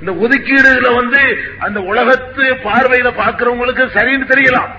இந்த 0.00 0.12
ஒதுக்கீடுல 0.12 0.94
வந்து 0.94 1.44
அந்த 1.58 1.80
உலகத்து 1.80 2.42
பார்வையில 2.42 3.08
பாக்குறவங்களுக்கு 3.22 3.84
சரின்னு 3.96 4.30
தெரியலாம். 4.32 4.70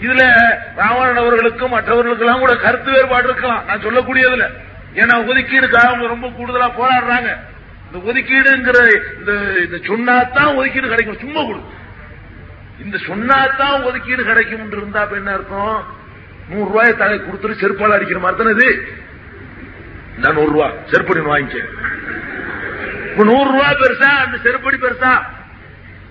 இதுல 0.00 0.22
ராவணன் 0.76 1.16
அவர்களுக்கும் 1.16 1.74
மற்றவர்களுக்கெல்லாம் 1.74 2.38
கூட 2.38 2.54
கருத்து 2.54 2.92
வேறுபாடு 2.92 3.28
இருக்கலாம். 3.28 3.64
நான் 3.66 3.84
சொல்லக்கூடியதுல. 3.84 4.46
ஏன்னா 4.94 5.14
ஒதுக்கீடுக்காக 5.30 5.86
அவங்க 5.86 6.06
ரொம்ப 6.06 6.28
கூடுதலா 6.28 6.68
போராடுறாங்க. 6.80 7.30
இந்த 7.86 7.98
ஒதுக்கீடுங்கிற 8.10 8.78
இந்த 9.18 9.32
இந்த 9.64 10.54
ஒதுக்கீடு 10.54 10.88
கிடைக்கும். 10.88 11.18
சும்மா 11.18 11.42
கொடு. 11.44 11.60
இந்த 12.84 12.98
சொன்னாத்தான் 13.08 13.84
ஒதுக்கீடு 13.84 14.22
கிடைக்கும் 14.24 14.72
இருந்தா 14.72 15.08
என்ன 15.10 15.32
இருக்கும் 15.32 16.02
நூறு 16.48 16.64
ரூபாய் 16.64 16.96
தலை 16.96 17.20
கொடுத்துட்டு 17.20 17.60
செருப்பால் 17.62 17.96
அடிக்கிற 17.96 18.18
மாதிரி 18.18 18.42
தானே 18.42 18.56
இது? 18.56 18.88
நான் 20.16 20.34
நூறு 20.34 20.50
ரூபாய் 20.50 20.78
செருப்படி 20.90 21.20
வாங்கிக்க. 21.20 21.64
இப்ப 23.14 23.24
நூறு 23.24 23.50
ரூபாய் 23.50 23.74
பெருசா 23.74 24.24
அந்த 24.24 24.36
செருப்படி 24.36 24.76
பெருசா. 24.76 25.22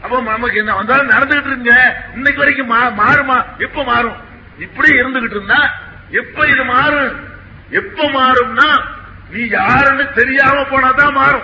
அப்ப 0.01 0.21
நமக்கு 0.21 0.57
என்ன 0.57 0.75
வந்தாலும் 0.75 1.09
நடந்துகிட்டு 1.09 1.47
இருங்க. 1.47 1.95
இன்னைக்கு 2.13 2.39
வரைக்கும் 2.39 2.71
மா- 2.71 2.99
மாறுமா 2.99 3.45
எப்ப 3.57 3.83
மாறும்? 3.83 4.15
இப்படி 4.59 4.89
இருந்துகிட்டு 4.89 5.35
இருந்தா 5.35 5.73
எப்ப 6.09 6.47
இது 6.47 6.63
மாறும்? 6.63 7.27
எப்ப 7.69 8.03
மாறும்னா 8.03 8.81
நீ 9.29 9.47
யாருன்னு 9.47 10.11
தெரியாம 10.11 10.61
போனாதான் 10.61 11.11
மாறும். 11.11 11.41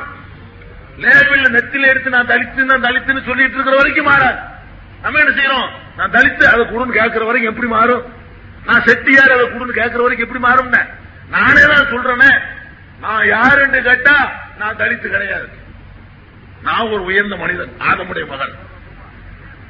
லேபிள் 0.97 1.41
நெத்தில 1.41 1.87
எடுத்து 1.87 2.09
நான் 2.09 2.27
தலித்து 2.27 2.63
நான் 2.63 2.83
தலித்துன்னு 2.83 3.23
சொல்லிட்டு 3.25 3.53
இருக்கிற 3.53 3.75
வரைக்கும் 3.75 4.05
மாறாது. 4.05 4.37
நம்ம 5.01 5.19
என்ன 5.19 5.41
செய்யறோம்? 5.41 5.69
நான் 5.97 6.11
தலித்து 6.11 6.43
அதை 6.43 6.65
குடுன்னு 6.65 6.91
கேட்கிற 6.91 7.25
வரைக்கும் 7.25 7.53
எப்படி 7.53 7.67
மாறும்? 7.67 8.13
நான் 8.65 8.83
செட்டியார் 8.83 9.31
அதை 9.31 9.45
குடுன்னு 9.45 9.71
கேட்கிற 9.71 10.01
வரைக்கும் 10.01 10.27
எப்படி 10.27 10.39
மாறும் 10.39 10.71
நானே 11.29 11.61
தான் 11.61 11.85
சொல்றேனே. 11.85 12.39
நான் 12.99 13.27
யாருன்னு 13.27 13.81
கேட்டா 13.81 14.31
நான் 14.57 14.75
தலித்து 14.75 15.07
கிடையாது. 15.07 15.49
நான் 16.63 16.87
ஒரு 16.87 17.03
உயர்ந்த 17.03 17.35
மனிதன் 17.35 17.71
ஆதமுடைய 17.79 18.27
மகன். 18.27 18.55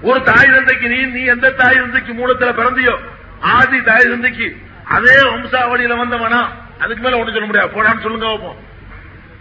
ஒரு 0.02 0.24
தாய் 0.24 0.54
தந்தைக்கு 0.56 0.88
நீ 0.88 1.00
நீ 1.06 1.24
எந்த 1.24 1.50
தாய் 1.50 1.76
தந்தைக்கு 1.76 2.14
மூலத்தில் 2.14 2.58
பிறந்தியோ 2.60 2.96
ஆதி 3.40 3.82
தாய் 3.82 4.10
தந்தைக்கு 4.10 4.58
அதே 4.86 5.18
வம்சாவளியில 5.22 5.98
வந்தவனா 6.04 6.42
அதுக்கு 6.80 7.04
மேல 7.04 7.24
ஒண்ணு 7.24 7.34
சொல்ல 7.34 7.46
முடியாது. 7.46 7.74
போடான்னு 7.76 8.02
சொல்லுங்க 8.02 8.26
பார்ப்போம். 8.26 8.58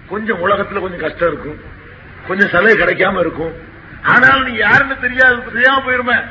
கொஞ்சம் 0.08 0.46
உலகத்துல 0.46 0.80
கொஞ்சம் 0.80 1.00
கஷ்டம் 1.00 1.28
இருக்கும். 1.28 1.58
கொஞ்சம் 2.28 2.48
சலுகை 2.48 2.77
கிடைக்காம 2.77 3.18
இருக்கும். 3.18 3.52
ஆனால் 4.02 4.44
நீ 4.44 4.52
யாருன்னு 4.56 5.00
தெரியாது 5.00 5.52
தெரியாம 5.52 5.83
போயிருமே. 5.86 6.24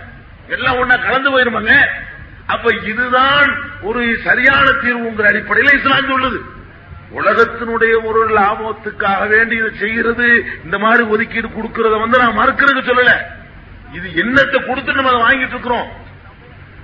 எல்லாம் 0.47 0.75
ஒன்னா 0.75 1.03
கலந்து 1.03 1.29
போயிருமாங்க. 1.31 1.73
அப்ப 2.45 2.73
இதுதான் 2.73 3.49
ஒரு 3.81 4.17
சரியான 4.23 4.65
தீர்வுங்கிற 4.65 5.23
அடிப்படையில் 5.23 5.73
இஸ்லாம் 5.73 6.11
சொல்லுது. 6.11 6.39
உலகத்தினுடைய 7.16 8.03
ஒரு 8.03 8.27
லாபத்துக்காக 8.27 9.27
வேண்டி 9.27 9.55
இதை 9.55 9.69
செய்கிறது 9.80 10.45
இந்த 10.63 10.77
மாதிரி 10.77 11.03
ஒதுக்கீடு 11.03 11.47
கொடுக்கறத 11.47 11.99
வந்து 11.99 12.17
நான் 12.17 12.38
மறுக்கிறதுக்கு 12.38 12.86
சொல்லல. 12.86 13.22
இது 13.94 14.23
என்னத்தை 14.23 14.67
கொடுத்து 14.67 14.94
நம்ம 14.94 15.22
அதை 15.22 15.36
வாங்கிட்டு 15.36 15.49
இருக்கிறோம். 15.49 15.88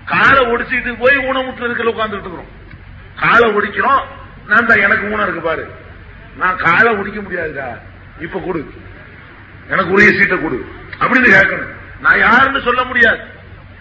காலை 0.05 0.45
ஒடிச்சிட்டு 0.45 0.95
போய் 0.99 1.17
ஊனமுற்று 1.17 1.63
இருக்கிற 1.63 1.91
உட்காந்துட்டு 1.91 2.19
இருக்கிறோம். 2.19 2.47
காலை 3.19 3.51
ஒடிக்கிறோம். 3.51 4.03
நான் 4.47 4.65
தான் 4.65 4.79
எனக்கு 4.79 5.05
ஊனம் 5.05 5.21
இருக்கு 5.21 5.41
பாரு. 5.41 5.67
நான் 6.37 6.57
காலை 6.57 6.93
ஒடிக்க 6.93 7.21
முடியாதுடா. 7.21 7.79
இப்ப 8.19 8.39
கொடு. 8.39 8.73
எனக்கு 9.69 9.91
உரிய 9.91 10.09
சீட்டை 10.09 10.41
கொடு. 10.41 10.65
அப்படின்னு 10.99 11.29
கேட்கணும். 11.29 11.73
நான் 12.01 12.19
யாருன்னு 12.19 12.61
சொல்ல 12.61 12.83
முடியாது. 12.83 13.19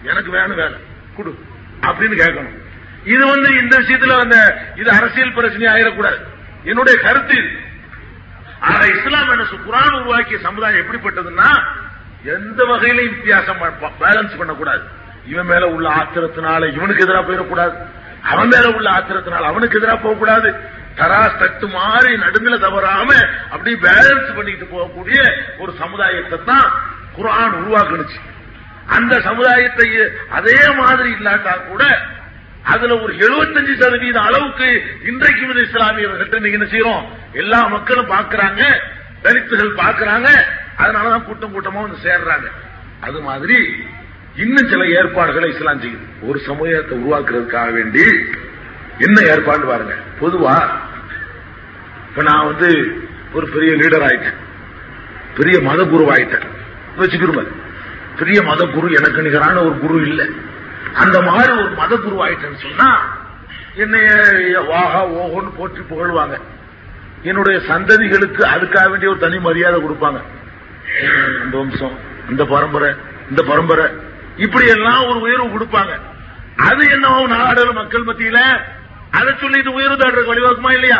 எனக்கு 0.03 0.31
வேணும் 0.31 0.55
வேலை. 0.55 0.75
கொடு. 1.17 1.39
அப்படின்னு 1.81 2.21
கேட்கணும். 2.21 2.61
இது 3.03 3.25
வந்து 3.27 3.57
இந்த 3.57 3.79
விஷயத்துல 3.79 4.19
அந்த 4.19 4.65
இது 4.75 4.89
அரசியல் 4.89 5.33
பிரச்சனை 5.33 5.67
ஆயிடக்கூடாது. 5.67 6.31
என்னுடைய 6.71 6.95
கருத்து 7.05 7.35
இது. 7.41 7.51
ஆக 8.71 8.81
இஸ்லாம் 8.95 9.31
என்ன 9.33 9.45
குரான் 9.67 9.95
உருவாக்கிய 9.99 10.37
சமுதாயம் 10.47 10.81
எப்படிப்பட்டதுன்னா 10.83 11.49
எந்த 12.35 12.59
வகையிலையும் 12.69 13.15
வித்தியாசம் 13.15 13.63
பேலன்ஸ் 14.03 14.37
பண்ணக்கூடாது. 14.41 14.83
இவன் 15.31 15.49
மேல 15.51 15.63
உள்ள 15.75 15.87
ஆத்திரத்தினால 15.99 16.61
இவனுக்கு 16.77 17.03
எதிராக 17.05 17.23
போயிடக்கூடாது. 17.27 17.75
அவன் 18.31 18.51
மேல 18.53 18.65
உள்ள 18.77 18.87
ஆத்திரத்தினால 18.97 19.49
அவனுக்கு 19.51 19.77
எதிராக 19.79 19.99
போகக்கூடாது. 20.05 20.49
தராஸ் 20.99 21.39
தட்டு 21.41 21.67
மாறி 21.75 22.11
நடுநில 22.23 22.55
தவறாம 22.65 23.09
அப்படி 23.53 23.71
பேலன்ஸ் 23.85 24.35
பண்ணிட்டு 24.37 24.65
போகக்கூடிய 24.73 25.19
ஒரு 25.61 25.71
சமுதாயத்தை 25.81 26.39
தான் 26.51 26.67
குரான் 27.17 27.55
உருவாக்குனுச்சு. 27.61 28.19
அந்த 28.95 29.13
சமுதாயத்தை 29.27 29.87
அதே 30.37 30.59
மாதிரி 30.79 31.09
இல்லாட்டா 31.17 31.53
கூட 31.69 31.83
அதுல 32.71 32.95
ஒரு 33.03 33.13
75% 33.13 33.73
சதவீத 33.81 34.17
அளவுக்கு 34.27 34.67
இன்றைக்கு 35.09 35.41
இந்த 35.47 35.61
இஸ்லாமியர்கள்ட்ட 35.67 36.51
என்ன 36.57 36.67
செய்யறோம்? 36.73 37.03
எல்லா 37.41 37.59
மக்களும் 37.67 38.11
பார்க்கறாங்க 38.13 38.61
தலித்துகள் 39.23 39.79
பார்க்கறாங்க 39.81 40.27
அதனாலதான் 40.83 41.25
கூட்டம் 41.25 41.53
கூட்டமா 41.55 41.81
வந்து 41.85 41.99
சேர்றாங்க. 42.05 42.47
அது 43.07 43.19
மாதிரி 43.27 43.57
இன்னும் 44.43 44.69
சில 44.71 44.83
ஏற்பாடுகளை 44.99 45.47
இஸ்லாம் 45.53 45.81
செய்யுது. 45.83 46.05
ஒரு 46.29 46.39
சமூகத்தை 46.47 46.93
உருவாக்குறதுக்காக 47.01 47.69
வேண்டி 47.73 48.05
என்ன 49.05 49.17
ஏற்பாடு 49.33 49.65
பாருங்க. 49.71 49.95
பொதுவா 50.21 50.55
இப்ப 52.07 52.23
நான் 52.29 52.47
வந்து 52.51 52.69
ஒரு 53.33 53.45
பெரிய 53.53 53.73
லீடர் 53.81 54.05
ஆயிட்டேன். 54.07 54.39
பெரிய 55.37 55.55
மத 55.67 55.83
குரு 55.91 56.03
ஆயிட்டேன். 56.15 56.47
வச்சுக்கிறோம் 56.97 57.51
பெரிய 58.19 58.39
மத 58.49 58.65
குரு 58.73 58.87
எனக்கு 58.99 59.21
நிகரான 59.27 59.55
ஒரு 59.67 59.75
குரு 59.83 59.95
இல்லை. 60.09 60.27
அந்த 61.01 61.21
மாதிரி 61.21 61.51
ஒரு 61.57 61.69
மத 61.75 61.95
குருவாயிட்டேன்னு 61.95 62.59
சொன்னா 62.61 62.89
என்னைய 63.75 64.59
வாகா 64.71 65.01
ஓஹோன்னு 65.19 65.51
போற்றி 65.57 65.81
புகழ்வாங்க. 65.81 66.35
என்னுடைய 67.23 67.59
சந்ததிகளுக்கு 67.69 68.43
அதுக்காக 68.53 68.89
வேண்டிய 68.89 69.11
ஒரு 69.11 69.19
தனி 69.19 69.39
மரியாதை 69.39 69.81
கொடுப்பாங்க. 69.81 70.19
இந்த 71.43 71.57
வம்சம் 71.57 71.97
இந்த 72.29 72.43
பரம்பரை 72.45 72.91
இந்த 73.29 73.41
பரம்பரை. 73.43 73.85
இப்படி 74.37 74.65
எல்லாம் 74.67 75.07
ஒரு 75.07 75.19
உயர்வு 75.19 75.47
கொடுப்பாங்க. 75.47 75.93
அது 76.69 76.89
என்னவோ 76.89 77.27
நாடு 77.27 77.73
மக்கள் 77.73 78.07
மத்தியில 78.07 78.39
அதை 79.11 79.31
சொல்லிட்டு 79.41 79.71
உயர்வு 79.71 79.95
தேடுறதுக்கு 79.95 80.33
வழிவாக்குமா 80.33 80.71
இல்லையா? 80.73 80.99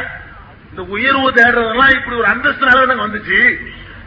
இந்த 0.70 0.82
உயர்வு 0.82 1.30
தேடுறதெல்லாம் 1.32 1.96
இப்படி 1.98 2.16
ஒரு 2.16 2.28
அந்தஸ்துனால 2.34 2.86
நாங்க 2.86 3.06
வந்துச்சு. 3.08 3.40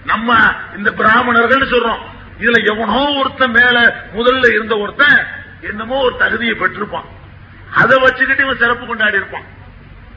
நம்ம 0.05 0.35
இந்த 0.77 0.91
பிராமணர்கள் 0.93 1.73
சொல்றோம். 1.75 2.03
இதுல 2.41 2.59
எவனோ 2.73 3.19
ஒருத்தன் 3.21 3.51
மேல 3.51 3.77
முதல்ல 4.17 4.55
இருந்த 4.55 4.79
ஒருத்தன் 4.79 5.19
என்னமோ 5.61 5.97
ஒரு 5.97 6.17
தகுதியை 6.19 6.55
பெற்றிருப்பான். 6.55 7.09
அதை 7.75 7.99
வச்சுக்கிட்டு 7.99 8.45
இவன் 8.45 8.57
சிறப்பு 8.57 8.87
கொண்டாடி 8.87 9.17
இருப்பான். 9.17 9.45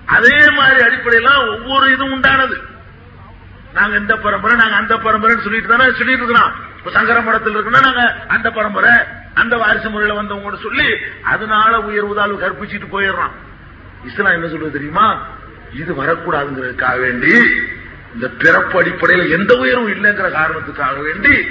அதே 0.06 0.50
மாதிரி 0.50 0.86
அடிப்படையில 0.86 1.58
ஒவ்வொரு 1.58 1.92
இதுவும் 1.92 2.22
உண்டானது. 2.22 2.62
நாங்க 3.74 3.98
இந்த 3.98 4.18
பரம்பரை 4.18 4.58
நாங்க 4.58 4.76
அந்த 4.76 4.96
பரம்பரைன்னு 4.96 5.42
சொல்லிட்டு 5.42 5.68
தானே 5.68 5.92
சொல்லிட்டு 5.92 6.24
இருக்கிறோம். 6.24 6.54
இப்ப 6.78 6.92
சங்கர 6.92 7.22
மடத்தில் 7.22 7.56
இருக்குன்னா 7.56 7.82
நாங்க 7.82 8.16
அந்த 8.28 8.52
பரம்பரை 8.52 8.92
அந்த 9.34 9.58
வாரிசு 9.58 9.90
முறையில 9.90 10.18
வந்தவங்க 10.18 10.58
சொல்லி 10.58 10.96
அதனால 11.24 11.82
உயர்வு 11.82 12.16
தாழ்வு 12.16 12.40
கற்பிச்சுட்டு 12.40 12.88
போயிடுறான். 12.92 13.32
இஸ்லாம் 14.06 14.34
என்ன 14.34 14.48
சொல்றது 14.48 14.72
தெரியுமா? 14.72 15.28
இது 15.74 15.94
வரக்கூடாதுங்கிறதுக்காக 15.94 17.00
வேண்டி 17.00 17.32
இந்த 18.14 18.30
பிறப்பு 18.30 18.80
அடிப்படையில் 18.80 19.32
எந்த 19.32 19.58
உயர்வும் 19.58 19.94
இல்லைங்கிற 19.94 20.32
காரணத்துக்காக 20.32 21.04
வேண்டி 21.04 21.48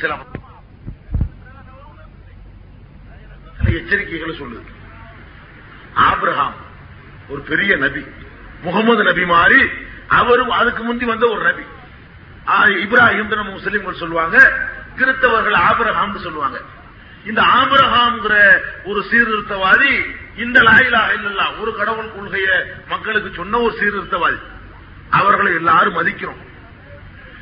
சில 0.00 0.16
சில 3.55 3.55
எச்சரிக்கைகளை 3.74 4.38
சொல்லுது. 4.38 4.64
ஆப்ரஹாம் 5.96 6.52
ஒரு 7.28 7.40
பெரிய 7.40 7.76
நபி. 7.76 8.06
முகமது 8.62 9.02
நபி 9.02 9.24
மாறி 9.24 9.68
அவரும் 10.08 10.50
அதுக்கு 10.50 10.82
முந்தி 10.82 11.04
வந்த 11.04 11.28
ஒரு 11.28 11.42
நபி. 11.42 11.62
இப்ராஹிம் 12.84 13.34
நம்ம 13.34 13.52
முஸ்லிம்கள் 13.52 13.94
சொல்லுவாங்க. 13.94 14.52
கிறிஸ்தவர்கள் 14.96 15.56
ஆபிரஹாம் 15.60 16.16
சொல்லுவாங்க. 16.16 16.60
இந்த 17.26 17.42
ஆபிரகாம்ங்கிற 17.42 18.58
ஒரு 18.84 19.04
சீர்திருத்தவாதி 19.10 20.16
இந்த 20.36 20.60
லாயிலா 20.60 21.00
இல்லல்லா 21.16 21.60
ஒரு 21.60 21.76
கடவுள் 21.76 22.10
கொள்கைய 22.10 22.64
மக்களுக்கு 22.88 23.32
சொன்ன 23.36 23.58
ஒரு 23.58 23.76
சீர்திருத்தவாதி. 23.80 24.38
அவர்களை 25.10 25.54
எல்லாரும் 25.54 25.96
மதிக்கிறோம். 25.96 26.44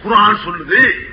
குரான் 0.04 0.38
சொல்லுது 0.44 1.12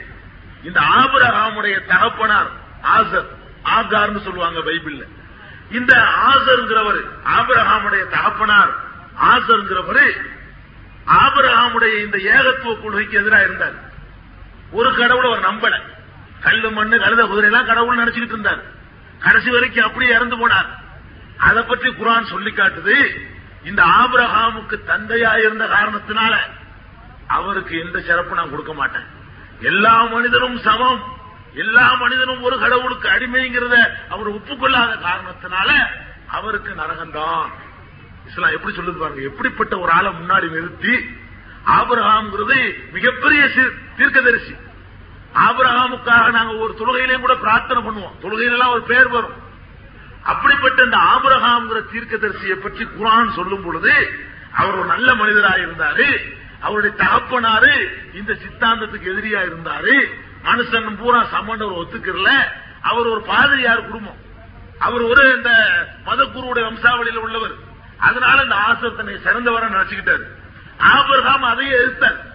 இந்த 0.64 0.80
ஆபிரஹாமுடைய 0.80 1.86
தகப்பனார் 1.86 2.52
ஆசர் 2.84 3.28
ஆகார்னு 3.66 4.22
சொல்லுவாங்க 4.22 4.60
பைபிள்ல. 4.60 5.04
இந்த 5.72 6.08
ஆசர்ங்கிறவர் 6.28 7.10
ஆபிரகாமுடைய 7.26 8.08
தகப்பனார். 8.08 8.76
ஆசர்ங்கிறவர் 9.24 10.30
ஆபிரஹாமுடைய 11.08 12.04
இந்த 12.04 12.18
ஏகத்துவ 12.18 12.82
கொள்கைக்கு 12.82 13.18
எதிராக 13.18 13.44
இருந்தார். 13.44 13.74
ஒரு 14.72 14.96
கடவுளை 14.96 15.34
அவர் 15.34 15.54
நம்பல. 15.54 15.82
கல்லு 16.40 16.72
மண்ணு 16.72 16.98
கழுத 16.98 17.28
குதிரை 17.28 17.50
எல்லாம் 17.50 17.66
கடவுள் 17.66 17.98
நினைச்சுக்கிட்டு 17.98 18.26
இருந்தார். 18.26 18.62
கடைசி 19.20 19.50
வரைக்கும் 19.50 19.86
அப்படியே 19.86 20.12
இறந்து 20.12 20.48
போனார். 20.48 20.66
அதை 21.38 21.64
பற்றி 21.64 21.90
குரான் 21.90 22.24
சொல்லி 22.24 22.52
காட்டுது. 22.52 23.18
இந்த 23.64 23.84
ஆபிரஹாமுக்கு 23.84 24.80
தந்தையா 24.88 25.38
இருந்த 25.38 25.66
காரணத்தினால 25.66 26.38
அவருக்கு 27.28 27.80
எந்த 27.80 28.02
சிறப்பு 28.02 28.36
நான் 28.36 28.50
கொடுக்க 28.50 28.74
மாட்டேன். 28.74 29.06
எல்லா 29.60 30.04
மனிதரும் 30.04 30.58
சமம். 30.58 31.21
எல்லா 31.54 31.94
மனிதனும் 31.94 32.42
ஒரு 32.42 32.60
கடவுளுக்கு 32.60 33.10
அடிமைங்கிறத 33.10 33.76
அவர் 34.10 34.28
ஒப்புக்கொள்ளாத 34.28 34.92
காரணத்தினால 35.08 35.70
அவருக்கு 36.28 36.74
நரகம்தான். 36.74 37.46
இஸ்லாம் 38.28 38.52
எப்படி 38.52 38.76
சொல்லுது 38.76 38.98
பாருங்க 38.98 39.22
எப்படிப்பட்ட 39.22 39.80
ஒரு 39.80 39.92
ஆளை 39.92 40.12
முன்னாடி 40.12 40.50
நிறுத்தி 40.50 40.94
ஆபிரகாம்ங்கிறது 41.66 42.76
மிகப்பெரிய 42.92 43.48
தீர்க்கதரிசி. 43.98 44.56
ஆபிரகாமுக்காக 45.36 46.32
நாங்க 46.32 46.54
ஒரு 46.54 46.76
தொழுகையிலையும் 46.80 47.20
கூட 47.20 47.36
பிரார்த்தனை 47.36 47.84
பண்ணுவோம். 47.84 48.16
தொழுகையிலாம் 48.22 48.70
ஒரு 48.70 48.82
பேர் 48.82 49.08
வரும். 49.08 49.50
அப்படிப்பட்ட 50.24 50.84
இந்த 50.84 50.98
ஆபிரகாம்ங்கிற 50.98 51.80
தீர்க்கதரிசியை 51.92 52.56
பற்றி 52.56 52.84
குரான் 52.86 53.36
சொல்லும் 53.36 53.64
பொழுது 53.64 53.94
அவர் 54.54 54.76
ஒரு 54.76 54.88
நல்ல 54.88 55.16
மனிதராக 55.16 55.58
இருந்தாரு 55.58 56.38
அவருடைய 56.60 56.96
தகப்பனாரு 56.98 57.74
இந்த 58.14 58.38
சித்தாந்தத்துக்கு 58.44 59.12
எதிரியா 59.14 59.42
இருந்தாரு 59.50 59.96
மனுஷன் 60.44 60.98
பூரா 60.98 61.24
சமண்டவர் 61.24 61.78
ஒத்துக்கிறல. 61.78 62.30
அவர் 62.82 63.08
ஒரு 63.08 63.22
பாதிரியார் 63.22 63.86
குடும்பம். 63.86 64.18
அவர் 64.80 65.02
ஒரு 65.02 65.36
இந்த 65.36 65.50
மதக்குருவுடைய 66.06 66.64
வம்சாவளியில் 66.64 67.22
உள்ளவர். 67.22 67.52
அதனால 67.98 68.44
இந்த 68.44 68.56
ஆசர் 68.56 68.96
தன்னை 68.96 69.14
சிறந்தவர 69.14 69.62
நினைச்சுக்கிட்டாரு. 69.62 70.24
ஆபிரகாம் 70.78 71.44
அதையே 71.44 71.72
எதிர்த்தார். 71.72 72.30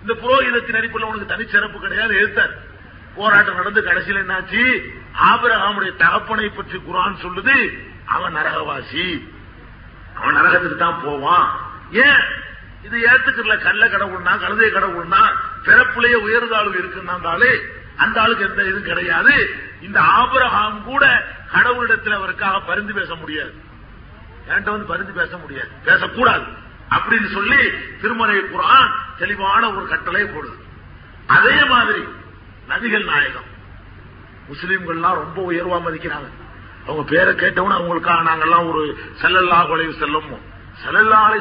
இந்த 0.00 0.14
புரோகிதத்தின் 0.14 0.76
அடிப்படையில் 0.76 1.16
உனக்கு 1.16 1.26
தனிச்சிறப்பு 1.26 1.80
கிடையாது 1.80 2.14
எதிர்த்தார். 2.14 2.50
போராட்டம் 3.14 3.54
நடந்து 3.54 3.82
கடைசியில் 3.82 4.28
என்னாச்சு? 4.28 4.90
ஆபிரகாமுடைய 5.22 5.96
தகப்பனை 5.96 6.48
பற்றி 6.48 6.78
குரான் 6.78 7.26
சொல்லுது. 7.26 7.78
அவன் 8.06 8.34
நரகவாசி. 8.34 9.28
அவன் 10.14 10.36
நரகத்துக்கு 10.36 10.76
தான் 10.76 11.00
போவான். 11.04 11.58
ஏன்? 11.92 12.46
இது 12.82 12.98
ஏத்துக்கல 12.98 13.62
கள்ள 13.62 13.88
கடவுள்னா 13.88 14.38
கழுதை 14.38 14.70
கடவுள்னா 14.70 15.36
பிறப்புலேயே 15.64 16.14
உயர்ந்தாலும் 16.14 16.74
இருக்குன்னாலே 16.74 17.58
அந்த 17.96 18.20
ஆளுக்கு 18.20 18.48
எந்த 18.48 18.62
இதுவும் 18.62 18.82
கிடையாது. 18.82 19.54
இந்த 19.80 20.00
ஆபரகம் 20.00 20.82
கூட 20.82 21.24
கடவுளிடத்தில் 21.52 22.12
அவருக்காக 22.12 22.60
பரிந்து 22.60 22.94
பேச 22.94 23.14
முடியாது. 23.14 23.54
என்கிட்ட 24.48 24.70
வந்து 24.70 24.86
பரிந்து 24.86 25.12
பேச 25.12 25.36
முடியாது. 25.36 25.68
பேசக்கூடாது. 25.84 26.44
அப்படின்னு 26.90 27.32
சொல்லி 27.32 27.70
திருமலை 28.00 28.36
குரான் 28.36 28.90
தெளிவான 29.18 29.70
ஒரு 29.70 29.88
கட்டளை 29.88 30.22
போடுது. 30.22 30.62
அதே 31.26 31.64
மாதிரி 31.64 32.04
நபிகள் 32.68 33.04
நாயகம். 33.04 33.56
முஸ்லீம்கள்லாம் 34.52 35.14
ரொம்ப 35.14 35.52
உயர்வா 35.52 35.82
மதிக்கிறாங்க. 35.88 36.28
அவங்க 36.84 37.10
பேரை 37.10 37.34
கேட்டவன 37.34 37.74
அவங்களுக்காக 37.74 38.28
நாங்கெல்லாம் 38.28 38.68
ஒரு 38.68 38.98
செல்லல்லா 39.14 39.66
குலைவு 39.66 39.98
செல்லும் 39.98 40.47
செல்லல்லா 40.82 41.18
அலை 41.26 41.38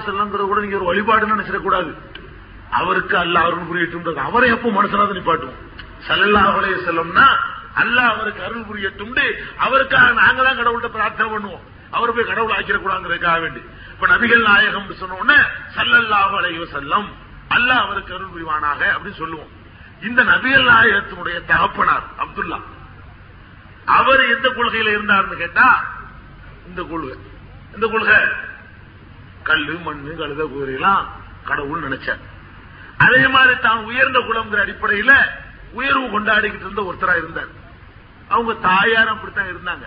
கூட 0.49 0.59
நீங்க 0.61 0.77
ஒரு 0.77 0.89
வழிபாடுன்னு 0.91 1.35
நினைச்சிடக்கூடாது 1.35 1.91
அவருக்கு 2.79 3.17
அல்ல 3.17 3.39
அருள் 3.39 3.67
புரியட்டும் 3.69 4.23
அவரை 4.29 4.47
எப்போ 4.55 4.69
மனுஷனாக 4.69 5.15
நிப்பாட்டுவோம்? 5.17 5.59
செல்லல்லா 6.07 6.41
செல்லம்னா 6.87 7.27
அல்லாஹ் 7.81 7.81
அல்ல 7.81 7.97
அவருக்கு 8.13 8.41
அருள் 8.43 8.67
புரியட்டும் 8.69 9.13
அவருக்காக 9.65 10.07
நாங்க 10.21 10.39
தான் 10.43 10.57
கடவுள்கிட்ட 10.59 10.89
பிரார்த்தனை 10.95 11.27
பண்ணுவோம். 11.33 11.65
அவர் 11.91 12.13
போய் 12.15 12.29
கடவுள் 12.31 12.55
ஆக்கிடக்கூடாதுங்கிறதுக்காக 12.57 13.39
வேண்டி. 13.41 13.61
இப்ப 13.93 14.07
நபிகள் 14.13 14.43
நாயகம் 14.49 14.89
சொன்ன 15.01 15.17
உடனே 15.21 15.39
சல்லல்லாஹு 15.75 16.65
செல்லம் 16.75 17.07
அல்லாஹ் 17.55 17.83
அவருக்கு 17.85 18.15
அருள் 18.15 18.33
புரிவானாக 18.33 18.81
அப்படின்னு 18.95 19.21
சொல்லுவோம். 19.23 19.51
இந்த 20.07 20.23
நபிகள் 20.23 20.67
நாயகத்தினுடைய 20.71 21.37
தகப்பனார் 21.51 22.05
அப்துல்லா. 22.23 22.59
அவர் 23.97 24.21
எந்த 24.35 24.47
கொள்கையில 24.49 24.91
இருந்தார்னு 24.95 25.37
கேட்டா 25.43 25.67
இந்த 26.69 26.81
கொள்கை. 26.91 27.17
இந்த 27.75 27.87
கொள்கை. 27.87 28.19
கல்லு 29.49 29.75
மண்ணு 29.85 30.11
கழுத 30.21 30.41
குதிரையெல்லாம் 30.53 31.03
கடவுள் 31.49 31.85
நினைச்சார். 31.87 32.23
அதே 33.05 33.21
மாதிரி 33.35 33.55
தான் 33.65 33.81
உயர்ந்த 33.89 34.19
குலம்ங்கிற 34.27 34.59
அடிப்படையில 34.65 35.11
உயர்வு 35.79 36.05
கொண்டாடிக்கிட்டு 36.13 36.67
இருந்த 36.67 36.83
ஒருத்தரா 36.89 37.15
இருந்தார். 37.21 37.51
அவங்க 38.33 38.53
தாயார் 38.69 39.13
அப்படித்தான் 39.13 39.51
இருந்தாங்க. 39.53 39.85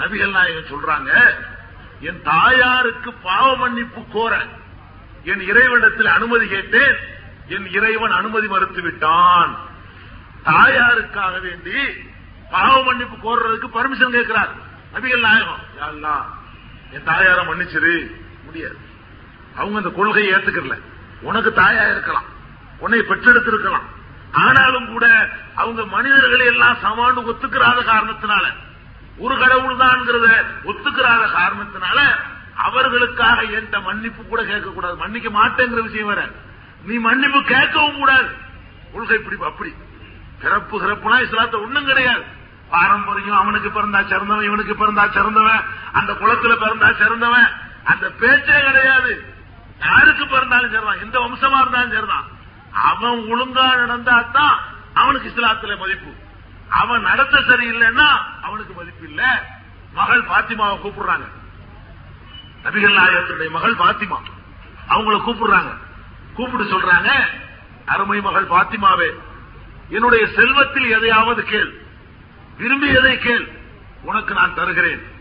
நபிகள் 0.00 0.36
நாயகன் 0.38 0.70
சொல்றாங்க 0.72 1.10
என் 2.08 2.20
தாயாருக்கு 2.32 3.10
பாவ 3.26 3.46
மன்னிப்பு 3.62 4.00
கோர 4.14 4.32
என் 5.30 5.44
இறைவனிடத்தில் 5.50 6.10
அனுமதி 6.16 6.46
கேட்டேன். 6.54 6.98
என் 7.54 7.68
இறைவன் 7.76 8.14
அனுமதி 8.18 8.48
மறுத்து 8.52 8.80
விட்டான் 8.86 9.52
தாயாருக்காக 10.50 11.34
வேண்டி 11.46 11.78
பாவ 12.54 12.74
மன்னிப்பு 12.88 13.16
கோர்றதுக்கு 13.24 13.68
பர்மிஷன் 13.78 14.16
கேட்கிறார். 14.16 14.52
நபிகள் 14.94 15.26
நாயகம் 15.28 15.62
என் 16.96 17.06
தாயார 17.10 17.38
மன்னிச்சிரு. 17.50 17.96
முடியாது. 18.46 18.78
அவங்க 19.56 19.76
அந்த 19.76 19.88
கொள்கையை 19.88 20.32
ஏத்துக்கல 20.34 20.80
உனக்கு 21.20 21.50
தாயா 21.50 21.90
இருக்கலாம். 21.90 22.24
உன்னை 22.78 22.98
பெற்றெடுத்திருக்கலாம். 22.98 23.86
ஆனாலும் 24.32 24.92
கூட 24.92 25.30
அவங்க 25.54 25.86
மனிதர்களை 25.86 26.46
எல்லாம் 26.46 26.76
சமாண்டு 26.82 27.20
ஒத்துக்கிறாத 27.20 27.82
காரணத்தினால 27.82 28.44
ஒரு 29.18 29.38
கடவுள் 29.38 29.76
தான்ங்கிறத 29.76 30.44
ஒத்துக்கிறாத 30.64 31.24
காரணத்தினால 31.26 31.98
அவர்களுக்காக 32.54 33.42
என்கிட்ட 33.42 33.82
மன்னிப்பு 33.82 34.24
கூட 34.24 34.42
கேட்கக்கூடாது. 34.42 34.96
மன்னிக்க 34.96 35.30
மாட்டேங்கிற 35.30 35.82
விஷயம் 35.82 36.06
வேற. 36.06 36.30
நீ 36.84 36.94
மன்னிப்பு 36.94 37.40
கேட்கவும் 37.40 37.98
கூடாது. 37.98 38.28
கொள்கை 38.92 39.16
இப்படி 39.16 39.36
அப்படி. 39.42 39.74
பிறப்பு 40.42 40.80
சிறப்புனா 40.80 41.20
இஸ்லாத்த 41.20 41.60
ஒண்ணும் 41.60 41.84
கிடையாது. 41.84 42.24
பாரம்பரியம் 42.70 43.36
அவனுக்கு 43.36 43.68
பிறந்தா 43.68 44.06
சிறந்தவன் 44.06 44.44
இவனுக்கு 44.44 44.74
பிறந்தா 44.74 45.10
சிறந்தவன் 45.10 45.60
அந்த 45.92 46.12
குளத்துல 46.12 46.56
பிறந்தா 46.56 46.96
சிறந்தவன் 46.96 47.46
அந்த 47.86 48.10
பேச்சே 48.10 48.60
கிடையாது. 48.60 49.34
யாருக்கு 49.80 50.26
பிறந்தாலும் 50.26 50.70
சரிதான். 50.70 50.98
எந்த 50.98 51.18
வம்சமா 51.18 51.60
இருந்தாலும் 51.60 51.92
சரிதான். 51.92 52.24
அவன் 52.72 53.10
ஒழுங்கா 53.10 53.76
நடந்தா 53.76 54.24
தான் 54.32 54.58
அவனுக்கு 54.94 55.28
இஸ்லாத்துல 55.28 55.78
மதிப்பு. 55.78 56.12
அவன் 56.68 57.02
நடத்த 57.02 57.38
சரியில்லைன்னா 57.38 58.16
அவனுக்கு 58.42 58.74
மதிப்பு 58.74 59.08
இல்ல. 59.08 59.50
மகள் 59.92 60.22
பாத்திமாவை 60.22 60.80
கூப்பிடுறாங்க. 60.80 61.28
நபிகள் 62.64 62.96
நாயகத்துடைய 62.96 63.50
மகள் 63.50 63.74
பாத்திமா. 63.74 64.18
அவங்கள 64.88 65.20
கூப்பிடுறாங்க. 65.20 65.76
கூப்பிட்டு 66.34 66.78
சொல்றாங்க 66.78 67.26
அருமை 67.86 68.20
மகள் 68.20 68.46
பாத்திமாவே 68.46 69.18
என்னுடைய 69.88 70.26
செல்வத்தில் 70.26 70.90
எதையாவது 70.90 71.42
கேள். 71.42 71.80
விரும்பியதை 72.58 73.18
கேள். 73.18 73.48
உனக்கு 74.02 74.34
நான் 74.34 74.54
தருகிறேன். 74.54 75.15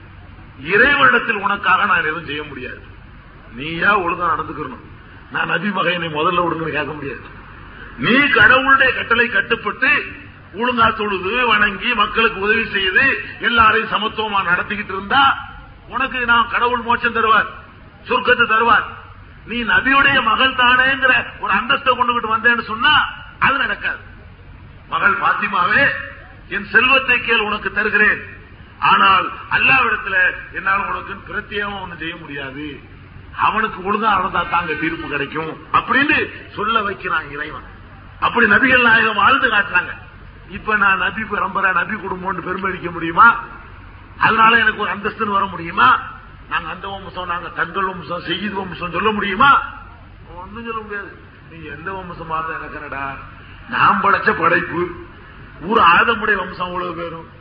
இறைவனிடத்தில் 0.60 1.44
உனக்காக 1.46 1.86
நான் 1.86 2.04
எதுவும் 2.04 2.26
செய்ய 2.26 2.44
முடியாது. 2.44 2.82
நீயா 3.54 4.00
ஒழுங்கா 4.00 4.26
நடந்துக்கணும். 4.34 4.84
நான் 5.32 5.48
நபி 5.48 5.70
மகையனை 5.70 6.10
முதல்ல 6.10 6.44
விடுங்கன்னு 6.46 6.78
கேட்க 6.78 6.94
முடியாது. 6.94 7.26
நீ 7.98 8.16
கடவுளுடைய 8.28 8.94
கட்டளை 8.94 9.28
கட்டுப்பட்டு 9.28 9.90
ஒழுங்கா 10.54 10.96
தொழுது 10.96 11.46
வணங்கி 11.46 11.94
மக்களுக்கு 11.94 12.40
உதவி 12.40 12.66
செய்து 12.70 13.06
எல்லாரையும் 13.40 13.92
சமத்துவமா 13.92 14.40
நடத்திக்கிட்டு 14.44 14.94
இருந்தா 14.94 15.24
உனக்கு 15.88 16.26
நான் 16.26 16.52
கடவுள் 16.52 16.82
மோட்சம் 16.82 17.14
தருவார் 17.14 17.50
சொர்க்கத்தை 18.10 18.46
தருவார். 18.48 18.86
நீ 19.46 19.64
நபியுடைய 19.64 20.24
மகள் 20.24 20.60
தானேங்கிற 20.62 21.14
ஒரு 21.40 21.54
அந்தஸ்தை 21.54 21.92
கொண்டுகிட்டு 21.94 22.34
வந்தேன்னு 22.36 22.62
சொன்னா 22.62 22.94
அது 23.40 23.58
நடக்காது. 23.58 24.00
மகள் 24.90 25.14
பாத்திமாவே 25.14 25.84
என் 26.50 26.66
செல்வத்தை 26.66 27.22
கேள் 27.22 27.40
உனக்கு 27.40 27.72
தருகிறேன். 27.72 28.22
ஆனால் 28.90 29.32
அல்லாவிடத்துல 29.52 30.16
என்னால் 30.52 30.86
உனக்கு 30.86 31.14
பிரத்யேகம் 31.14 31.80
ஒண்ணு 31.84 31.98
செய்ய 31.98 32.16
முடியாது. 32.16 32.80
அவனுக்கு 33.42 33.80
ஒழுங்கா 33.82 34.14
நடந்தா 34.16 34.44
தாங்க 34.44 34.74
தீர்ப்பு 34.74 35.08
கிடைக்கும். 35.08 35.58
அப்படின்னு 35.72 36.32
சொல்ல 36.56 36.82
வைக்கிறான் 36.82 37.32
இறைவன். 37.32 37.64
அப்படி 38.20 38.46
நபிகள் 38.48 38.82
நாயகம் 38.82 39.16
வாழ்ந்து 39.16 39.52
காட்டுறாங்க. 39.52 39.94
இப்ப 40.50 40.76
நான் 40.76 40.98
நபி 40.98 41.24
பரம்பரை 41.24 41.72
நபி 41.72 41.94
குடும்பம்னு 41.94 42.42
பெருமை 42.42 42.72
அடிக்க 42.72 42.92
முடியுமா? 42.92 43.44
அதனால 44.18 44.58
எனக்கு 44.58 44.82
ஒரு 44.82 44.92
அந்தஸ்துன்னு 44.96 45.32
வர 45.32 45.46
முடியுமா? 45.46 46.02
நாங்க 46.50 46.70
அந்த 46.70 46.88
வம்சம் 46.88 47.26
நாங்க 47.26 47.48
தங்கள் 47.50 47.86
வம்சம் 47.86 48.24
செய்யுது 48.24 48.54
வம்சம் 48.54 48.92
சொல்ல 48.92 49.12
முடியுமா? 49.12 49.62
ஒண்ணும் 50.36 50.64
சொல்ல 50.64 50.82
முடியாது. 50.82 51.18
நீ 51.52 51.58
எந்த 51.66 51.92
வம்சமா 51.92 52.44
இருந்தா 52.44 52.70
எனக்கு 52.72 53.18
நான் 53.70 54.02
படைச்ச 54.02 54.40
படைப்பு. 54.40 54.96
ஊர் 55.62 55.80
ஆதமுடைய 55.80 56.36
வம்சம் 56.36 56.68
அவ்வளவு 56.68 56.94
பேரும். 56.94 57.35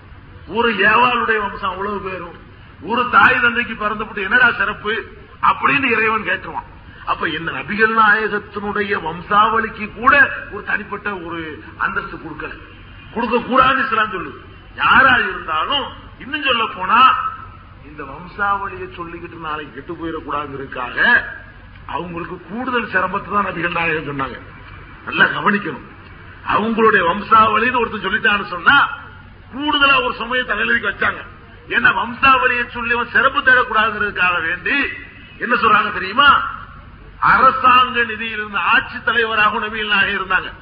ஊரு 0.47 0.73
ஏவாளுடைய 0.73 1.41
வம்சம் 1.41 1.71
அவ்வளவு 1.71 2.01
பேரும். 2.01 2.39
ஊரு 2.81 3.09
தாய் 3.11 3.41
தந்தைக்கு 3.41 3.75
பிறந்தப்பட்டு 3.75 4.23
என்னடா 4.23 4.53
சிறப்பு? 4.53 5.13
அப்படின்னு 5.43 5.91
இறைவன் 5.91 6.23
கேட்டுருவான். 6.23 6.73
அப்ப 7.07 7.29
இந்த 7.29 7.53
நபிகள் 7.53 7.95
நாயகத்தினுடைய 7.95 9.03
வம்சாவளிக்கு 9.03 9.95
கூட 9.95 10.33
ஒரு 10.53 10.65
தனிப்பட்ட 10.65 11.17
ஒரு 11.17 11.65
அந்தஸ்து 11.77 12.17
கொடுக்கல. 12.17 12.59
கொடுக்க 13.15 13.37
கூடாதுன்னு 13.37 13.85
இஸ்லாம் 13.85 14.13
சொல்லுது. 14.13 14.37
யாரா 14.75 15.15
இருந்தாலும் 15.15 15.87
இன்னும் 16.21 16.43
சொல்ல 16.43 16.67
போனா 16.77 17.15
இந்த 17.85 18.03
வம்சாவளியை 18.03 18.95
சொல்லிக்கிட்டு 18.95 19.41
நாளைக்கு 19.41 19.85
கெட்டு 19.85 19.93
போயிடக்கூடாதுக்காக 19.93 21.25
அவங்களுக்கு 21.87 22.41
கூடுதல் 22.49 22.91
சிரமத்தை 22.93 23.33
தான் 23.33 23.47
நபிகள் 23.47 23.73
நாயகம் 23.73 24.09
சொன்னாங்க. 24.09 24.41
நல்லா 25.07 25.25
கவனிக்கணும். 25.25 25.93
அவங்களுடைய 26.49 27.05
வம்சாவளின்னு 27.05 27.85
ஒருத்தர் 27.85 28.07
சொல்லிட்டான்னு 28.07 28.45
சொன்னா 28.45 29.03
கூடுதலா 29.55 30.05
ஒரு 30.05 30.15
சமயம் 30.15 30.49
தலைவலிக்கு 30.49 30.89
வச்சாங்க. 30.91 31.27
ஏன்னா 31.69 31.93
வம்சாவளியை 31.95 32.69
சொல்லி 32.69 33.11
சிறப்பு 33.13 33.41
தரக்கூடாதுங்கிறதுக்காக 33.41 34.43
வேண்டி 34.43 34.89
என்ன 35.39 35.55
சொல்றாங்க 35.55 35.93
தெரியுமா? 35.93 36.51
அரசாங்க 37.21 38.01
நிதியிலிருந்து 38.01 38.59
ஆட்சி 38.59 39.03
தலைவராக 39.03 39.59
நபிகள் 39.59 40.19
இருந்தாங்க. 40.19 40.53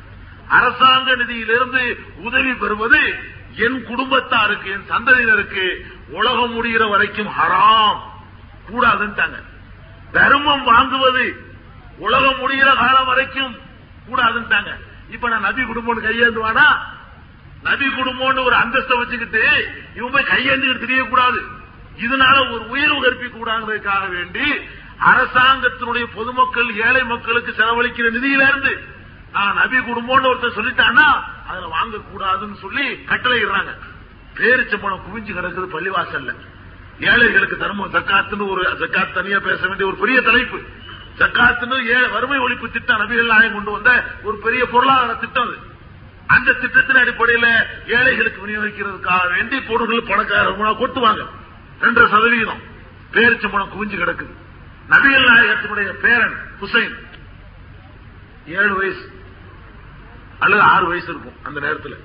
அரசாங்க 0.49 1.15
நிதியிலிருந்து 1.15 2.05
உதவி 2.17 2.55
பெறுவது 2.55 3.15
என் 3.57 3.85
குடும்பத்தாருக்கு 3.85 4.71
என் 4.71 4.85
சந்ததியினருக்கு 4.89 5.81
உலகம் 6.09 6.53
முடிகிற 6.53 6.89
வரைக்கும் 6.89 7.29
ஹராம். 7.29 7.99
கூடாதுன்ட்டாங்க. 8.71 9.43
தர்மம் 10.13 10.67
வாங்குவது 10.67 11.37
உலகம் 11.99 12.39
முடிகிற 12.39 12.75
காலம் 12.75 13.05
வரைக்கும் 13.05 13.57
கூடாதுன்ட்டாங்க. 14.11 14.75
இப்ப 15.11 15.29
நான் 15.29 15.41
நபி 15.41 15.65
குடும்பம் 15.65 16.03
கையேந்துவானா? 16.03 16.67
நபி 17.63 17.87
குடும்பம்னு 17.87 18.45
ஒரு 18.45 18.57
அந்தஸ்தை 18.57 18.99
வச்சுக்கிட்டு 18.99 19.69
இவன் 19.97 20.11
போய் 20.11 20.25
கையேந்திக்கிட்டு 20.25 20.89
தெரியக்கூடாது. 20.91 21.41
இதனால 21.97 22.53
ஒரு 22.53 22.69
உயர்வு 22.69 23.03
கற்பிக்க 23.03 23.39
கூடாதுக்காக 23.39 24.11
வேண்டி 24.11 24.61
அரசாங்கத்தினுடைய 25.01 26.07
பொதுமக்கள் 26.15 26.75
ஏழை 26.75 27.05
மக்களுக்கு 27.05 27.53
செலவழிக்கிற 27.53 28.07
நிதியில 28.17 28.49
இருந்து 28.49 28.85
நான் 29.33 29.55
நபி 29.55 29.77
குடும்பம்னு 29.77 30.31
ஒருத்தர் 30.33 30.57
சொல்லிட்டான்னா 30.57 31.23
அதுல 31.47 31.77
வாங்கக்கூடாதுன்னு 31.77 32.55
சொல்லி 32.55 32.93
கட்டளையிடுறாங்க. 32.93 33.79
பேரிச்சம்பளம் 34.35 35.01
குவிஞ்சு 35.07 35.33
கிடக்குது 35.33 35.67
பள்ளிவாசல்ல. 35.73 36.35
ஏழைகளுக்கு 37.01 37.57
தர்மம் 37.57 37.93
சக்காத்துன்னு 37.93 38.49
ஒரு 38.49 38.63
சக்காத் 38.63 39.13
தனியா 39.13 39.39
பேச 39.39 39.67
வேண்டிய 39.67 39.89
ஒரு 39.89 39.97
பெரிய 39.97 40.21
தலைப்பு. 40.21 40.59
சக்காத்துன்னு 41.19 41.85
ஏழை 41.85 42.09
வறுமை 42.09 42.39
ஒழிப்பு 42.39 42.71
திட்டம் 42.71 43.01
நபிகள் 43.01 43.27
நாயகம் 43.27 43.55
கொண்டு 43.55 43.71
வந்த 43.71 44.15
ஒரு 44.23 44.37
பெரிய 44.37 44.67
பொருளாதார 44.67 45.15
திட்டம் 45.15 45.47
அது. 45.47 45.72
அந்த 46.27 46.53
திட்டத்தின் 46.53 46.97
அடிப்படையில் 46.97 47.67
ஏழைகளுக்கு 47.87 48.47
விநியோகிக்கிறதுக்காக 48.47 49.33
வேண்டி 49.33 49.61
பொருட்கள் 49.61 50.17
பணக்காரங்க 50.17 50.77
கொட்டுவாங்க. 50.77 51.27
ரெண்டு 51.81 52.09
சதவீதம். 52.09 52.61
பேரிச்சம்பளம் 53.13 53.69
குவிஞ்சு 53.69 53.97
கிடக்குது. 53.97 54.33
நபிகள் 54.91 55.29
நாயகத்தினுடைய 55.29 55.93
பேரன் 55.93 56.37
ஹுசைன் 56.61 56.97
ஏழு 58.47 58.75
வயசு 58.75 59.23
அல்லது 60.39 60.63
ஆறு 60.63 60.87
வயசு 60.87 61.09
இருக்கும் 61.09 61.35
அந்த 61.43 61.61
நேரத்தில். 61.61 61.97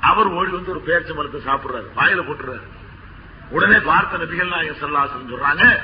அவர் 0.00 0.26
ஓடி 0.26 0.50
வந்து 0.50 0.70
ஒரு 0.70 0.82
பேரிச்ச 0.86 1.14
மரத்தை 1.14 1.40
சாப்பிடுறாரு. 1.40 1.98
வாயில 1.98 2.22
போட்டுறாரு. 2.22 2.62
உடனே 3.48 3.78
பார்த்த 3.78 4.16
நபிகள் 4.16 4.48
நாயகம் 4.48 4.94
செல்லாசன் 4.94 5.32
சொல்றாங்க 5.32 5.78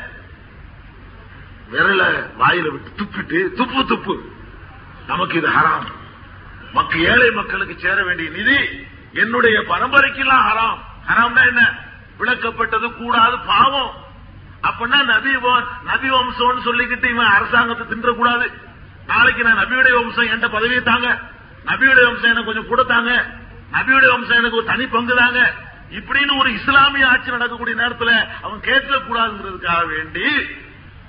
விரல 1.73 2.31
வாயில 2.38 2.71
விட்டு 2.71 3.05
துப்பிட்டு 3.05 3.52
துப்பு 3.52 3.87
துப்பு. 3.87 4.29
நமக்கு 5.07 5.38
இது 5.38 5.49
ஹராம். 5.49 5.99
மக்க 6.73 6.99
ஏழை 6.99 7.31
மக்களுக்கு 7.31 7.79
சேர 7.79 8.05
வேண்டிய 8.05 8.31
நிதி 8.31 8.59
என்னுடைய 9.12 9.61
பரம்பரைக்கெல்லாம் 9.61 10.45
ஹராம். 10.49 10.79
ஹராம்னா 11.09 11.47
என்ன? 11.47 11.62
விளக்கப்பட்டது 12.19 12.93
கூடாது 12.93 13.39
பாவம். 13.39 13.93
அப்படின்னா 14.62 15.05
நபி 15.05 15.31
நபி 15.85 16.11
வம்சம்னு 16.11 16.65
சொல்லிக்கிட்டு 16.65 17.11
இவன் 17.11 17.27
அரசாங்கத்தை 17.27 17.87
தின்ற 17.87 18.12
கூடாது 18.12 18.50
நாளைக்கு 19.07 19.43
நான் 19.43 19.57
நபியுடைய 19.57 19.95
வம்சம் 19.95 20.25
என்கிட்ட 20.25 20.49
பதவியை 20.49 20.83
தாங்க. 20.83 21.19
நபியுடைய 21.65 22.05
வம்சம் 22.05 22.31
எனக்கு 22.31 22.53
கொஞ்சம் 22.53 22.71
கொடுத்தாங்க 22.71 23.11
நபியுடைய 23.73 24.11
வம்சம் 24.11 24.37
எனக்கு 24.37 24.57
ஒரு 24.57 24.67
தனி 24.67 24.87
பங்கு 24.87 25.15
தாங்க. 25.15 25.55
இப்படின்னு 25.91 26.39
ஒரு 26.39 26.53
இஸ்லாமிய 26.53 27.09
ஆட்சி 27.09 27.31
நடக்கக்கூடிய 27.31 27.77
நேரத்தில் 27.77 28.29
அவன் 28.43 28.61
கேட்க 28.61 28.97
கூடாதுங்கிறதுக்காக 28.97 29.87
வேண்டி 29.87 30.47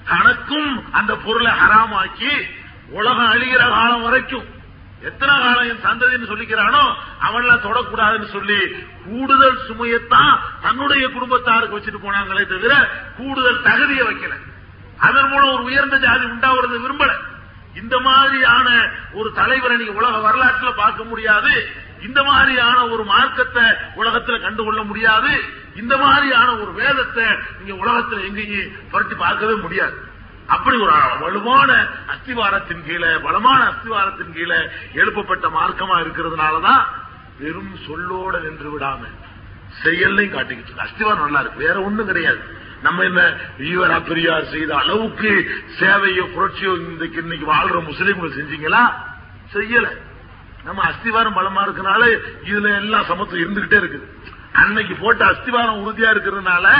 தனக்கும் 0.10 0.92
அந்த 0.92 1.16
பொருளை 1.16 1.52
ஹராமாக்கி 1.52 2.48
உலகம் 2.90 3.32
அழிகிற 3.32 3.70
காலம் 3.70 4.02
வரைக்கும் 4.02 4.60
எத்தனை 5.02 5.40
காலம் 5.40 5.70
என் 5.70 5.86
சந்ததின்னு 5.86 6.30
சொல்லிக்கிறானோ 6.32 6.96
அவன்லாம் 7.22 7.66
தொடக்கூடாதுன்னு 7.68 8.24
சொல்லி 8.24 8.60
கூடுதல் 9.06 9.60
சுமையத்தான் 9.68 10.40
தன்னுடைய 10.62 11.08
குடும்பத்தாருக்கு 11.08 11.78
வச்சுட்டு 11.78 12.02
போனாங்களே 12.04 12.48
தவிர 12.48 12.74
கூடுதல் 13.18 13.62
தகுதியை 13.62 14.08
வைக்கல. 14.08 14.34
அதன் 14.98 15.28
மூலம் 15.28 15.54
ஒரு 15.54 15.64
உயர்ந்த 15.64 15.98
ஜாதி 15.98 16.26
உண்டாகிறது 16.26 16.80
விரும்பல. 16.80 17.12
இந்த 17.74 18.00
மாதிரியான 18.00 18.68
ஒரு 19.14 19.32
தலைவரை 19.34 19.78
நீங்க 19.78 19.92
உலக 19.92 20.18
வரலாற்றுல 20.18 20.72
பார்க்க 20.76 21.04
முடியாது. 21.04 21.70
இந்த 22.02 22.24
மாதிரியான 22.24 22.88
ஒரு 22.88 23.04
மார்க்கத்தை 23.04 23.64
உலகத்துல 23.96 24.42
கண்டுகொள்ள 24.42 24.84
முடியாது. 24.84 25.32
இந்த 25.76 25.98
மாதிரியான 25.98 26.56
ஒரு 26.56 26.72
வேதத்தை 26.72 27.26
நீங்க 27.60 27.86
உலகத்துல 27.86 28.26
எங்கேயும் 28.28 28.72
புரட்டி 28.92 29.16
பார்க்கவே 29.16 29.54
முடியாது. 29.54 30.10
அப்படி 30.48 30.78
ஒரு 30.78 30.92
வலுவான 31.20 31.88
அஸ்திவாரத்தின் 32.08 32.86
கீழே 32.86 33.18
பலமான 33.18 33.72
அஸ்திவாரத்தின் 33.72 34.34
கீழே 34.34 34.56
எழுப்பப்பட்ட 34.94 35.50
மார்க்கமா 35.50 36.00
இருக்கிறதுனாலதான் 36.00 36.86
வெறும் 37.40 37.76
சொல்லோட 37.88 38.42
நின்று 38.42 38.80
விடாம 38.80 39.00
செயல்லையும் 39.84 40.34
காட்டிக்கிட்டு 40.34 40.64
இருக்கு. 40.64 40.82
அஸ்திவாரம் 40.82 41.24
நல்லா 41.24 41.40
இருக்கு. 41.40 41.66
வேற 41.66 41.82
ஒண்ணும் 41.82 42.06
கிடையாது. 42.06 42.60
நம்ம 42.82 43.04
என்ன 43.04 43.38
ஈவரா 43.58 44.08
பெரியார் 44.08 44.46
செய்த 44.46 44.76
அளவுக்கு 44.76 45.62
சேவையோ 45.80 46.24
புரட்சியோ 46.24 46.76
இன்றைக்கு 46.76 47.22
இன்னைக்கு 47.22 47.54
வாழ்ற 47.54 47.84
முஸ்லீம்கள் 47.84 48.36
செஞ்சீங்களா? 48.38 48.94
செய்யல. 49.54 49.88
நம்ம 50.64 50.84
அஸ்திவாரம் 50.84 51.36
பலமா 51.36 51.62
இருக்கனால 51.62 52.20
இதுல 52.44 52.76
எல்லாம் 52.76 53.04
சமத்துவம் 53.04 53.46
இருந்துகிட்டே 53.46 53.76
இருக்குது. 53.76 54.08
அன்னைக்கு 54.54 54.96
போட்ட 54.96 55.26
அஸ்திவாரம் 55.26 55.86
உறுதியா 55.86 56.10
இருக்கிறதுனால 56.10 56.74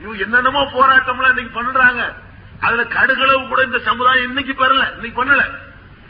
இவங்க 0.00 0.18
என்னென்னமோ 0.18 0.62
போராட்டம்லாம் 0.62 1.28
இன்னைக்கு 1.28 1.50
பண்றாங்க. 1.52 2.14
அதுல 2.62 2.82
கடுகளவு 2.94 3.42
கூட 3.46 3.60
இந்த 3.62 3.78
சமுதாயம் 3.88 4.28
இன்னைக்கு 4.28 4.54
பெறல 4.54 4.82
இன்னைக்கு 4.96 5.18
பண்ணல. 5.20 5.44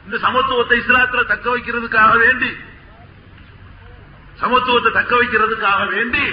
இந்த 0.06 0.16
சமத்துவத்தை 0.24 0.76
இஸ்லாத்துல 0.82 1.24
தக்க 1.24 1.46
வைக்கிறதுக்காக 1.54 2.12
வேண்டி 2.24 2.50
சமத்துவத்தை 4.40 4.90
தக்க 4.92 5.12
வைக்கிறதுக்காக 5.16 5.82
வேண்டி 5.94 6.24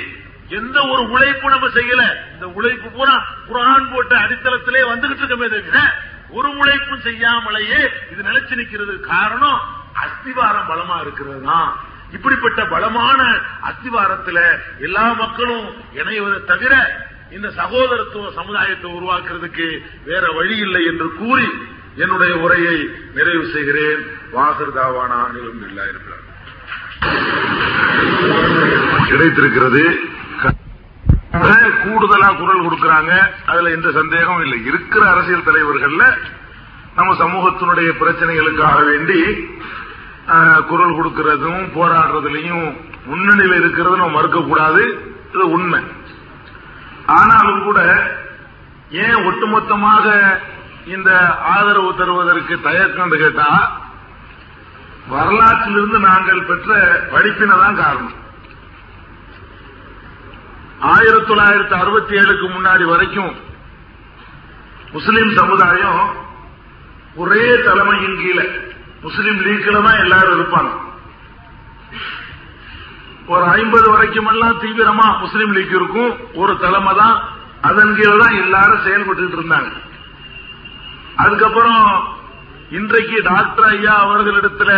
எந்த 0.58 0.78
ஒரு 0.92 1.02
உழைப்பு 1.14 1.48
நம்ம 1.54 1.68
செய்யல. 1.76 2.04
இந்த 2.34 2.46
உழைப்பு 2.58 2.88
பூரா 2.96 3.16
குரான் 3.50 3.92
போட்ட 3.92 4.14
அடித்தளத்திலே 4.24 4.82
வந்துகிட்டு 4.92 5.22
இருக்கமே 5.24 5.50
தவிர 5.56 5.80
ஒரு 6.38 6.50
உழைப்பும் 6.62 7.06
செய்யாமலேயே 7.06 7.82
இது 8.12 8.22
நிலைச்சு 8.30 8.56
நிக்கிறது 8.56 8.96
காரணம் 9.12 9.60
அஸ்திவாரம் 10.04 10.68
பலமா 10.72 10.98
இருக்கிறது 11.02 11.40
தான். 11.48 11.70
இப்படிப்பட்ட 12.12 12.62
பலமான 12.66 13.20
அஸ்திவாரத்துல 13.70 14.40
எல்லா 14.80 15.06
மக்களும் 15.22 15.66
இணைவதை 16.00 16.40
தவிர 16.52 16.74
இந்த 17.32 17.48
சகோதரத்துவ 17.58 18.32
சமுதாயத்தை 18.32 18.90
உருவாக்குறதுக்கு 18.92 19.68
வேற 20.06 20.26
வழி 20.32 20.58
இல்லை 20.58 20.86
என்று 20.86 21.08
கூறி 21.16 21.50
என்னுடைய 21.96 22.34
உரையை 22.38 22.78
நிறைவு 23.14 23.46
செய்கிறேன். 23.54 24.02
வாசர்தாவானா 24.34 25.20
நிலம் 25.34 25.64
இல்லா 25.68 25.84
இருக்கிறார் 25.84 26.26
கிடைத்திருக்கிறது. 29.10 29.84
கூடுதலா 31.84 32.30
குரல் 32.36 32.66
கொடுக்கிறாங்க. 32.66 33.12
அதுல 33.46 33.70
எந்த 33.70 33.92
சந்தேகமும் 33.92 34.42
இல்லை. 34.42 34.66
இருக்கிற 34.66 35.04
அரசியல் 35.10 35.48
தலைவர்கள்ல 35.48 36.04
நம்ம 36.96 37.12
சமூகத்தினுடைய 37.16 37.90
பிரச்சனைகளுக்காக 38.02 38.80
வேண்டி 38.86 39.20
ஆஹ், 40.28 40.62
குரல் 40.62 40.96
கொடுக்கறதும் 40.96 41.62
போராடுறதுலயும் 41.76 42.66
முன்னணியில் 43.06 43.56
இருக்கிறது 43.56 43.96
நம்ம 43.98 44.16
மறுக்கக்கூடாது. 44.18 44.84
இது 45.34 45.46
உண்மை. 45.50 45.80
ஆனாலும் 47.18 47.64
கூட 47.64 47.80
ஏன் 49.04 49.20
ஒட்டுமொத்தமாக 49.30 50.06
இந்த 50.96 51.10
ஆதரவு 51.54 51.92
தருவதற்கு 52.00 52.56
தயக்கம் 52.68 53.14
கேட்டா 53.22 53.50
வரலாற்றிலிருந்து 55.12 56.00
நாங்கள் 56.08 56.48
பெற்ற 56.50 56.72
படிப்பினதான் 57.12 57.80
காரணம். 57.82 58.18
ஆயிரத்தி 60.94 61.28
தொள்ளாயிரத்தி 61.30 61.76
அறுபத்தி 61.82 62.14
ஏழுக்கு 62.22 62.48
முன்னாடி 62.56 62.86
வரைக்கும் 62.92 63.32
முஸ்லீம் 64.92 65.32
சமுதாயம் 65.40 66.02
ஒரே 67.24 67.46
தலைமையின் 67.66 68.20
கீழே 68.22 68.46
முஸ்லீம் 69.02 69.42
லீக்ல 69.46 69.82
தான் 69.88 70.02
எல்லாரும் 70.04 70.38
இருப்பாங்க. 70.38 70.72
ஒரு 73.34 73.46
ஐம்பது 73.46 73.88
வரைக்கும் 73.92 74.30
எல்லாம் 74.32 74.60
தீவிரமா 74.62 75.08
முஸ்லீம் 75.20 75.52
லீக் 75.54 75.74
இருக்கும். 75.80 76.12
ஒரு 76.34 76.54
தலைமை 76.58 76.94
தான். 76.96 77.18
அதன் 77.62 77.96
கீழே 77.96 78.18
தான் 78.18 78.36
எல்லாரும் 78.44 78.84
செயல்பட்டு 78.86 79.38
இருந்தாங்க. 79.38 79.70
அதுக்கப்புறம் 81.16 81.84
இன்றைக்கு 82.70 83.18
டாக்டர் 83.24 83.68
ஐயா 83.70 83.94
அவர்களிடத்துல 84.06 84.72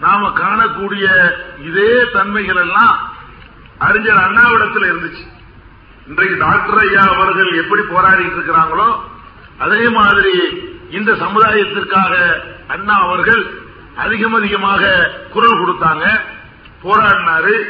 நாம 0.00 0.28
காணக்கூடிய 0.40 1.06
இதே 1.68 1.92
தன்மைகள் 2.12 2.60
எல்லாம் 2.66 2.94
அறிஞர் 3.78 4.22
அண்ணாவிடத்தில் 4.24 4.88
இருந்துச்சு. 4.90 5.24
இன்றைக்கு 6.08 6.36
டாக்டர் 6.38 6.80
ஐயா 6.86 7.04
அவர்கள் 7.14 7.50
எப்படி 7.62 7.82
போராடிட்டு 7.82 8.36
இருக்கிறாங்களோ 8.38 8.88
அதே 9.58 9.88
மாதிரி 9.88 10.34
இந்த 10.90 11.10
சமுதாயத்திற்காக 11.12 12.14
அண்ணா 12.68 12.94
அவர்கள் 13.06 13.42
அதிகம் 13.96 14.34
அதிகமாக 14.34 15.10
குரல் 15.32 15.60
கொடுத்தாங்க. 15.62 16.06
போராடினாரு. 16.84 17.62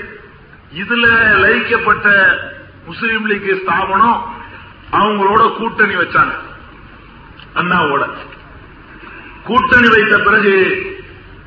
இதுல 0.74 1.06
லயிக்கப்பட்ட 1.40 2.36
முஸ்லீம் 2.84 3.26
லீக் 3.26 3.60
ஸ்தாபனம் 3.62 4.34
அவங்களோட 4.92 5.56
கூட்டணி 5.56 5.96
வச்சாங்க. 5.96 6.32
அண்ணாவோட. 7.54 8.08
கூட்டணி 9.44 9.88
வைத்த 9.88 10.18
பிறகு 10.18 10.86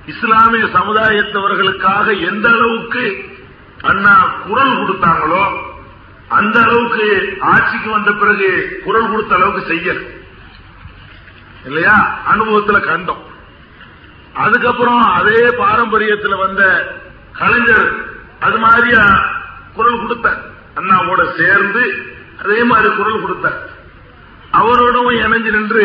இஸ்லாமிய 0.05 0.63
சமுதாயத்தவர்களுக்காக 0.63 2.27
எந்த 2.27 2.49
அளவுக்கு 2.49 3.25
அண்ணா 3.81 4.33
குரல் 4.47 4.77
கொடுத்தாங்களோ 4.77 5.61
அந்த 6.29 6.61
அளவுக்கு 6.61 7.37
ஆட்சிக்கு 7.39 7.89
வந்த 7.89 8.11
பிறகு 8.11 8.81
குரல் 8.83 9.09
கொடுத்த 9.09 9.35
அளவுக்கு 9.35 9.73
செய்யல. 9.73 10.23
இல்லையா? 11.65 12.19
அனுபவத்துல 12.33 12.79
கண்டோம். 12.79 13.23
அதுக்கப்புறம் 14.33 15.01
அதே 15.01 15.45
பாரம்பரியத்தில் 15.45 16.37
வந்த 16.37 16.93
கலைஞர் 17.39 17.87
அது 18.39 18.57
மாதிரியா 18.65 19.03
குரல் 19.75 20.01
கொடுத்தார். 20.01 20.41
அண்ணாவோட 20.79 21.21
சேர்ந்து 21.37 21.83
அதே 22.41 22.59
மாதிரி 22.63 22.89
குரல் 22.95 23.21
கொடுத்தார். 23.21 23.59
அவரோடவும் 24.59 25.21
இணைஞ்சு 25.25 25.51
நின்று 25.55 25.83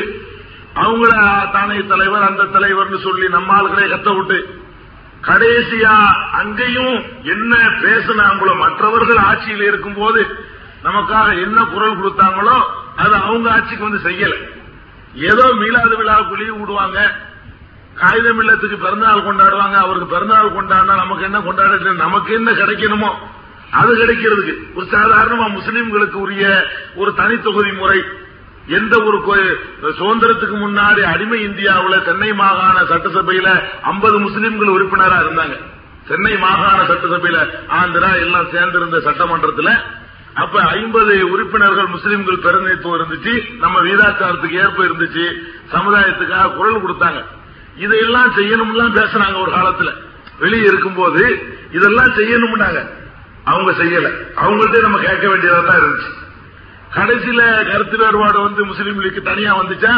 அவங்கள 0.83 1.13
தானே 1.53 1.77
தலைவர் 1.93 2.27
அந்த 2.31 2.43
தலைவர்னு 2.57 2.99
சொல்லி 3.07 3.29
நம்ம 3.29 3.55
ஆளுகளே 3.57 3.87
கத்த 3.93 4.11
விட்டு 4.17 4.39
கடைசியா 5.29 5.95
அங்கேயும் 6.41 6.95
என்ன 7.23 7.55
பேசினாங்களோ 7.83 8.53
மற்றவர்கள் 8.59 9.21
ஆட்சியில் 9.31 9.65
இருக்கும்போது 9.71 10.21
நமக்காக 10.85 11.29
என்ன 11.43 11.59
குரல் 11.65 11.99
கொடுத்தாங்களோ 11.99 12.57
அது 12.97 13.15
அவங்க 13.17 13.47
ஆட்சிக்கு 13.51 13.89
வந்து 13.89 14.03
செய்யல. 14.09 14.35
ஏதோ 15.31 15.45
மீளாத 15.61 15.93
விழாவுக்கு 15.97 16.37
லீவு 16.37 16.57
விடுவாங்க. 16.59 16.99
காகிதம் 18.03 18.41
இல்லத்துக்கு 18.43 18.77
பிறந்தநாள் 18.85 19.27
கொண்டாடுவாங்க. 19.27 19.77
அவருக்கு 19.85 20.09
பிறந்தநாள் 20.15 20.57
கொண்டாடினா 20.57 20.95
நமக்கு 21.03 21.25
என்ன 21.29 21.41
கொண்டாட 21.41 21.93
நமக்கு 22.05 22.31
என்ன 22.39 22.51
கிடைக்கணுமோ 22.61 23.11
அது 23.81 23.91
கிடைக்கிறதுக்கு. 23.97 24.55
ஒரு 24.77 24.87
சாதாரணமா 24.95 25.47
முஸ்லீம்களுக்கு 25.57 26.19
உரிய 26.25 26.47
ஒரு 27.01 27.11
தனித்தொகுதி 27.21 27.73
முறை. 27.83 28.01
எந்த 28.79 28.95
ஒரு 29.09 29.19
சுதந்திரத்துக்கு 29.99 30.57
முன்னாடி 30.65 31.03
அடிமை 31.13 31.39
இந்தியாவில் 31.43 32.05
சென்னை 32.09 32.31
மாகாண 32.41 32.77
சட்டசபையில 32.91 33.49
ஐம்பது 33.93 34.17
முஸ்லீம்கள் 34.25 34.75
உறுப்பினரா 34.77 35.19
இருந்தாங்க. 35.23 35.57
சென்னை 36.09 36.35
மாகாண 36.45 36.79
சட்டசபையில 36.91 37.39
ஆந்திரா 37.81 38.11
எல்லாம் 38.25 38.53
சேர்ந்திருந்த 38.53 39.01
சட்டமன்றத்தில் 39.07 39.73
அப்ப 40.43 40.57
ஐம்பது 40.77 41.15
உறுப்பினர்கள் 41.31 41.93
முஸ்லீம்கள் 41.95 42.43
பிரதிநிதித்துவம் 42.45 43.01
இருந்துச்சு. 43.01 43.33
நம்ம 43.65 43.77
வீதாச்சாரத்துக்கு 43.87 44.59
ஏற்ப 44.65 44.85
இருந்துச்சு. 44.85 45.25
சமுதாயத்துக்காக 45.73 46.55
குரல் 46.55 46.83
கொடுத்தாங்க. 46.85 47.21
இதையெல்லாம் 47.81 48.31
செய்யணும்லாம் 48.37 48.97
பேசுறாங்க 48.97 49.37
ஒரு 49.41 49.53
காலத்துல. 49.53 49.91
வெளியே 50.39 50.65
இருக்கும்போது 50.65 51.23
இதெல்லாம் 51.71 52.15
செய்யணும்னாங்க. 52.17 52.81
அவங்க 53.45 53.71
செய்யல. 53.73 54.09
அவங்கள்ட்ட 54.37 54.81
நம்ம 54.81 54.99
கேட்க 54.99 55.27
வேண்டியதா 55.29 55.67
தான் 55.67 55.81
இருந்துச்சு. 55.81 56.11
கடைசியில 56.95 57.71
கருத்து 57.73 57.97
வேறுபாடு 57.97 58.41
வந்து 58.41 58.65
முஸ்லீம் 58.65 59.01
லீக் 59.01 59.23
தனியா 59.23 59.53
வந்துச்சா? 59.61 59.95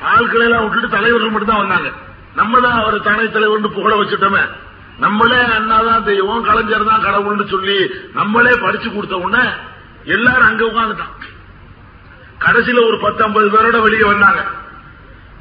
ஆட்களை 0.00 0.44
எல்லாம் 0.46 0.62
விட்டுட்டு 0.62 0.88
தலைவர்கள் 0.88 1.30
மட்டும் 1.30 1.48
தான் 1.48 1.58
வந்தாங்க. 1.58 1.90
நம்ம 2.34 2.60
தான் 2.60 2.78
அவர் 2.80 3.02
தானே 3.02 3.24
தலைவர்னு 3.24 3.68
புகழ 3.68 3.94
வச்சுட்டோமே. 3.96 4.42
நம்மளே 4.98 5.36
அண்ணாதான் 5.36 6.04
தெய்வம் 6.04 6.44
கலைஞர் 6.44 6.84
தான் 6.84 7.04
கடவுள்னு 7.04 7.46
சொல்லி 7.48 7.78
நம்மளே 8.14 8.52
படிச்சு 8.62 8.92
கொடுத்த 8.92 9.16
உடனே 9.16 9.50
எல்லாரும் 10.04 10.46
அங்க 10.46 10.64
உட்காந்துட்டான் 10.64 11.14
கடைசியில 12.40 12.86
ஒரு 12.86 12.98
பத்து 12.98 13.22
ஐம்பது 13.24 13.48
பேரோட 13.50 13.82
வெளியே 13.82 14.04
வந்தாங்க. 14.04 14.40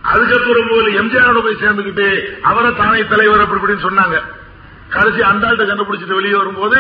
அதுக்கப்புறம் 0.04 0.70
ஒரு 0.72 0.92
எம்ஜிஆரோட 1.02 1.42
போய் 1.42 1.62
சேர்ந்துக்கிட்டு 1.62 2.08
அவரை 2.42 2.76
தானே 2.76 3.04
தலைவர் 3.04 3.42
அப்படி 3.42 3.60
இப்படின்னு 3.62 3.88
சொன்னாங்க. 3.88 4.18
கடைசி 4.90 5.22
அந்த 5.22 5.48
ஆள்கிட்ட 5.48 5.66
கண்டுபிடிச்சிட்டு 5.72 6.20
வெளியே 6.20 6.36
வரும்போது 6.36 6.80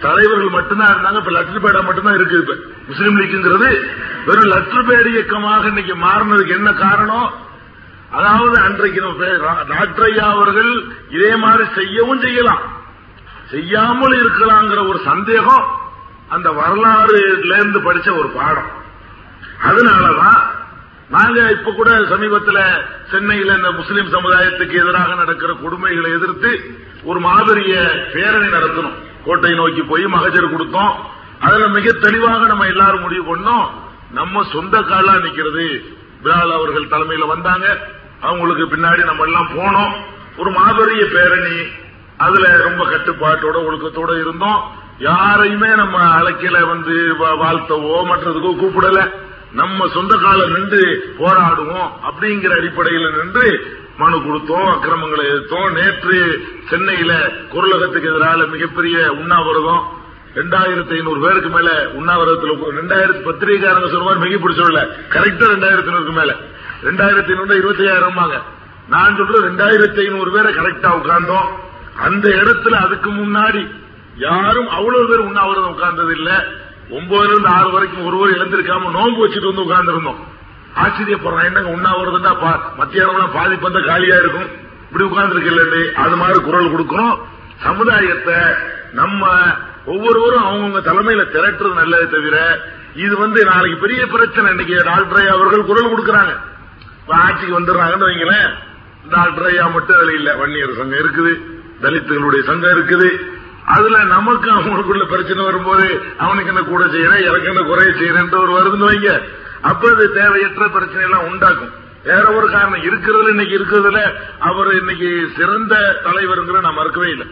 தலைவர்கள் 0.00 0.50
மட்டும்தான் 0.50 0.92
இருந்தாங்க 0.94 1.16
இப்ப 1.16 1.30
லட்ச 1.30 1.58
பேடா 1.64 1.84
மட்டும்தான் 1.84 2.14
இருக்கு 2.14 2.38
இப்ப. 2.38 2.54
முஸ்லீம் 2.88 3.18
லீக்குங்கிறது 3.20 3.70
வெறும் 4.26 4.50
லட்ச 4.52 4.82
பேடு 4.88 5.10
இயக்கமாக 5.12 5.66
இன்னைக்கு 5.66 5.94
மாறினதுக்கு 5.94 6.48
என்ன 6.48 6.72
காரணம்? 6.72 7.28
அதாவது 8.10 8.60
அன்றைக்கு 8.60 9.00
டாக்டரையா 9.68 10.12
ஐயா 10.12 10.26
அவர்கள் 10.26 10.70
இதே 11.08 11.36
மாதிரி 11.36 11.64
செய்யவும் 11.74 12.20
செய்யலாம். 12.20 12.62
செய்யாமல் 13.50 14.14
இருக்கலாங்கிற 14.20 14.88
ஒரு 14.88 15.00
சந்தேகம் 15.04 15.66
அந்த 16.28 16.50
வரலாறுல 16.50 17.52
இருந்து 17.56 17.80
படிச்ச 17.80 18.18
ஒரு 18.18 18.28
பாடம். 18.28 18.70
அதனாலதான் 19.62 20.40
நாங்க 21.10 21.50
இப்ப 21.50 21.72
கூட 21.72 22.04
சமீபத்தில் 22.04 22.84
சென்னையில் 23.10 23.56
இந்த 23.56 23.70
முஸ்லீம் 23.70 24.12
சமுதாயத்துக்கு 24.12 24.72
எதிராக 24.72 25.14
நடக்கிற 25.14 25.52
கொடுமைகளை 25.52 26.14
எதிர்த்து 26.14 26.78
ஒரு 27.02 27.20
மாதிரிய 27.20 27.74
பேரணி 28.12 28.46
நடத்தணும். 28.46 28.92
கோட்டை 29.24 29.54
நோக்கி 29.54 29.82
போய் 29.82 30.06
மகஜர் 30.06 30.56
கொடுத்தோம். 30.56 30.94
அதுல 31.40 31.68
மிக 31.68 31.92
தெளிவாக 31.92 32.46
நம்ம 32.46 32.64
எல்லாரும் 32.64 33.00
முடிவு 33.00 33.36
பண்ணோம். 33.36 33.66
நம்ம 34.12 34.42
சொந்த 34.42 34.80
காலா 34.80 35.12
நிக்கிறது. 35.12 35.94
பிலால் 36.22 36.52
அவர்கள் 36.52 36.88
தலைமையில 36.90 37.26
வந்தாங்க. 37.26 37.88
அவங்களுக்கு 38.20 38.76
பின்னாடி 38.76 39.04
நம்ம 39.04 39.24
எல்லாம் 39.24 39.48
போனோம். 39.58 39.92
ஒரு 40.36 40.50
மாபெரிய 40.50 41.12
பேரணி. 41.12 41.66
அதுல 42.16 42.56
ரொம்ப 42.56 42.84
கட்டுப்பாட்டோட 42.84 43.56
ஒழுக்கத்தோட 43.56 44.20
இருந்தோம். 44.20 44.62
யாரையுமே 44.98 45.74
நம்ம 45.74 46.20
அழைக்கல 46.20 46.68
வந்து 46.68 47.14
வா- 47.20 47.38
வாழ்த்தவோ 47.38 48.04
மற்றதுக்கோ 48.04 48.56
கூப்பிடல. 48.56 49.26
நம்ம 49.52 49.88
சொந்த 49.88 50.16
காலம் 50.16 50.52
நின்று 50.52 51.12
போராடுவோம் 51.18 51.90
அப்படிங்கிற 52.08 52.56
அடிப்படையில் 52.56 53.14
நின்று 53.16 53.76
மனு 53.96 54.16
கொடுத்தோம் 54.16 54.72
அக்கிரமங்களை 54.72 55.26
எதிர்த்தோம். 55.26 55.72
நேற்று 55.72 56.42
சென்னையில 56.70 57.12
குரலகத்துக்கு 57.52 58.10
எதிராக 58.10 58.46
மிகப்பெரிய 58.46 59.12
உண்ணாவிரதம். 59.12 59.96
ரெண்டாயிரத்தி 60.34 60.94
ஐநூறு 60.96 61.20
பேருக்கு 61.20 61.48
மேல 61.48 61.90
உண்ணாவிரதத்தில் 61.92 62.76
ரெண்டாயிரத்தி 62.80 63.22
பத்திரிகைக்காரங்க 63.28 63.88
சொல்லுவாங்க 63.88 64.26
மிக 64.26 64.36
பிடிச்சவில்ல 64.36 64.82
கரெக்டா 65.08 65.46
ரெண்டாயிரத்தி 65.54 65.90
ஐநூறுக்கு 65.92 66.12
மேல. 66.12 66.36
ரெண்டாயிரத்தி 66.82 67.28
ஐநூறு 67.28 67.56
இருபத்தி 67.56 67.82
ஐயாயிரம் 67.82 68.44
நான் 68.88 69.16
சொல்றேன் 69.16 69.46
ரெண்டாயிரத்தி 69.48 69.98
ஐநூறு 69.98 70.30
பேரை 70.30 70.54
கரெக்டா 70.54 70.90
உட்கார்ந்தோம். 71.00 71.48
அந்த 71.94 72.28
இடத்துல 72.28 72.70
அதுக்கு 72.70 73.10
முன்னாடி 73.10 73.68
யாரும் 74.16 74.68
அவ்வளவு 74.68 75.08
பேர் 75.08 75.18
உண்ணாவிரதம் 75.18 75.70
உட்கார்ந்தது 75.70 76.16
இல்ல 76.16 76.46
ஒன்பதுல 76.90 77.24
இருந்து 77.24 77.48
ஆறு 77.48 77.70
வரைக்கும் 77.70 78.04
ஒருவர் 78.04 78.30
எழுந்திருக்காம 78.30 78.90
நோன்பு 78.90 79.28
வச்சுட்டு 79.28 79.54
வந்து 79.54 79.62
உட்கார்ந்துருந்தோம். 79.62 80.16
ஆச்சரியப்படுறேன் 80.76 81.44
என்னங்க 81.44 81.70
உண்ணாவிரதம்னா 81.70 82.36
பா- 82.36 82.74
மத்தியானம் 82.76 83.32
பாதி 83.32 83.54
பந்த 83.54 83.86
காலியா 83.86 84.16
இருக்கும். 84.16 84.66
இப்படி 84.92 85.04
உட்கார்ந்துருக்கு 85.04 85.92
அது 85.92 86.16
மாதிரி 86.16 86.40
குரல் 86.40 86.70
கொடுக்கணும் 86.70 87.18
சமுதாயத்தை 87.62 88.34
நம்ம 88.92 89.28
ஒவ்வொருவரும் 89.84 90.44
அவங்கவுங்க 90.44 90.78
தலைமையில 90.78 91.24
திரட்டுறது 91.24 91.74
நல்லது 91.74 92.10
தவிர 92.10 92.60
இது 92.94 93.18
வந்து 93.18 93.44
நாளைக்கு 93.44 93.80
பெரிய 93.80 94.06
பிரச்சனை. 94.06 94.50
இன்னைக்கு 94.50 94.82
டாக்டர் 94.84 95.20
ஐயா 95.20 95.32
அவர்கள் 95.32 95.64
குரல் 95.64 95.96
கொடுக்கறாங்க. 95.96 96.36
ஆட்சிக்கு 97.06 97.60
வந்துடுறாங்கன்னு 97.60 98.04
வைங்களேன். 98.04 98.50
டாக்டர் 99.10 99.46
ஐயா 99.46 99.66
மட்டும் 99.66 99.96
அதுல 99.96 100.12
இல்ல 100.12 100.36
வன்னியர் 100.36 100.76
சங்கம் 100.76 100.98
இருக்குது. 100.98 101.40
தலித்துகளுடைய 101.82 102.42
சங்கம் 102.42 102.70
இருக்குது. 102.70 103.37
அதுல 103.64 104.04
நமக்கு 104.04 104.50
அவங்களுக்குள்ள 104.50 105.04
பிரச்சனை 105.04 105.44
வரும்போது 105.44 105.86
அவனுக்கு 106.18 106.52
என்ன 106.52 106.62
கூட 106.62 106.84
செய்யறேன் 106.84 107.24
எனக்கு 107.24 107.46
என்ன 107.46 107.62
குறைய 107.62 107.90
செய்யறேன் 108.00 108.32
ஒரு 108.44 108.52
வருதுன்னு 108.56 108.90
வைங்க. 108.90 109.12
அப்ப 109.60 109.90
அது 109.90 110.12
தேவையற்ற 110.12 110.68
பிரச்சனை 110.68 111.04
எல்லாம் 111.04 111.26
உண்டாக்கும் 111.30 111.74
வேற 112.04 112.24
ஒரு 112.32 112.50
காரணம் 112.50 112.84
இருக்கிறதுல 112.88 113.28
இன்னைக்கு 113.28 113.58
இருக்கிறதுல 113.58 114.00
அவர் 114.38 114.70
இன்னைக்கு 114.74 115.08
சிறந்த 115.36 115.74
தலைவருங்கிற 116.04 116.60
நான் 116.60 116.78
மறக்கவே 116.80 117.08
இல்லை. 117.10 117.26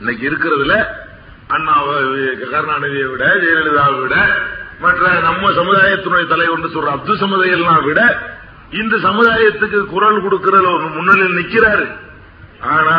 இன்னைக்கு 0.00 0.30
இருக்கிறதுல 0.30 0.76
அண்ணா 1.48 1.74
கருணாநிதியை 2.52 3.06
விட 3.10 3.24
ஜெயலலிதாவை 3.42 3.98
விட 4.00 4.16
மற்ற 4.80 5.20
நம்ம 5.20 5.50
சமுதாயத்தினுடைய 5.50 6.26
தலைவர் 6.26 6.74
சொல்ற 6.76 6.92
அப்துல் 6.96 7.22
சமுதாயெல்லாம் 7.24 7.84
விட 7.84 8.00
இந்த 8.70 8.96
சமுதாயத்துக்கு 8.96 9.84
குரல் 9.84 10.24
கொடுக்கறதுல 10.24 10.72
ஒரு 10.74 10.86
முன்னிலையில் 10.96 11.38
நிக்கிறாரு. 11.40 11.86
ஆனா 12.60 12.96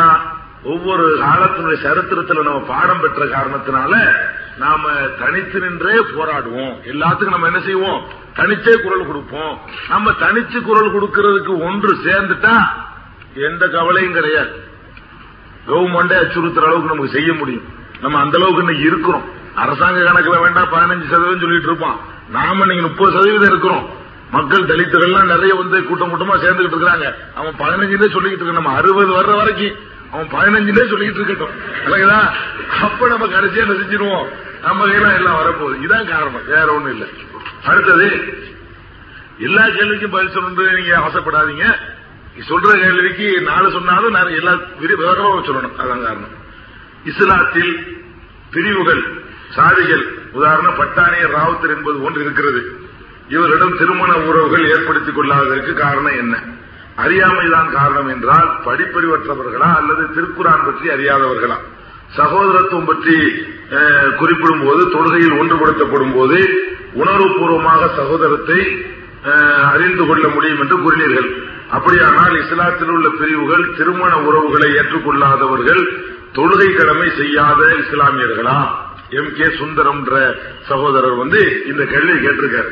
ஒவ்வொரு 0.64 1.18
காலத்தினுடைய 1.18 1.76
சரித்திரத்துல 1.82 2.42
நம்ம 2.42 2.60
பாடம் 2.60 3.00
பெற்ற 3.00 3.24
காரணத்தினால 3.24 4.12
நாம 4.58 4.88
தனித்து 4.92 5.60
நின்றே 5.60 5.94
போராடுவோம். 5.94 6.76
எல்லாத்துக்கும் 6.92 7.30
நம்ம 7.30 7.46
என்ன 7.46 7.60
செய்வோம்? 7.60 8.04
தனிச்சே 8.36 8.82
குரல் 8.82 9.06
கொடுப்போம். 9.06 9.60
நம்ம 9.88 10.10
தனிச்சு 10.10 10.60
குரல் 10.62 10.92
கொடுக்கறதுக்கு 10.92 11.62
ஒன்று 11.62 11.96
சேர்ந்துட்டா 12.04 12.62
எந்த 13.34 13.68
கவலையும் 13.68 14.12
கிடையாது. 14.12 14.68
கவர்மெண்டே 15.66 16.16
அச்சுறுத்துற 16.22 16.64
அளவுக்கு 16.64 16.94
நமக்கு 16.94 17.08
செய்ய 17.08 17.32
முடியும். 17.32 17.64
நம்ம 18.00 18.18
அந்த 18.18 18.38
அளவுக்கு 18.38 18.62
இன்னைக்கு 18.62 18.86
இருக்கிறோம். 18.86 19.24
அரசாங்க 19.54 20.00
கணக்குல 20.00 20.40
வேண்டாம் 20.40 20.72
பதினஞ்சு 20.72 21.04
சதவீதம் 21.04 21.40
சொல்லிட்டு 21.40 21.66
இருப்பான். 21.66 21.96
நாம 22.30 22.60
இன்னைக்கு 22.60 22.86
முப்பது 22.86 23.12
சதவீதம் 23.12 23.48
இருக்கிறோம். 23.48 24.02
மக்கள் 24.30 24.62
தலித்துகள்லாம் 24.62 25.24
நிறைய 25.24 25.54
வந்து 25.54 25.84
கூட்டம் 25.84 26.12
கூட்டமா 26.12 26.34
சேர்ந்துகிட்டு 26.34 26.76
இருக்காங்க 26.76 27.16
அவன் 27.34 27.54
பதினஞ்சுலே 27.58 28.10
சொல்லிக்கிட்டு 28.10 28.44
இருக்க 28.44 28.52
நம்ம 28.52 28.74
அறுபது 28.74 29.22
வர்ற 29.22 29.36
வரைக்கும் 29.36 29.92
அவன் 30.12 30.26
பதினஞ்சுலே 30.26 30.88
சொல்லிட்டு 30.88 31.20
இருக்கட்டும். 31.20 31.50
இல்லைங்களா 31.84 32.30
அப்ப 32.82 33.08
நம்ம 33.08 33.26
கடைசியா 33.26 33.56
என்ன 33.56 34.28
நம்ம 34.62 34.86
கையெல்லாம் 34.86 35.14
எல்லாம் 35.14 35.36
வரப்போகுது. 35.36 35.86
இதான் 35.86 36.10
காரணம். 36.10 36.44
வேற 36.46 36.74
ஒண்ணும் 36.74 36.92
இல்ல. 36.92 37.04
அடுத்தது 37.64 38.38
எல்லா 39.38 39.64
கேள்விக்கும் 39.64 40.10
பதில் 40.10 40.36
சொல்லணும் 40.36 40.74
நீங்க 40.74 40.98
ஆசைப்படாதீங்க. 40.98 41.78
சொல்ற 42.48 42.80
கேள்விக்கு 42.80 43.40
நாலு 43.40 43.70
சொன்னாலும் 43.70 44.10
நான் 44.10 44.28
எல்லா 44.28 44.58
விவரமாக 44.78 45.46
சொல்லணும். 45.46 45.80
அதான் 45.80 46.02
காரணம். 46.02 46.42
இஸ்லாத்தில் 47.04 48.02
பிரிவுகள் 48.50 49.02
சாதிகள் 49.56 50.04
உதாரணம் 50.32 50.74
பட்டாணியர் 50.74 51.34
ராவுத்தர் 51.34 51.76
என்பது 51.76 52.02
ஒன்று 52.02 52.20
இருக்கிறது. 52.20 52.80
இவரிடம் 53.28 53.76
திருமண 53.78 54.16
உறவுகள் 54.16 54.70
ஏற்படுத்திக் 54.70 55.14
கொள்ளாததற்கு 55.14 55.74
காரணம் 55.74 56.16
என்ன? 56.16 56.42
அறியாமைதான் 56.96 57.70
காரணம் 57.72 58.08
என்றால் 58.08 58.48
படிப்பறிவற்றவர்களா 58.66 59.70
அல்லது 59.76 60.04
திருக்குரான் 60.14 60.66
பற்றி 60.66 60.86
அறியாதவர்களா? 60.90 61.56
சகோதரத்துவம் 62.16 62.86
பற்றி 62.86 63.16
அஹ், 63.76 64.10
குறிப்பிடும் 64.16 64.64
போது 64.64 64.82
தொழுகையில் 64.90 65.38
ஒன்றுபடுத்தப்படும் 65.38 66.14
போது 66.14 66.38
உணர்வுபூர்வமாக 66.94 67.82
சகோதரத்தை 67.96 68.58
அஹ், 69.30 69.64
அறிந்து 69.72 70.04
கொள்ள 70.04 70.24
முடியும் 70.28 70.60
என்று 70.60 70.76
கூறினீர்கள். 70.78 71.28
அப்படியானால் 71.70 72.34
இஸ்லாத்தில் 72.40 72.90
உள்ள 72.90 73.08
பிரிவுகள் 73.14 73.64
திருமண 73.76 74.12
உறவுகளை 74.26 74.68
ஏற்றுக்கொள்ளாதவர்கள் 74.76 75.82
தொழுகை 76.34 76.68
கடமை 76.72 77.08
செய்யாத 77.16 77.60
இஸ்லாமியர்களா? 77.82 78.58
எம். 79.12 79.32
கே. 79.32 79.46
சுந்தரம் 79.58 80.00
என்ற 80.00 80.14
சகோதரர் 80.68 81.16
வந்து 81.18 81.40
இந்த 81.66 81.82
கேள்வியை 81.84 82.18
கேட்டிருக்காரு. 82.20 82.70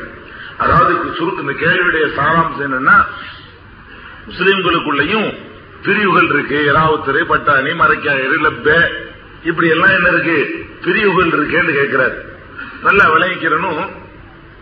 அதாவது 0.59 0.93
சுருக்கு 1.17 1.45
இந்த 1.45 1.55
கேள்வியுடைய 1.61 2.07
சாராம்சம் 2.17 2.67
என்னன்னா 2.69 2.97
முஸ்லீம்களுக்குள்ளயும் 4.29 5.35
பிரிவுகள் 5.83 6.29
இருக்கு. 6.29 6.73
ராவுத்தரு 6.75 7.21
பட்டாணி 7.23 7.73
மறைக்காயரு 7.75 8.37
லெப்ப. 8.39 8.89
இப்படி 9.45 9.69
எல்லாம் 9.69 9.91
என்ன 9.91 10.09
இருக்கு? 10.09 10.67
பிரிவுகள் 10.85 11.29
இருக்கேன்னு 11.29 11.75
கேட்கிறார். 11.75 12.15
நல்லா 12.83 13.15
விளைவிக்கிறனும் 13.15 13.91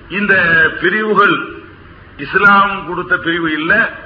இந்த 0.09 0.35
பிரிவுகள் 0.81 1.59
இஸ்லாம் 2.17 2.87
கொடுத்த 2.89 3.17
பிரிவு 3.17 3.53
இல்ல. 3.53 3.99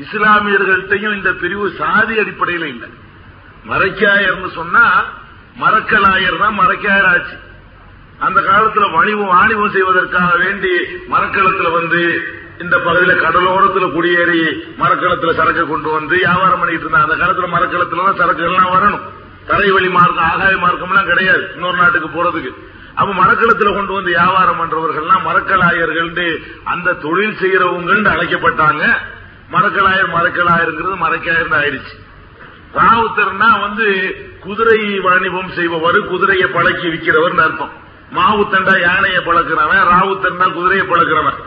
இஸ்லாமியர்கள்ட்டையும் 0.00 1.16
இந்த 1.16 1.32
பிரிவு 1.32 1.70
சாதி 1.78 2.18
அடிப்படையில் 2.18 2.66
இல்ல. 2.66 2.86
மறைக்காயர்னு 3.68 4.50
சொன்னா 4.54 5.04
மறக்கலாயர் 5.60 6.38
தான் 6.38 6.58
மறைக்காயர் 6.60 7.06
ஆச்சு 7.06 7.36
அந்த 8.18 8.40
காலத்துல 8.40 8.92
வணிவம் 8.92 9.30
ஆணிவம் 9.30 9.70
செய்வதற்காக 9.70 10.36
வேண்டி 10.36 10.70
மரக்களத்துல 11.10 11.72
வந்து 11.72 12.22
இந்த 12.62 12.76
பகுதியில 12.84 13.12
கடலோரத்துல 13.24 13.86
குடியேறி 13.92 14.40
மரக்களத்துல 14.80 15.32
சரக்கு 15.40 15.66
கொண்டு 15.66 15.88
வந்து 15.90 16.14
வியாபாரம் 16.16 16.60
பண்ணிட்டு 16.60 16.84
இருந்தாங்க 16.86 17.06
அந்த 17.08 17.18
காலத்துல 17.22 17.48
மரக்களத்துல 17.54 18.04
தான் 18.06 18.20
சரக்கு 18.22 18.44
எல்லாம் 18.48 18.72
வரணும். 18.76 19.04
தரை 19.50 19.68
வழி 19.70 19.88
மார்க்கம் 19.88 20.26
ஆகாய 20.30 20.56
மார்க்கம் 20.56 20.90
எல்லாம் 20.92 21.10
கிடையாது 21.10 21.44
இன்னொரு 21.54 21.76
நாட்டுக்கு 21.76 22.08
போறதுக்கு. 22.08 22.50
அப்ப 23.00 23.10
மரக்களத்துல 23.22 23.72
கொண்டு 23.74 23.92
வந்து 23.92 24.10
வியாபாரம் 24.16 24.60
பண்றவர்கள்லாம் 24.60 25.26
மரக்கலாயர்கள் 25.28 26.10
அந்த 26.72 26.96
தொழில் 27.04 27.38
செய்யறவங்க 27.42 28.10
அழைக்கப்பட்டாங்க. 28.14 28.84
மரக்கலாயர் 29.54 30.14
மரக்கலாயருங்கிறது 30.16 30.96
மரக்காயர் 31.04 31.54
ஆயிடுச்சு. 31.60 31.94
ராவுத்தர்னா 32.78 33.50
வந்து 33.66 33.86
குதிரை 34.40 34.80
வாணிபம் 35.04 35.52
செய்பவர் 35.58 35.98
குதிரையை 36.10 36.48
பழக்கி 36.56 36.86
விற்கிறவர் 36.94 37.38
அர்த்தம். 37.46 37.72
மாவுத்தண்டா 38.16 38.74
யானையை 38.80 39.22
பழக்கிறவன் 39.28 39.88
ராவுத்தன்னா 39.92 40.46
குதிரையை 40.56 40.86
பழக்கிறவன். 40.90 41.38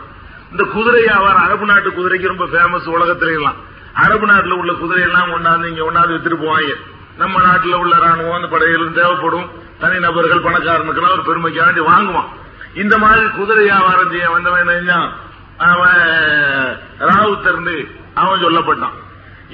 இந்த 0.52 0.64
குதிரை 0.72 1.00
வியாபாரம் 1.02 1.44
அரபு 1.44 1.66
நாட்டு 1.66 1.90
குதிரைக்கு 1.90 2.32
ரொம்ப 2.32 2.44
ஃபேமஸ் 2.44 2.88
உலகத்துல 2.94 3.34
எல்லாம் 3.36 3.58
அரபு 3.92 4.26
நாட்டில் 4.26 4.52
உள்ள 4.52 4.72
குதிரை 4.72 5.02
எல்லாம் 5.02 5.30
ஒன்னாந்து 5.36 5.68
இங்க 5.70 5.82
ஒன்னாந்து 5.90 6.14
வித்துட்டு 6.14 6.38
போவாங்க. 6.44 6.74
நம்ம 7.16 7.42
நாட்டில் 7.42 7.74
உள்ள 7.74 7.96
ராணுவம் 7.96 8.36
அந்த 8.38 8.48
படைகளும் 8.52 8.92
தேவைப்படும். 8.92 9.48
தனிநபர்கள் 9.80 10.44
பணக்காரனுக்கெல்லாம் 10.46 11.16
ஒரு 11.16 11.24
பெருமைக்காண்டி 11.28 11.82
வாங்குவான். 11.90 12.30
இந்த 12.74 12.98
மாதிரி 12.98 13.26
குதிரை 13.28 13.64
வியாபாரம் 13.64 14.10
செய்ய 14.10 14.30
வந்தவன் 14.30 14.90
அவன் 15.70 16.02
ராவுத்தர்னு 17.08 17.76
அவன் 18.14 18.42
சொல்லப்பட்டான். 18.44 18.96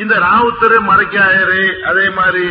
இந்த 0.02 0.14
ராவுத்தர் 0.26 0.76
மறைக்காயரு 0.90 1.62
அதே 1.82 2.11
மாதிரி 2.18 2.46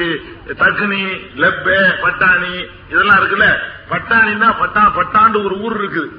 தக்குனி 0.61 1.03
லெப்ப 1.43 1.67
பட்டாணி 2.03 2.53
இதெல்லாம் 2.91 3.19
இருக்குல்ல? 3.19 3.47
பட்டாணின்னா 3.91 4.49
பட்டா 4.59 4.83
பட்டாண்டு 4.97 5.43
ஒரு 5.45 5.55
ஊர் 5.65 5.77
இருக்குது. 5.81 6.09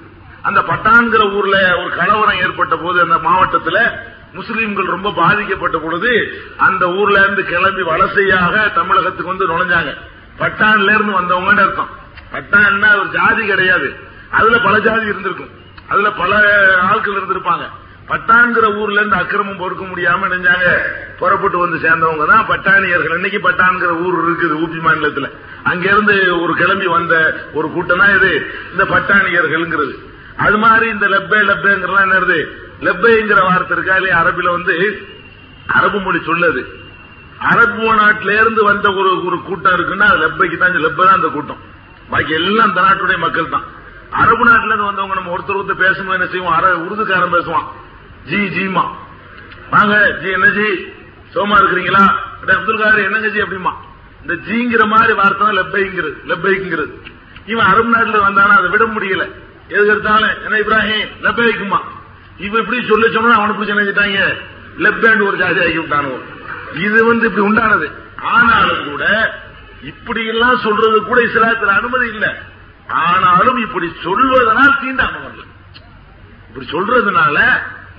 அந்த 0.43 0.61
பட்டான்கிற 0.61 1.33
ஊர்ல 1.33 1.79
ஒரு 1.79 1.97
கலவரம் 1.97 2.39
ஏற்பட்ட 2.39 2.77
போது 2.77 3.01
அந்த 3.01 3.19
மாவட்டத்தில் 3.19 3.91
முஸ்லீம்கள் 4.35 4.85
ரொம்ப 4.85 5.13
பாதிக்கப்பட்ட 5.13 5.79
பொழுது 5.79 6.43
அந்த 6.57 6.91
ஊர்ல 6.91 7.21
இருந்து 7.21 7.45
கிளம்பி 7.45 7.83
வலசையாக 7.83 8.73
தமிழகத்துக்கு 8.73 9.37
வந்து 9.37 9.49
நுழைஞ்சாங்க. 9.49 9.97
பட்டான்ல 10.39 10.95
இருந்து 10.95 11.21
வந்தவங்கன்னு 11.21 11.61
அர்த்தம். 11.61 11.89
பட்டான்னா 12.33 12.99
ஒரு 13.01 13.09
ஜாதி 13.13 13.47
கிடையாது. 13.47 13.95
அதுல 14.31 14.59
பல 14.59 14.79
ஜாதி 14.79 15.07
இருந்திருக்கும். 15.07 15.51
அதுல 15.89 16.11
பல 16.11 16.43
ஆட்கள் 16.83 17.15
இருந்திருப்பாங்க. 17.15 17.69
பட்டான்கிற 18.09 18.77
ஊர்ல 18.77 19.01
இருந்து 19.01 19.17
அக்கிரமம் 19.17 19.57
பொறுக்க 19.57 19.85
முடியாம 19.85 20.27
நினைஞ்சாங்க 20.29 20.79
புறப்பட்டு 21.19 21.59
வந்து 21.59 21.79
சேர்ந்தவங்க 21.79 22.27
தான் 22.27 22.47
பட்டாணியர்கள். 22.47 23.15
இன்னைக்கு 23.15 23.51
பட்டான்கிற 23.51 23.87
ஊர் 23.87 24.31
இருக்குது 24.31 24.57
ஊபி 24.59 24.81
மாநிலத்தில். 24.81 25.31
அங்கிருந்து 25.63 26.41
ஒரு 26.41 26.55
கிளம்பி 26.55 26.87
வந்த 26.87 27.41
ஒரு 27.53 27.71
கூட்டம் 27.71 27.99
தான் 27.99 28.17
இது. 28.17 28.51
இந்த 28.73 28.85
பட்டாணியர்கள்ங்கிறது. 28.85 30.17
அது 30.45 30.59
மாதிரி 30.65 30.87
இந்த 30.95 31.07
லெப்பே 31.15 31.39
லெப்பேங்கிறலாம் 31.51 32.05
என்னது? 32.07 32.39
லெப்பேங்கிற 32.87 33.41
வார்த்தை 33.49 33.75
இருக்கா 33.77 33.95
இல்லையா? 34.01 34.19
அரபில 34.23 34.51
வந்து 34.57 34.75
அரபு 35.79 35.99
மொழி 36.05 36.21
சொல்லுது. 36.29 36.63
அரபு 37.53 37.89
நாட்டில 38.01 38.31
இருந்து 38.41 38.63
வந்த 38.71 38.87
ஒரு 39.01 39.11
ஒரு 39.29 39.39
கூட்டம் 39.49 39.75
இருக்குன்னா 39.79 40.07
அது 40.13 40.21
லெப்பைக்கு 40.25 40.57
தான் 40.63 40.85
லெப்ப 40.87 41.01
தான் 41.09 41.19
அந்த 41.19 41.29
கூட்டம். 41.37 41.61
பாக்கி 42.11 42.33
எல்லாம் 42.41 42.69
அந்த 42.69 42.81
நாட்டுடைய 42.87 43.19
மக்கள் 43.25 43.53
தான். 43.55 43.67
அரபு 44.23 44.45
நாட்டுல 44.51 44.73
இருந்து 44.73 44.91
வந்தவங்க 44.91 45.17
நம்ம 45.19 45.35
ஒருத்தர் 45.37 45.59
ஒருத்தர் 45.59 45.83
பேசும்போது 45.85 46.19
என்ன 46.19 46.29
செய்வோம்? 46.35 46.55
அர 46.59 46.67
உருதுக்காரன் 46.85 47.35
பேசுவான். 47.37 47.67
ஜி 48.29 48.41
ஜிமா 48.55 48.85
வாங்க 49.75 49.95
ஜி 50.23 50.29
என்ன 50.37 50.49
ஜி? 50.59 50.69
சோமா 51.35 51.57
இருக்கிறீங்களா? 51.61 52.05
அப்துல் 52.55 52.81
காதர் 52.83 53.07
என்னங்க 53.09 53.29
ஜி 53.35 53.41
அப்படிமா 53.45 53.73
இந்த 54.23 54.35
ஜிங்கிற 54.47 54.83
மாதிரி 54.93 55.13
வார்த்தை 55.21 55.43
தான் 55.47 55.59
லெப்பைங்கிறது 55.61 56.17
லெப்பைங்கிறது 56.31 56.93
இவன் 57.53 57.69
அரபு 57.73 57.91
நாட்டுல 57.97 58.19
வந்தானா 58.27 58.55
அதை 58.61 58.69
விட 58.75 58.85
முடியல. 58.95 59.25
எதுக்கு 59.69 60.11
என்ன 60.45 60.59
இப்ராஹிம்? 60.59 61.09
லெப்பைக்குமா 61.23 61.79
இவன் 62.39 62.61
இப்படி 62.61 62.87
சொல்ல 62.87 63.09
சொன்னா 63.09 63.37
அவனை 63.37 63.55
பிடிச்சி 63.57 63.77
நினைச்சிட்டாங்க 63.77 64.39
லெப்பேண்டு 64.79 65.27
ஒரு 65.27 65.37
ஜாதி 65.37 65.61
ஆகி 65.61 65.79
விட்டானுவோ. 65.79 66.19
இது 66.75 67.05
வந்து 67.05 67.27
இப்படி 67.27 67.47
உண்டானது. 67.47 67.87
ஆனாலும் 68.23 68.91
கூட 68.91 69.05
இப்படி 69.83 70.27
எல்லாம் 70.27 70.59
சொல்றது 70.59 71.03
கூட 71.03 71.21
இஸ்லாத்துல 71.21 71.67
அனுமதி 71.67 72.09
இல்லை. 72.09 72.29
ஆனாலும் 72.89 73.59
இப்படி 73.59 73.93
சொல்வதனால் 74.03 74.79
தீண்டாம 74.83 75.17
வரல. 75.25 75.45
இப்படி 76.49 76.67
சொல்றதுனால 76.73 77.39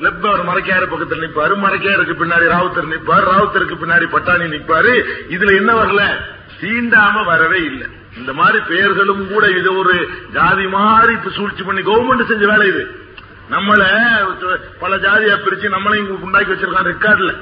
லெப்ப 0.01 0.27
அவர் 0.29 0.45
மறைக்காரு 0.45 0.86
பக்கத்தில் 0.86 1.21
நிப்பாரு 1.21 1.53
மறைக்காருக்கு 1.65 2.13
பின்னாடி 2.21 2.45
ராவுத்தர் 2.55 2.91
நிப்பாரு 2.93 3.25
ராவுத்தருக்கு 3.32 3.75
பின்னாடி 3.82 4.05
பட்டாணி 4.12 4.47
நிப்பாரு. 4.55 4.93
இதுல 5.29 5.55
என்ன 5.55 5.73
வரல? 5.73 6.01
தீண்டாம 6.62 7.26
வரவே 7.26 7.63
இல்லை. 7.63 7.88
இந்த 8.17 8.34
மாதிரி 8.34 8.60
பெயர்களும் 8.60 9.28
கூட 9.32 9.50
இது 9.50 9.78
ஒரு 9.78 10.10
ஜாதி 10.34 10.67
மாதிரி 10.67 11.15
சூழ்ச்சி 11.36 11.63
பண்ணி 11.63 11.82
கவர்மெண்ட் 11.82 12.28
செஞ்ச 12.28 12.48
வேலை 12.48 12.67
இது. 12.67 13.08
நம்மள 13.52 13.88
பல 14.80 14.95
ஜாதியா 14.95 15.38
பிரிச்சு 15.38 15.69
நம்மளையும் 15.72 16.08
உண்டாக்கி 16.08 16.52
வச்சிருக்கான் 16.52 16.93
ரெக்கார்ட்ல 16.93 17.36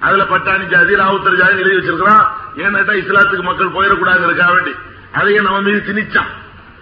அதுல 0.00 0.22
பட்டாணி 0.22 0.64
ஜாதி 0.64 0.94
ராவுத்தர் 0.94 1.36
ஜாதி 1.36 1.58
எழுதி 1.58 1.88
வச்சிருக்கிறான். 1.88 2.26
ஏன்னாட்டா 2.56 3.02
இஸ்லாத்துக்கு 3.04 3.42
மக்கள் 3.42 3.70
போயிடக்கூடாதுக்காக 3.70 4.54
வேண்டி. 4.54 4.74
அதையும் 5.12 5.44
நம்ம 5.44 5.60
மீது 5.60 5.92
திணிச்சான். 5.92 6.26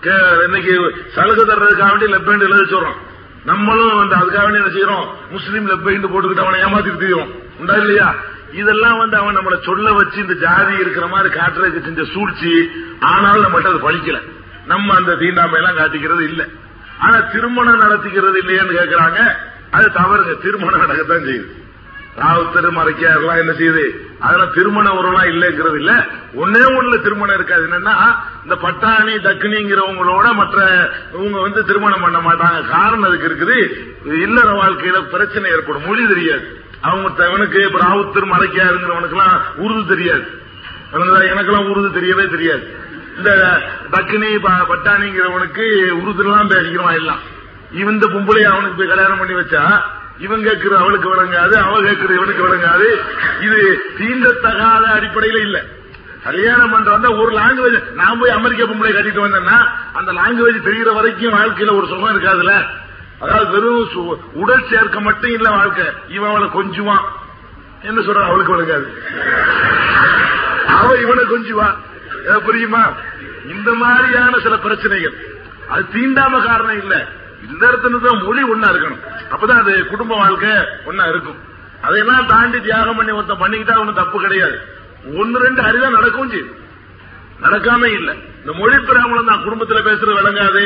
கே- 0.03 0.45
இன்னைக்கு 0.45 1.05
சலுகை 1.15 1.45
தர்றதுக்காக 1.45 1.97
வேண்டி 1.97 2.07
லெப்பேண்ட் 2.07 2.51
எழுத 2.51 2.77
சொல்றோம் 2.77 2.97
நம்மளும் 3.45 3.97
வந்து 3.97 4.17
அதுக்காக 4.17 4.51
வேண்டி 4.51 4.59
என்ன 4.65 4.67
செய்யறோம்? 4.67 5.07
முஸ்லீம் 5.31 5.69
லெப்பேண்ட் 5.69 6.09
போட்டுக்கிட்டு 6.11 6.41
அவனை 6.41 6.61
ஏமாத்திட்டு 6.61 7.03
தீரோம் 7.03 7.39
உண்டா 7.59 7.75
இல்லையா? 7.75 8.15
இதெல்லாம் 8.53 8.99
வந்து 8.99 9.17
அவன் 9.17 9.39
நம்மள 9.39 9.63
சொல்ல 9.63 9.93
வச்சு 9.93 10.21
இந்த 10.21 10.35
ஜாதி 10.35 10.75
இருக்கிற 10.75 11.07
மாதிரி 11.07 11.35
காட்டுறதுக்கு 11.35 11.83
செஞ்ச 11.83 12.05
சூழ்ச்சி. 12.05 12.71
ஆனாலும் 13.01 13.45
நம்மகிட்ட 13.45 13.67
அது 13.67 13.91
பழிக்கல. 13.91 14.23
நம்ம 14.67 14.95
அந்த 14.95 15.15
தீண்டாமை 15.15 15.63
எல்லாம் 15.63 15.77
காட்டிக்கிறது 15.77 16.21
இல்ல. 16.21 16.47
ஆனா 16.99 17.17
திருமணம் 17.17 17.81
நடத்திக்கிறது 17.81 18.37
இல்லையான்னு 18.45 18.77
கேக்குறாங்க. 18.81 19.33
அது 19.71 19.91
தவறுங்க. 19.95 20.43
திருமணம் 20.43 20.81
நடக்கத்தான் 20.81 21.25
செய்யுது. 21.25 21.61
ராவுத்தர் 22.17 22.73
மறைக்காரெல்லாம் 22.73 23.39
என்ன 23.39 23.53
செய்யுது? 23.53 23.91
அதெல்லாம் 24.19 24.53
திருமண 24.53 24.91
உறவுலாம் 24.91 25.29
இல்லைங்கிறது 25.29 25.75
இல்ல. 25.75 25.93
ஒன்னே 26.35 26.79
ஒண்ணுல 26.79 27.03
திருமணம் 27.03 27.35
இருக்காது. 27.35 27.69
என்னன்னா 27.69 28.15
இந்த 28.43 28.55
பட்டாணி 28.55 29.19
தக்கினிங்கிறவங்களோட 29.19 30.35
மற்ற 30.35 30.91
இவங்க 31.13 31.41
வந்து 31.41 31.65
திருமணம் 31.65 32.01
பண்ண 32.01 32.19
மாட்டாங்க. 32.19 32.69
காரணம் 32.69 33.03
அதுக்கு 33.03 33.29
இருக்குது. 33.29 33.71
இல்லற 34.13 34.65
வாழ்க்கையில 34.65 35.09
பிரச்சனை 35.11 35.51
ஏற்படும். 35.51 35.87
மொழி 35.87 36.07
தெரியாது. 36.07 36.61
அவங்க 36.83 37.09
தவனுக்கு 37.09 37.65
இப்ப 37.65 37.79
ராவுத்தர் 37.79 38.29
மறைக்காருங்கிறவனுக்கெல்லாம் 38.33 39.41
உருது 39.57 39.87
தெரியாது. 39.87 40.41
அவனுக்கு 40.93 41.35
எனக்கெல்லாம் 41.35 41.71
உருது 41.71 42.01
தெரியவே 42.01 42.31
தெரியாது. 42.31 42.77
இந்த 43.17 43.61
டக்குனி 43.91 44.39
ப- 44.39 44.75
பட்டாணிங்கிறவனுக்கு 44.75 45.89
உருதுலாம் 45.89 46.51
பேசிக்கிறவன் 46.51 46.95
எல்லாம். 46.95 47.19
இவன் 47.73 47.95
இந்த 47.95 48.07
பொம்பளை 48.07 48.43
அவனுக்கு 48.43 48.77
போய் 48.77 48.87
கல்யாணம் 48.87 49.19
பண்ணி 49.19 49.35
வச்சா 49.35 49.81
இவன் 50.19 50.43
கேட்கிற 50.43 50.79
அவளுக்கு 50.79 51.15
விளங்காது 51.15 51.55
அவன் 51.55 51.85
கேட்கிற 51.85 52.15
இவனுக்கு 52.15 52.49
விளங்காது. 52.49 53.01
இது 53.43 53.83
தீண்டத்தகாத 53.99 54.83
அடிப்படையில 54.83 55.41
இல்ல. 55.41 55.65
கல்யாணம் 56.25 56.71
பண்ற 56.71 57.11
ஒரு 57.11 57.39
லாங்குவேஜ் 57.39 57.93
நான் 57.93 58.19
போய் 58.19 58.31
அமெரிக்க 58.31 58.65
பொம்பளை 58.65 58.93
கட்டிட்டு 58.93 59.27
வந்தேன்னா 59.27 59.69
அந்த 59.93 60.13
லாங்குவேஜ் 60.13 60.63
தெரிகிற 60.63 60.93
வரைக்கும் 60.93 61.35
வாழ்க்கையில 61.35 61.77
ஒரு 61.77 61.87
சுகம் 61.87 62.23
இருக்காதுல்ல. 62.23 62.67
அதாவது 63.23 63.51
வெறும் 63.51 63.89
சு- 63.89 64.19
உடல் 64.33 64.69
சேர்க்க 64.71 65.01
மட்டும் 65.01 65.31
இல்ல 65.31 65.51
வாழ்க்கை. 65.51 65.85
இவன் 66.09 66.29
அவளை 66.29 66.49
கொஞ்சுவான். 66.49 67.01
என்ன 67.83 68.01
சொல்ற 68.01 68.25
அவளுக்கு 68.25 68.61
விளங்காது. 68.61 69.15
அவ 70.67 70.99
இவனை 70.99 71.25
கொஞ்சுவான் 71.25 71.75
ஏ, 72.27 72.31
புரியுமா? 72.31 72.93
இந்த 73.47 73.73
மாதிரியான 73.73 74.39
சில 74.39 74.57
பிரச்சனைகள். 74.57 75.37
அது 75.69 75.85
தீண்டாம 75.93 76.47
காரணம் 76.47 76.81
இல்ல. 76.81 77.07
இந்த 77.49 77.67
இடத்துல 77.67 78.01
தான் 78.01 78.23
மொழி 78.23 78.43
ஒன்னா 78.43 78.71
இருக்கணும். 78.71 79.01
அப்பதான் 79.31 79.59
அது 79.59 79.87
குடும்ப 79.87 80.17
வாழ்க்கை 80.17 80.51
ஒன்னா 80.87 81.09
இருக்கும். 81.09 81.37
அதையெல்லாம் 81.81 82.27
தாண்டி 82.27 82.61
தியாகம் 82.61 82.97
பண்ணி 82.97 83.11
ஒருத்தன் 83.11 83.41
பண்ணிக்கிட்டா 83.41 83.79
ஒன்னும் 83.79 83.95
தப்பு 83.95 84.21
கிடையாது. 84.21 84.61
ஒன்னு 85.15 85.39
ரெண்டு 85.39 85.63
அரிதான் 85.63 85.91
நடக்கும் 85.91 86.29
செய்யும். 86.29 86.51
நடக்காம 87.43 87.85
இல்ல. 87.85 88.15
இந்த 88.43 88.53
மொழி 88.59 88.77
பிராமணம் 88.87 89.29
தான் 89.31 89.43
குடும்பத்துல 89.45 89.81
பேசுறது 89.89 90.19
விளங்காது. 90.21 90.63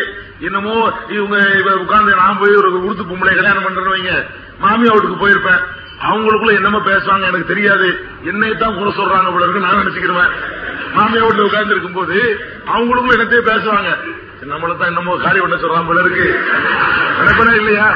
என்னமோ 0.47 0.77
இவங்க 1.17 1.73
உட்கார்ந்து 1.85 2.13
நான் 2.21 2.39
போய் 2.43 2.61
ஒரு 2.61 2.69
உருத்து 2.87 3.05
பொம்பளை 3.11 3.33
கல்யாணம் 3.35 3.67
பண்றவங்க 3.67 3.95
வைங்க. 3.97 4.13
மாமியா 4.63 4.93
வீட்டுக்கு 4.93 5.23
போயிருப்பேன். 5.23 5.63
அவங்களுக்குள்ள 6.09 6.55
என்னமோ 6.61 6.79
பேசுவாங்க 6.91 7.27
எனக்கு 7.31 7.53
தெரியாது. 7.53 7.89
என்னை 8.31 8.51
தான் 8.63 8.77
குறை 8.79 8.93
சொல்றாங்க 9.01 9.29
போல 9.33 9.45
இருக்கு 9.45 9.65
நான் 9.67 9.81
நினைச்சுக்கிடுவேன். 9.83 10.33
மாமியா 10.97 11.25
வீட்டுல 11.27 11.47
உட்கார்ந்து 11.49 11.75
இருக்கும்போது 11.75 12.17
அவங்களுக்குள்ள 12.75 13.17
என்னத்தையே 13.17 13.45
பேசுவாங்க. 13.51 13.91
நம்மள 14.53 14.73
தான் 14.77 14.91
என்னமோ 14.93 15.17
காரியம் 15.25 15.45
பண்ண 15.45 15.57
சொல்றாங்க 15.63 15.89
போல 15.91 16.03
இருக்கு. 16.05 16.27
நினைப்பனா 17.19 17.55
இல்லையா? 17.61 17.87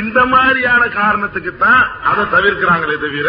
இந்த 0.00 0.18
மாதிரியான 0.26 0.82
காரணத்துக்கு 1.00 1.52
தான் 1.56 1.82
அதை 2.10 2.24
தவிர்க்கிறாங்களே 2.34 2.96
தவிர 3.04 3.28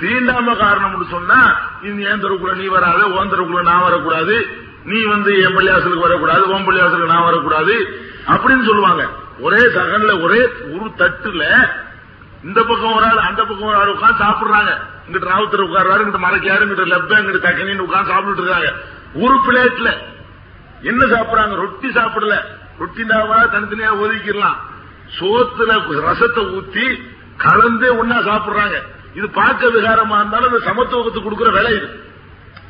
தீண்டாம 0.00 0.54
காரணம்னு 0.62 1.06
சொன்னா 1.12 1.40
இந்த 1.88 2.08
ஏன் 2.10 2.22
தெருக்குள்ள 2.24 2.54
நீ 2.62 2.66
வராது 2.76 3.04
ஓன் 3.16 3.30
தெருக்குள்ள 3.32 3.62
நான் 3.70 3.86
வரக்கூடாது. 3.88 4.36
நீ 4.86 5.02
வந்து 5.02 5.32
என் 5.42 5.56
பள்ளியாசலுக்கு 5.56 6.06
வரக்கூடாது 6.06 6.48
உன் 6.48 6.66
பள்ளியாசலுக்கு 6.66 7.12
நான் 7.14 7.24
வரக்கூடாது 7.24 7.74
அப்படின்னு 8.26 8.64
சொல்லுவாங்க. 8.64 9.08
ஒரே 9.38 9.56
சகன்ல 9.56 10.22
ஒரே 10.22 10.40
ஒரு 10.74 10.90
தட்டுல 10.98 11.44
இந்த 12.44 12.62
பக்கம் 12.62 12.94
ஒரு 12.94 13.04
ஆள் 13.04 13.18
அந்த 13.18 13.44
பக்கம் 13.44 13.68
ஒரு 13.68 13.76
ஆள் 13.76 13.94
உட்காந்து 13.94 14.22
சாப்பிடுறாங்க. 14.24 14.72
இங்கிட்ட 15.06 15.26
ராவுத்தர் 15.32 15.66
உட்கார்றாரு 15.68 16.02
இங்கிட்ட 16.04 16.20
மலைக்காரு 16.26 16.64
இங்கிட்ட 16.66 16.86
லெப்ப 16.92 17.18
இங்கிட்ட 17.20 17.40
தக்கனின்னு 17.46 17.86
உட்காந்து 17.88 18.12
சாப்பிட்டு 18.12 18.42
இருக்காங்க. 18.42 18.72
ஒரு 19.14 19.34
பிளேட்ல 19.46 19.90
என்ன 20.82 21.06
சாப்பிடுறாங்க? 21.06 21.54
ரொட்டி 21.54 21.88
சாப்பிடல. 21.88 22.34
ரொட்டி 22.78 23.02
தாவா 23.02 23.38
தனித்தனியா 23.52 23.92
ஒதுக்கிடலாம். 24.02 24.58
சோத்துல 25.18 25.72
ரசத்தை 26.08 26.42
ஊத்தி 26.56 26.86
கலந்தே 27.44 27.88
ஒன்னா 28.00 28.18
சாப்பிடுறாங்க. 28.30 28.76
இது 29.14 29.28
பார்க்க 29.28 29.66
விகாரமா 29.66 30.16
இருந்தாலும் 30.16 30.52
இந்த 30.52 30.60
சமத்துவத்துக்கு 30.70 31.22
கொடுக்கிற 31.22 31.50
விலை 31.50 31.72
இது. 31.76 32.05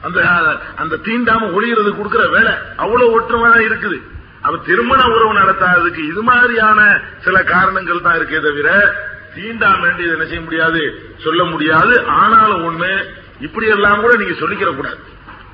அந்த 0.07 0.59
அந்த 0.77 0.97
தீண்டாம 0.97 1.45
ஒளிகிறது 1.45 1.97
கொடுக்கிற 1.97 2.29
வேலை 2.29 2.53
அவ்வளவு 2.77 3.21
ஒற்றுமையா 3.21 3.51
இருக்குது. 3.51 4.03
அவர் 4.43 4.63
திருமண 4.63 5.03
உறவு 5.09 5.33
நடத்தாததுக்கு 5.33 6.09
இது 6.09 6.23
மாதிரியான 6.23 7.01
சில 7.25 7.43
காரணங்கள் 7.43 8.01
தான் 8.01 8.19
இருக்கே 8.19 8.41
தவிர 8.41 8.95
தீண்டாம 9.35 9.81
வேண்டியது 9.81 10.13
என்ன 10.13 10.25
செய்ய 10.25 10.41
முடியாது? 10.41 11.11
சொல்ல 11.19 11.45
முடியாது. 11.45 12.07
ஆனாலும் 12.07 12.65
ஒண்ணு 12.67 13.05
இப்படி 13.41 13.67
எல்லாம் 13.67 14.01
கூட 14.01 14.17
நீங்க 14.17 14.33
சொல்லிக்கிற 14.33 14.75
கூடாது 14.75 14.99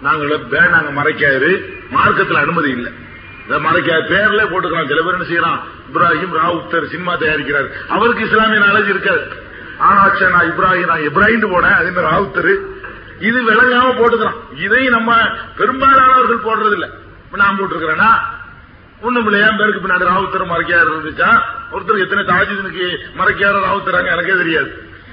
நாங்கள 0.05 0.41
பே- 0.51 0.69
நாங்க 0.69 1.03
மறைக்காரு 1.03 1.81
மார்க்கத்தில் 1.91 2.37
அனுமதி 2.37 2.71
இல்லை. 2.71 2.93
இந்த 3.43 3.59
மறைக்க 3.59 3.97
பேர்ல 3.97 4.43
போட்டுக்கலாம். 4.47 4.89
சில 4.89 5.03
பேர் 5.03 5.21
என்ன 5.21 5.27
செய்யறான்? 5.29 5.59
இப்ராஹிம் 5.93 6.39
ராவுத்தர் 6.43 6.91
சினிமா 6.91 7.17
தயாரிக்கிறார். 7.17 7.69
அவருக்கு 7.89 8.25
இஸ்லாமிய 8.25 8.61
நாலேஜ் 8.61 8.89
இருக்காது. 8.89 9.33
ஆனா 9.79 10.09
சே, 10.09 10.29
நான் 10.31 10.51
இப்ராஹிம் 10.51 10.87
நான் 10.87 10.99
இப்ராஹிம் 10.99 11.47
போனேன். 11.47 11.75
அது 11.75 11.93
மாதிரி 11.93 12.17
ராவுத்தர் 12.17 12.59
இது 13.29 13.39
விளங்காம 13.49 13.89
போட்டுக்கலாம் 13.99 14.39
இதையும் 14.65 14.97
நம்ம 14.97 15.11
பெரும்பாலானவர்கள் 15.59 16.47
போடுறது 16.47 16.77
இல்ல 16.79 16.87
இப்ப 17.25 17.37
நான் 17.43 17.59
போட்டிருக்கிறேன்னா 17.59 18.11
ஒண்ணும் 19.03 19.27
இல்லையா 19.29 19.49
பேருக்கு 19.59 19.83
பின்னாடி 19.85 20.09
ராவுத்தர் 20.09 20.51
மறைக்காரு 20.51 20.89
இருந்துச்சா? 20.91 21.31
ஒருத்தர் 21.73 22.03
எத்தனை 22.05 22.23
தாஜிதனுக்கு 22.25 22.87
மறைக்கார 23.19 23.63
ராவுத்தராங்க 23.65 24.13
எனக்கே 24.15 24.37
தெரியாது. 24.43 24.71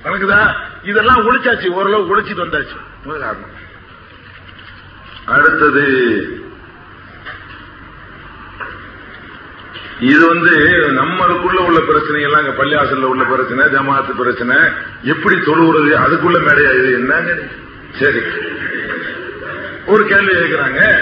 எனக்குதா 0.08 0.42
இதெல்லாம் 0.90 1.24
ஒழிச்சாச்சு. 1.28 1.70
ஓரளவு 1.78 2.12
ஒழிச்சிட்டு 2.12 2.46
வந்தாச்சு. 2.46 2.78
அடுத்தது 5.36 5.86
இது 10.10 10.22
வந்து 10.28 10.54
நம்மளுக்குள்ள 11.00 11.60
உள்ள 11.68 11.80
பிரச்சனை 11.90 12.20
எல்லாம் 12.28 12.44
அங்க 12.44 12.54
பள்ளியாசல்ல 12.60 13.10
உள்ள 13.14 13.24
பிரச்சனை 13.32 13.64
ஜமாத்து 13.74 14.14
பிரச்சனை. 14.22 14.58
எப்படி 15.14 15.36
தொழுவுறது 15.48 15.92
அதுக்குள்ள 16.04 16.38
மேடையா 16.48 16.72
இது? 16.80 16.92
என்னங்க 17.00 17.34
சரி. 18.00 18.20
ஒரு 19.86 20.06
கேள்வி 20.06 20.32
கேட்கிறாங்க 20.32 21.02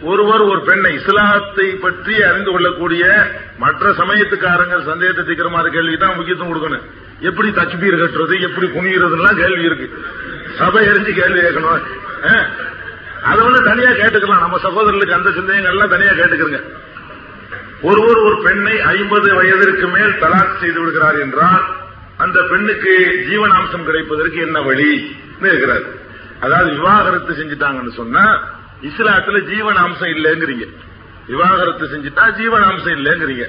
ஒருவர் 0.00 0.40
ஒரு 0.40 0.62
பெண்ணை 0.62 0.94
இஸ்லாத்தை 0.94 1.66
பற்றி 1.66 2.22
அறிந்து 2.22 2.50
கொள்ளக்கூடிய 2.50 3.26
மற்ற 3.58 3.90
சமயத்துக்காரங்க 3.90 4.84
சந்தேகத்தை 4.84 5.24
தீக்கிற 5.24 5.50
மாதிரி 5.50 5.74
கேள்விக்கு 5.74 6.06
தான் 6.06 6.16
முக்கியத்துவம் 6.16 6.54
கொடுக்கணும். 6.54 6.82
எப்படி 7.20 7.48
தக்பீர் 7.48 7.98
கட்டுறது 7.98 8.40
எப்படி 8.40 8.66
குனிகிறதுலாம் 8.66 9.36
கேள்வி 9.36 9.62
இருக்கு. 9.62 10.04
சபை 10.58 10.86
எரிஞ்சு 10.86 11.14
கேள்வி 11.14 11.40
கேட்கணும். 11.40 11.82
ஆ? 12.26 12.46
அதை 13.22 13.44
வந்து 13.44 13.62
தனியா 13.62 13.88
கேட்டுக்கலாம். 13.88 14.40
நம்ம 14.40 14.58
சகோதரர்களுக்கு 14.58 15.14
அந்த 15.14 15.30
சந்தேகங்கள்லாம் 15.30 15.88
தனியா 15.88 16.10
கேட்டுக்கிறங்க. 16.10 16.62
ஒருவர் 17.82 18.16
ஒரு 18.16 18.40
பெண்ணை 18.44 18.80
ஐம்பது 18.80 19.34
வயதிற்கு 19.34 19.86
மேல் 19.86 20.20
தலாக் 20.20 20.58
செய்து 20.60 20.80
விடுகிறார் 20.80 21.18
என்றால் 21.18 21.77
அந்த 22.18 22.40
பெண்ணுக்கு 22.50 23.24
ஜீவனாம்சம் 23.30 23.84
கிடைப்பதற்கு 23.84 24.40
என்ன 24.40 24.60
வழி? 24.60 25.16
இருக்கிறார். 25.40 25.82
அதாவது 26.40 26.70
விவாகரத்து 26.70 27.32
செஞ்சுட்டாங்கன்னு 27.32 27.90
சொன்னா 27.90 28.48
இஸ்லாத்துல 28.82 29.38
ஜீவனாம்சம் 29.50 30.10
இல்லைங்கிறீங்க. 30.16 30.68
விவாகரத்து 31.26 31.86
செஞ்சுட்டா 31.86 32.18
ஜீவனாம்சம் 32.18 32.98
இல்லைங்கிறீங்க. 32.98 33.48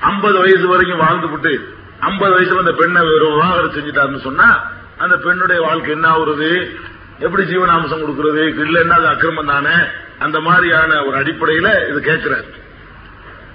ஐம்பது 0.00 0.38
வயசு 0.38 0.66
வரைக்கும் 0.66 0.98
வாழ்ந்து 0.98 1.28
விட்டு 1.28 1.68
ஐம்பது 2.00 2.40
வயசுல 2.40 2.58
அந்த 2.58 2.72
பெண்ணை 2.72 3.02
விவாகரத்து 3.18 3.80
செஞ்சுட்டாருன்னு 3.80 4.20
சொன்னா 4.20 4.70
அந்த 4.98 5.16
பெண்ணுடைய 5.16 5.62
வாழ்க்கை 5.62 5.90
என்ன 5.90 6.08
ஆகுறது? 6.08 6.76
எப்படி 7.18 7.42
ஜீவனாம்சம் 7.42 8.02
கொடுக்கறது? 8.02 8.42
இல்லைன்னா 8.66 8.90
அது 8.90 9.06
அக்கிரமம் 9.06 9.46
தானே? 9.46 9.76
அந்த 10.18 10.40
மாதிரியான 10.40 11.04
ஒரு 11.04 11.18
அடிப்படையில 11.18 11.90
இது 11.90 12.00
கேட்கிறார். 12.00 12.44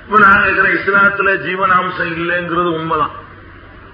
இப்ப 0.06 0.20
நான் 0.20 0.44
கேட்கிறேன் 0.44 0.78
இஸ்லாத்துல 0.78 1.46
ஜீவனாம்சம் 1.48 2.18
இல்லைங்கிறது 2.18 2.74
உண்மைதான். 2.78 3.22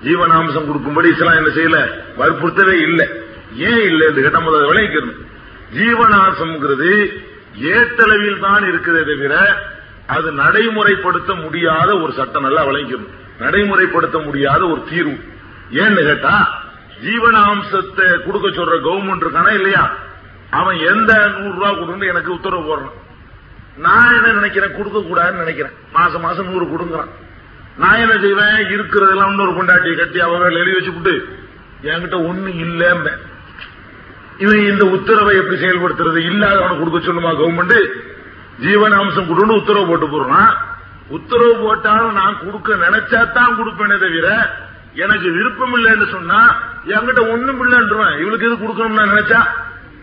ஜீவனாம்சம் 0.03 0.67
கொடுக்கும்படி 0.67 1.09
இஸ்லாம் 1.09 1.39
என்ன 1.41 1.51
செய்யல? 1.55 1.79
வற்புறுத்தவே 2.19 2.75
இல்லை. 2.87 3.07
ஏன் 3.69 3.83
இல்லை 3.89 4.07
என்று 4.07 4.21
கேட்ட 4.21 4.39
முதல்ல 4.39 4.69
விளைவிக்கணும் 4.71 5.17
ஜீவனாம்சம்ங்கிறது 5.77 6.91
ஏட்டளவில் 7.73 8.39
தான் 8.39 8.63
இருக்குதே 8.71 9.01
தவிர 9.09 9.33
அது 10.07 10.31
நடைமுறைப்படுத்த 10.31 11.31
முடியாத 11.43 11.89
ஒரு 12.03 12.11
சட்டம் 12.19 12.45
நல்லா 12.47 12.61
விளைவிக்கணும் 12.67 13.11
நடைமுறைப்படுத்த 13.39 14.17
முடியாத 14.25 14.61
ஒரு 14.67 14.81
தீர்வு. 14.89 15.17
ஏன்னு 15.81 16.01
கேட்டா 16.09 16.35
ஜீவனாம்சத்தை 17.03 18.07
கொடுக்க 18.25 18.47
சொல்ற 18.47 18.75
கவர்மெண்ட் 18.87 19.23
இருக்கானா 19.25 19.51
இல்லையா? 19.59 19.83
அவன் 20.49 20.77
எந்த 20.91 21.11
நூறு 21.35 21.53
ரூபாய் 21.57 21.79
கொடுன்னு 21.79 22.11
எனக்கு 22.13 22.31
உத்தரவு 22.37 22.63
போடுறான் 22.69 22.97
நான் 23.85 24.15
என்ன 24.15 24.31
நினைக்கிறேன்? 24.31 24.75
கொடுக்க 24.77 24.99
கூடாதுன்னு 24.99 25.43
நினைக்கிறேன். 25.45 25.75
மாசம் 25.93 26.21
மாசம் 26.21 26.49
நூறு 26.51 26.65
கொடுங்கறான். 26.65 27.11
நான் 27.81 28.01
என்ன 28.03 28.15
செய்வேன்? 28.23 28.57
இருக்கிறதெல்லாம் 28.75 29.31
இன்னொரு 29.31 29.51
பொண்டாட்டியை 29.57 29.95
கட்டி 29.97 30.19
அவ 30.19 30.37
வேலை 30.37 30.61
எழுதி 30.61 30.77
வச்சுக்கிட்டு 30.77 31.13
என்கிட்ட 31.89 32.17
ஒண்ணு 32.29 32.49
இல்லம்ப. 32.65 33.09
இவன் 34.43 34.61
இந்த 34.71 34.85
உத்தரவை 34.85 35.35
எப்படி 35.37 35.57
செயல்படுத்துறது? 35.61 36.19
இல்லாதவனை 36.29 36.75
கொடுக்க 36.77 36.99
சொல்லுமா 36.99 37.31
கவர்மெண்ட் 37.39 37.77
ஜீவனாம்சம் 38.63 39.29
கொடுன்னு 39.29 39.59
உத்தரவு 39.61 39.87
போட்டு 39.87 40.07
போடுறான். 40.07 40.51
உத்தரவு 41.17 41.53
போட்டாலும் 41.65 42.17
நான் 42.21 42.41
கொடுக்க 42.45 42.75
நினைச்சா 42.85 43.31
தான் 43.31 43.57
கொடுப்பேனே 43.59 43.97
தவிர 44.05 44.27
எனக்கு 45.03 45.27
விருப்பம் 45.37 45.75
இல்லைன்னு 45.77 46.07
சொன்னா 46.15 46.39
என்கிட்ட 46.93 47.21
ஒண்ணும் 47.33 47.61
இல்லைன்றவன். 47.63 48.15
இவளுக்கு 48.23 48.47
எது 48.47 48.55
கொடுக்கணும்னு 48.63 49.11
நினைச்சா? 49.13 49.41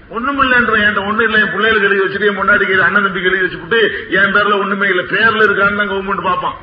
ஒண்ணும் 0.08 0.40
இல்லைன்றவன். 0.44 0.82
என்கிட்ட 0.84 1.10
ஒண்ணு 1.10 1.26
இல்லை. 1.28 1.40
என் 1.40 1.52
பிள்ளைகளுக்கு 1.54 1.88
எழுதி 1.88 2.04
வச்சுட்டு 2.04 2.30
என் 2.30 2.40
முன்னாடி 2.40 2.80
அண்ணன் 2.86 3.06
தம்பிக்கு 3.06 3.30
எழுதி 3.30 3.44
வச்சுட்டு 3.46 3.80
என் 4.18 4.34
பேர்ல 4.36 4.60
ஒண்ணுமே 4.62 4.88
இல்லை. 4.88 5.04
பேர்ல 5.14 5.46
இருக்கான்னு 5.46 5.80
தான் 5.82 5.92
கவர்மெண்ட் 5.92 6.28
பார்ப்பான். 6.30 6.56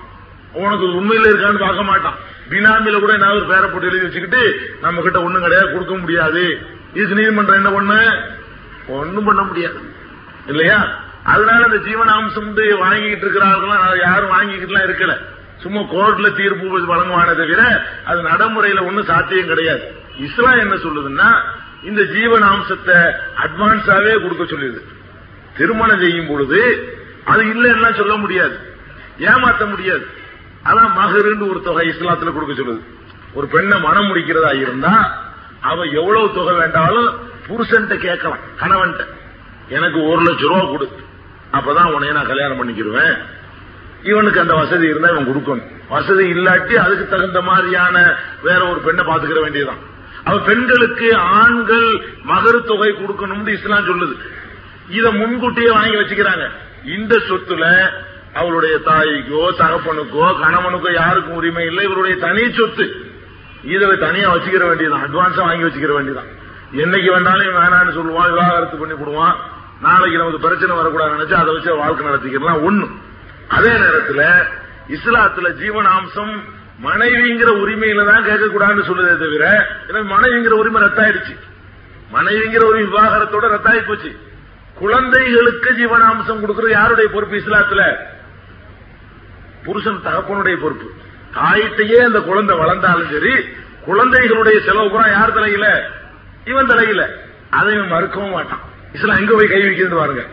உனக்கு 0.54 0.86
உண்மையில 0.86 1.34
இருக்கான்னு 1.34 1.60
பார்க்க 1.60 1.84
மாட்டான். 1.84 2.18
பினாமில 2.50 3.00
கூட 3.00 3.13
ஏதாவது 3.13 3.39
ஒரு 3.39 3.54
பேரை 3.54 3.70
போட்டு 3.70 3.88
எழுதி 3.88 4.02
வச்சுக்கிட்டு 4.02 4.76
நம்ம 4.82 5.02
கிட்ட 5.02 5.24
ஒண்ணும் 5.24 5.42
கிடையாது 5.42 5.72
கொடுக்க 5.72 5.94
முடியாது. 5.94 6.68
இதுக்கு 6.94 7.16
நீதிமன்றம் 7.16 7.56
என்ன 7.56 7.70
பண்ண 7.70 8.26
ஒண்ணும் 8.88 9.24
பண்ண 9.24 9.42
முடியாது. 9.42 9.80
இல்லையா? 10.48 11.02
அதனால 11.24 11.66
இந்த 11.66 11.89
ஜீவனாம்சம் 11.89 12.46
வந்து 12.46 12.78
வாங்கிக்கிட்டு 12.78 13.18
இருக்கிறார்கள் 13.18 14.00
யாரும் 14.00 14.32
வாங்கிக்கிட்டுலாம் 14.32 14.88
இருக்கல. 14.88 15.18
சும்மா 15.58 15.80
கோர்ட்ல 15.80 16.36
தீர்ப்பு 16.36 16.96
வழங்குவானே 16.96 17.36
தவிர 17.36 17.86
அது 18.06 18.22
நடைமுறையில 18.22 18.86
ஒன்னும் 18.86 19.06
சாத்தியம் 19.06 19.48
கிடையாது. 19.48 19.96
இஸ்லாம் 20.18 20.60
என்ன 20.60 20.76
சொல்லுதுன்னா 20.76 21.42
இந்த 21.84 22.02
ஜீவனாம்சத்தை 22.02 23.12
அட்வான்ஸாவே 23.44 24.22
கொடுக்க 24.22 24.44
சொல்லுது. 24.44 24.82
திருமணம் 25.58 26.00
செய்யும் 26.00 26.28
பொழுது 26.28 26.62
அது 27.26 27.44
இல்லைன்னா 27.44 27.94
சொல்ல 27.94 28.16
முடியாது. 28.16 28.60
ஏமாத்த 29.20 29.70
முடியாது. 29.70 30.08
அதான் 30.65 30.91
மகருன்னு 30.97 31.49
ஒரு 31.49 31.62
தொகை 31.63 31.88
இஸ்லாத்துல 31.88 32.34
கொடுக்க 32.34 32.63
சொல்லுது. 32.63 32.82
ஒரு 33.34 33.47
பெண்ணை 33.47 33.82
மனம் 33.82 34.15
முடிக்கிறதா 34.15 34.56
இருந்தா 34.60 35.21
அவ 35.62 35.84
எவ்வளவு 35.84 36.34
தொகை 36.34 36.56
வேண்டாலும் 36.56 37.15
புருஷன் 37.47 37.99
கேட்கலாம் 37.99 38.38
கணவன்ட்ட. 38.60 39.06
எனக்கு 39.69 40.04
ஒரு 40.04 40.21
லட்சம் 40.21 40.47
ரூபா 40.47 40.65
கொடு. 40.65 40.91
அப்பதான் 41.52 41.93
உன்னைய 41.93 42.12
நான் 42.12 42.28
கல்யாணம் 42.28 42.60
பண்ணிக்கிடுவேன். 42.60 43.17
இவனுக்கு 44.04 44.39
அந்த 44.39 44.54
வசதி 44.54 44.86
இருந்தா 44.86 45.10
இவன் 45.10 45.28
கொடுக்கணும். 45.28 45.71
வசதி 45.89 46.34
இல்லாட்டி 46.34 46.73
அதுக்கு 46.73 47.08
தகுந்த 47.08 47.41
மாதிரியான 47.41 48.15
வேற 48.43 48.67
ஒரு 48.67 48.80
பெண்ணை 48.80 49.06
பாத்துக்கிற 49.06 49.41
வேண்டியதுதான். 49.41 49.91
அவ 50.23 50.39
பெண்களுக்கு 50.39 51.15
ஆண்கள் 51.15 52.08
மகரு 52.28 52.63
தொகை 52.63 52.91
கொடுக்கணும்னு 52.91 53.47
இஸ்லாம் 53.47 53.86
சொல்லுது. 53.86 54.15
இத 54.89 55.12
முன்கூட்டியே 55.12 55.71
வாங்கி 55.71 55.95
வச்சுக்கிறாங்க. 55.95 56.49
இந்த 56.86 57.17
சொத்துல 57.17 57.89
அவளுடைய 58.34 58.76
தாய்க்கோ 58.86 59.41
தகப்பனுக்கோ 59.62 60.26
கணவனுக்கோ 60.43 60.91
யாருக்கும் 60.93 61.36
உரிமை 61.36 61.65
இல்லை. 61.65 61.84
இவருடைய 61.84 62.15
தனி 62.17 62.54
சொத்து. 62.54 62.86
இதை 63.63 63.98
தனியா 63.98 64.36
வச்சுக்கிற 64.36 64.63
வேண்டியதுதான். 64.67 65.06
அட்வான்ஸா 65.08 65.43
வாங்கி 65.50 65.65
வச்சுக்கிற 65.65 65.93
வேண்டியதான் 65.93 66.32
என்னைக்கு 66.84 67.10
வேண்டாலும் 67.15 67.58
வேணான்னு 67.58 67.91
சொல்லுவான் 67.98 68.32
விவாகரத்து 68.32 68.78
பண்ணி 68.78 68.96
போடுவான் 68.96 69.36
நாளைக்கு 69.82 70.17
நமக்கு 70.17 70.39
பிரச்சனை 70.39 70.76
வரக்கூடாது 70.76 71.15
நினைச்சு 71.15 71.34
அதை 71.34 71.54
வச்சு 71.54 71.76
வாழ்க்கை 71.76 72.08
நடத்திக்கலாம் 72.08 72.63
ஒண்ணு. 72.67 72.86
அதே 73.48 73.72
நேரத்துல 73.84 74.22
இஸ்லாத்துல 74.96 75.48
ஜீவனாம்சம் 75.62 76.34
மனைவிங்கிற 76.84 77.50
உரிமையில 77.63 78.06
தான் 78.06 78.26
கேட்கக்கூடாதுன்னு 78.26 78.88
சொல்லுதே 78.89 79.13
தவிர 79.17 79.46
எனக்கு 79.89 80.08
மனைவிங்கிற 80.15 80.52
உரிமை 80.52 80.82
ரத்தாயிடுச்சு. 80.82 81.34
மனைவிங்கிற 82.13 82.63
ஒரு 82.65 82.80
விவாகரத்தோட 82.86 83.46
ரத்தாயி 83.56 83.86
போச்சு. 83.86 84.12
குழந்தைகளுக்கு 84.74 85.69
ஜீவனாம்சம் 85.72 86.41
கொடுக்கற 86.43 86.69
யாருடைய 86.69 87.10
பொறுப்பு 87.10 87.36
இஸ்லாத்துல? 87.38 87.84
புருஷன் 89.63 90.04
தகப்பனுடைய 90.06 90.56
பொறுப்பு. 90.58 90.88
தாயிட்டையே 91.34 91.97
அந்த 91.97 92.19
குழந்தை 92.19 92.58
வளர்ந்தாலும் 92.58 93.12
சரி 93.12 93.34
குழந்தைகளுடைய 93.86 94.60
செலவு 94.60 94.89
கூட 94.89 95.10
யார் 95.10 95.34
தலையில? 95.34 95.89
இவன் 96.45 96.65
தலையில. 96.65 97.10
அதை 97.49 97.73
இவன் 97.73 97.91
மறுக்கவும் 97.91 98.32
மாட்டான். 98.32 98.60
இஸ்லாம் 98.93 99.17
எங்க 99.17 99.34
போய் 99.34 99.47
கை 99.47 99.62
வைக்கிறது 99.62 99.95
பாருங்க. 99.95 100.23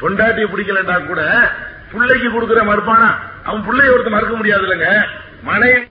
பொண்டாட்டி 0.00 0.44
பிடிக்கலண்டா 0.44 1.06
கூட 1.06 1.22
பிள்ளைக்கு 1.92 2.30
கொடுக்கிற 2.30 2.62
மறுப்பானா? 2.62 3.10
அவன் 3.44 3.64
பிள்ளைய 3.66 3.92
ஒருத்தர் 3.92 4.16
மறுக்க 4.16 4.34
முடியாது 4.36 4.62
இல்லைங்க 4.62 5.04
மனைவி 5.42 5.86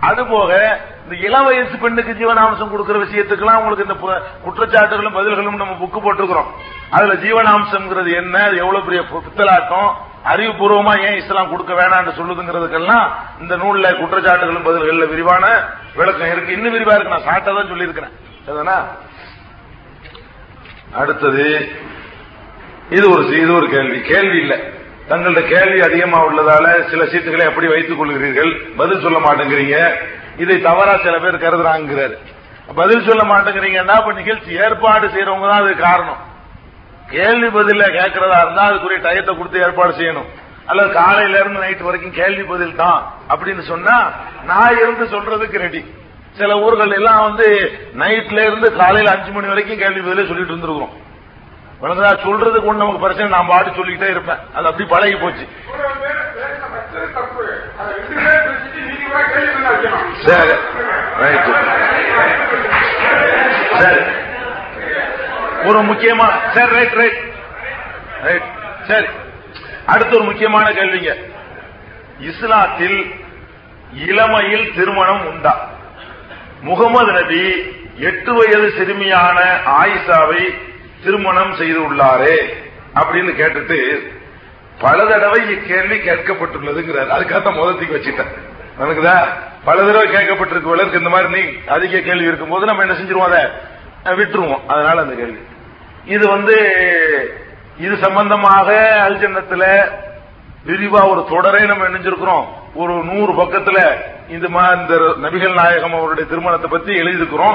அது 0.00 0.26
போக 0.26 0.80
இந்த 1.08 1.26
இளம் 1.26 1.44
வயசு 1.44 1.76
பெண்ணுக்கு 1.76 2.12
ஜீவனாம்சம் 2.12 2.70
கொடுக்கிற 2.70 2.98
விஷயத்துக்கெல்லாம் 2.98 3.56
உங்களுக்கு 3.56 3.94
இந்த 3.94 4.22
குற்றச்சாட்டுகளும் 4.44 5.14
பதில்களும் 5.14 5.56
நம்ம 5.56 5.74
புக்கு 5.80 5.98
போட்டிருக்கிறோம். 5.98 6.46
அதுல 6.90 7.12
ஜீவனாம்சம்ங்கிறது 7.12 8.14
என்ன? 8.14 8.48
எவ்வளவு 8.48 8.84
பெரிய 8.84 9.02
புத்தலாட்டம்? 9.02 9.92
அறிவுபூர்வமா 10.24 11.00
ஏன் 11.00 11.16
இஸ்லாம் 11.16 11.50
கொடுக்க 11.50 11.74
வேணாம்னு 11.74 12.14
சொல்லுதுங்கிறதுக்கெல்லாம் 12.18 13.10
இந்த 13.40 13.56
நூல்ல 13.56 13.92
குற்றச்சாட்டுகளும் 13.94 14.64
பதில்கள்ல 14.64 15.08
விரிவான 15.08 15.62
விளக்கம் 15.94 16.32
இருக்கு. 16.32 16.52
இன்னும் 16.52 16.74
விரிவா 16.74 16.94
இருக்கு. 16.94 17.08
நான் 17.08 17.20
சாட்டா 17.20 17.44
தான் 17.44 17.68
சொல்லியிருக்கிறேன். 17.68 18.12
அடுத்தது 20.92 21.68
இது 22.90 23.10
ஒரு 23.10 23.40
இது 23.40 23.54
ஒரு 23.54 23.68
கேள்வி. 23.68 24.00
கேள்வி 24.00 24.38
இல்ல. 24.38 24.56
தங்களோட 25.08 25.48
கேள்வி 25.48 25.80
அதிகமா 25.80 26.26
உள்ளதால 26.26 26.90
சில 26.90 27.04
சீட்டுகளை 27.04 27.48
எப்படி 27.48 27.66
வைத்துக் 27.66 28.02
கொள்கிறீர்கள். 28.02 28.76
பதில் 28.76 29.00
சொல்ல 29.00 29.18
மாட்டேங்கிறீங்க. 29.18 29.94
இதை 30.42 30.56
தவறா 30.68 30.94
சில 31.04 31.16
பேர் 31.24 31.44
கருதுறாங்கிறாரு. 31.44 32.16
பதில் 32.80 33.06
சொல்ல 33.08 33.22
மாட்டேங்கிறீங்கன்னா 33.32 33.94
இப்ப 34.00 34.12
நிகழ்ச்சி 34.20 34.50
ஏற்பாடு 34.64 35.06
செய்யறவங்க 35.14 35.46
தான் 35.50 35.62
அது 35.64 35.74
காரணம். 35.86 36.20
கேள்வி 37.14 37.48
பதில 37.58 37.84
கேட்கறதா 37.98 38.38
இருந்தா 38.44 38.64
அதுக்குரிய 38.70 39.00
டயத்தை 39.06 39.32
கொடுத்து 39.38 39.62
ஏற்பாடு 39.66 39.92
செய்யணும். 40.00 40.28
அல்லது 40.70 40.88
காலையில 41.00 41.38
இருந்து 41.42 41.62
நைட் 41.64 41.86
வரைக்கும் 41.88 42.16
கேள்வி 42.20 42.44
பதில் 42.52 42.78
தான் 42.82 43.00
அப்படின்னு 43.32 43.62
சொன்னா 43.72 43.96
நான் 44.50 44.78
இருந்து 44.82 45.04
சொல்றதுக்கு 45.14 45.58
ரெடி 45.66 45.82
சில 46.38 46.56
ஊர்கள் 46.64 46.94
எல்லாம் 46.96 47.20
வந்து 47.26 47.46
நைட்ல 48.00 48.40
இருந்து 48.48 48.68
காலையில 48.80 49.12
அஞ்சு 49.16 49.30
மணி 49.36 49.52
வரைக்கும் 49.52 49.82
கேள்வி 49.82 50.00
பதிலே 50.06 50.26
சொல்லிட்டு 50.30 50.52
இருந்திருக்கிறோம். 50.54 50.94
வணக்கா 51.82 52.10
சொல்றதுக்கு 52.26 52.68
ஒண்ணு 52.70 52.82
நமக்கு 52.82 53.04
பிரச்சனை 53.04 53.28
நான் 53.36 53.50
பாட்டு 53.52 53.78
சொல்லிக்கிட்டே 53.78 54.10
இருப்பேன். 54.14 54.42
அது 54.56 54.68
அப்படி 54.70 54.86
பழகி 54.92 55.16
போச்சு. 55.22 55.46
சரி 60.24 60.54
ரைட் 61.20 61.48
சரி 63.80 64.02
ஒரு 65.64 65.82
முக்கியமான 65.82 66.32
சரி 66.54 66.72
ரைட் 66.72 66.94
ரைட் 66.94 67.20
ரைட் 68.22 68.48
சரி 68.88 69.08
அடுத்து 69.86 70.16
ஒரு 70.16 70.24
முக்கியமான 70.24 70.64
கேள்விங்க. 70.70 71.10
இஸ்லாத்தில் 72.20 72.98
இளமையில் 74.04 74.72
திருமணம் 74.74 75.24
உண்டா? 75.26 75.54
முகமது 76.60 77.12
நபி 77.12 77.42
எட்டு 78.00 78.32
வயது 78.32 78.68
சிறுமியான 78.78 79.38
ஆயிஷாவை 79.74 80.42
திருமணம் 81.04 81.54
செய்து 81.54 81.78
உள்ளாரே 81.80 82.36
அப்படின்னு 82.94 83.32
கேட்டுட்டு 83.34 83.78
பல 84.80 85.04
தடவை 85.04 85.50
இக்கேள்வி 85.50 85.96
கேட்கப்பட்டுள்ளதுங்கிறார். 85.96 87.12
அதுக்காக 87.16 87.52
முதத்துக்கு 87.52 87.94
வச்சுட்டேன். 87.94 88.32
எனக்குதா 88.80 89.26
பல 89.64 89.82
தடவை 89.82 90.08
கேட்கப்பட்டிருக்கு 90.08 90.62
வளர்க்கு 90.62 90.98
இந்த 90.98 91.10
மாதிரி 91.10 91.42
நீ 91.42 91.48
அதிக 91.66 92.00
கேள்வி 92.00 92.24
இருக்கும் 92.24 92.48
போது 92.48 92.66
நம்ம 92.66 92.82
என்ன 92.82 92.94
செஞ்சிருவோம் 92.94 93.32
அதை? 93.32 93.44
விட்டுருவோம். 94.04 94.66
அதனால 94.66 95.00
அந்த 95.00 95.14
கேள்வி. 95.14 95.38
இது 96.04 96.28
வந்து 96.28 96.54
இது 97.78 97.96
சம்பந்தமாக 97.96 98.96
அல்ஜன்னத்துல 99.08 99.88
விரிவா 100.66 101.10
ஒரு 101.10 101.26
தொடரை 101.30 101.66
நம்ம 101.66 101.88
நினைஞ்சிருக்கிறோம் 101.88 102.44
ஒரு 102.74 102.92
நூறு 102.92 103.32
பக்கத்துல 103.32 103.96
இந்த 104.28 104.48
மாதிரி 104.48 104.80
இந்த 104.80 105.14
நபிகள் 105.22 105.54
நாயகம் 105.54 105.94
அவருடைய 105.94 106.28
திருமணத்தை 106.28 106.70
பத்தி 106.70 106.92
எழுதியிருக்கிறோம். 106.92 107.54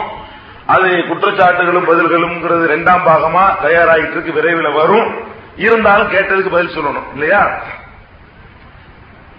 அது 0.65 0.87
குற்றச்சாட்டுகளும் 0.87 1.85
பதில்களும் 1.85 2.63
இரண்டாம் 2.63 3.05
பாகமா 3.05 3.65
தயாராகிட்டு 3.65 4.11
இருக்கு. 4.11 4.33
விரைவில் 4.33 4.71
வரும். 4.71 5.30
இருந்தாலும் 5.57 6.11
கேட்டதுக்கு 6.11 6.49
பதில் 6.49 6.77
சொல்லணும் 6.77 7.13
இல்லையா? 7.13 7.61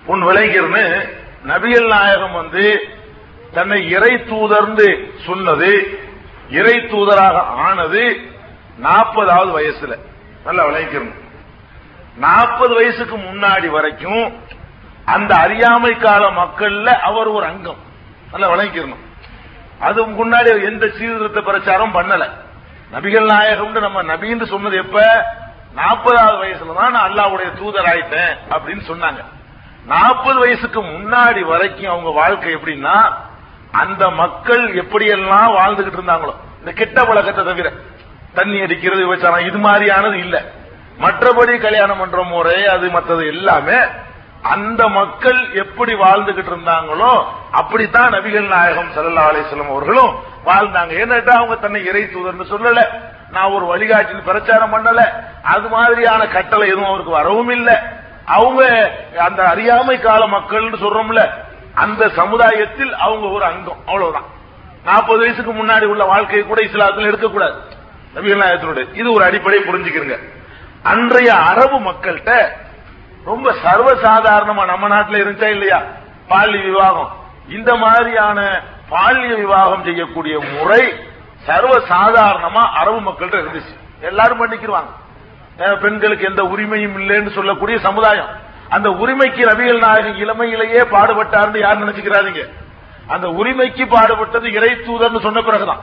உன் 0.06 0.22
விளைஞர்னு 0.22 1.14
நபிகள் 1.46 1.88
நாயகம் 1.88 2.32
வந்து 2.32 2.80
தன்னை 3.52 3.90
இறை 3.90 4.24
தூதர்ந்து 4.24 5.12
சொன்னது 5.26 6.00
இறை 6.50 6.74
தூதராக 6.74 7.34
ஆனது 7.34 8.30
நாற்பதாவது 8.82 9.60
வயசுல. 9.60 9.98
நல்லா 10.44 10.66
விளைவிக்கணும் 10.66 11.20
நாற்பது 12.16 12.74
வயசுக்கு 12.74 13.16
முன்னாடி 13.16 13.68
வரைக்கும் 13.68 14.40
அந்த 15.04 15.34
அறியாமை 15.34 15.96
கால 15.96 16.30
மக்கள்ல 16.30 16.86
அவர் 16.86 17.26
ஒரு 17.26 17.46
அங்கம். 17.46 17.76
நல்லா 18.30 18.50
விளங்கிக்கணும் 18.50 19.10
அது 19.80 20.06
முன்னாடி 20.06 20.64
எந்த 20.64 20.88
சீர்திருத்த 20.88 21.40
பிரச்சாரம் 21.40 21.94
பண்ணல. 21.94 22.30
நபிகள் 22.92 23.30
நாயகம்னு 23.32 23.80
நம்ம 23.80 24.02
நபின்னு 24.02 24.44
சொன்னது 24.44 24.76
எப்ப? 24.76 25.24
நாற்பதாவது 25.74 26.38
வயசுல 26.42 26.74
தான் 26.80 26.92
நான் 26.92 27.06
அல்லாவுடைய 27.08 27.50
தூதர் 27.60 27.88
ஆயிட்டேன் 27.92 28.32
அப்படின்னு 28.54 28.82
சொன்னாங்க. 28.90 29.20
நாற்பது 29.86 30.38
வயசுக்கு 30.38 30.80
முன்னாடி 30.92 31.40
வரைக்கும் 31.52 31.92
அவங்க 31.92 32.10
வாழ்க்கை 32.20 32.50
எப்படின்னா 32.56 32.96
அந்த 33.82 34.10
மக்கள் 34.22 34.64
எப்படியெல்லாம் 34.82 35.50
வாழ்ந்துகிட்டு 35.58 35.98
இருந்தாங்களோ 35.98 36.34
இந்த 36.60 36.72
கெட்ட 36.72 36.98
பழக்கத்தை 37.04 37.44
தவிர 37.44 37.68
தண்ணி 38.34 38.58
அடிக்கிறது 38.64 39.06
விபச்சாரம் 39.06 39.46
இது 39.46 39.58
மாதிரியானது 39.58 40.18
இல்ல. 40.24 40.36
மற்றபடி 41.00 41.54
கல்யாணம் 41.58 41.98
பண்ற 41.98 42.22
முறை 42.22 42.58
அது 42.74 42.86
மற்றது 42.90 43.22
எல்லாமே 43.26 43.78
அந்த 44.54 44.82
மக்கள் 44.98 45.40
எப்படி 45.54 45.92
வாழ்ந்துகிட்டு 45.94 46.50
இருந்தாங்களோ 46.52 47.10
அப்படித்தான் 47.52 48.12
நபிகள் 48.14 48.48
நாயகம் 48.54 48.92
சல்லா 48.96 49.24
அலிஸ்லம் 49.30 49.72
அவர்களும் 49.74 50.12
வாழ்ந்தாங்க. 50.46 50.92
ஏன்னாட்டா 51.02 51.34
அவங்க 51.40 51.56
தன்னை 51.56 51.80
இறை 51.84 52.02
தூதர்னு 52.04 52.46
சொல்லல. 52.52 52.80
நான் 53.32 53.50
ஒரு 53.50 53.66
வழிகாட்டில் 53.66 54.22
பிரச்சாரம் 54.22 54.72
பண்ணல. 54.74 55.08
அது 55.42 55.68
மாதிரியான 55.68 56.26
கட்டளை 56.26 56.66
எதுவும் 56.68 56.86
அவருக்கு 56.86 57.10
வரவும் 57.10 57.48
இல்லை. 57.48 57.74
அவங்க 58.26 58.90
அந்த 59.18 59.44
அறியாமை 59.44 60.00
கால 60.00 60.26
மக்கள்னு 60.26 60.80
சொல்றோம்ல 60.80 61.30
அந்த 61.74 62.08
சமுதாயத்தில் 62.08 62.94
அவங்க 62.94 63.26
ஒரு 63.28 63.44
அங்கம் 63.44 63.78
அவ்வளவுதான். 63.86 64.24
நாற்பது 64.84 65.18
வயசுக்கு 65.18 65.52
முன்னாடி 65.52 65.84
உள்ள 65.84 66.04
வாழ்க்கையை 66.04 66.46
கூட 66.46 66.64
இஸ்லாத்தில் 66.64 67.06
எடுக்கக்கூடாது. 67.06 67.54
நபிகள் 68.14 68.42
நாயகத்தினுடைய 68.42 68.94
இது 68.94 69.12
ஒரு 69.12 69.24
அடிப்படையை 69.24 69.68
புரிஞ்சுக்கிறங்க. 69.68 70.18
அன்றைய 70.82 71.32
அரபு 71.32 71.78
மக்கள்கிட்ட 71.78 72.46
ரொம்ப 73.24 73.54
சர்வசாதாரணமா 73.64 74.64
நம்ம 74.64 74.88
நாட்டில் 74.88 75.24
இருந்துச்சா 75.24 75.46
இல்லையா? 75.46 75.82
பாலிய 76.28 76.64
விவாகம். 76.64 77.12
இந்த 77.48 77.74
மாதிரியான 77.74 78.62
பாலிய 78.88 79.34
விவாகம் 79.34 79.82
செய்யக்கூடிய 79.82 80.38
முறை 80.38 81.10
சர்வ 81.46 81.72
சாதாரணமா 81.92 82.62
அரபு 82.80 82.98
மக்கள்கிட்ட 83.08 83.38
இருந்துச்சு. 83.42 83.74
எல்லாரும் 84.08 84.40
பண்ணிக்கிருவாங்க 84.42 84.90
பெண்களுக்கு 85.84 86.24
எந்த 86.30 86.42
உரிமையும் 86.52 86.96
இல்லைன்னு 87.00 87.30
சொல்லக்கூடிய 87.38 87.76
சமுதாயம். 87.86 88.30
அந்த 88.74 88.88
உரிமைக்கு 89.02 89.42
ரவியல் 89.50 89.82
நாயகன் 89.84 90.20
இளமையிலேயே 90.24 90.82
பாடுபட்டார்னு 90.94 91.64
யார் 91.64 91.82
நினைச்சுக்கிறாருங்க 91.82 92.42
அந்த 93.14 93.26
உரிமைக்கு 93.40 93.84
பாடுபட்டது 93.94 94.46
இறை 94.58 94.70
தூதர்னு 94.86 95.20
சொன்ன 95.26 95.40
பிறகுதான். 95.48 95.82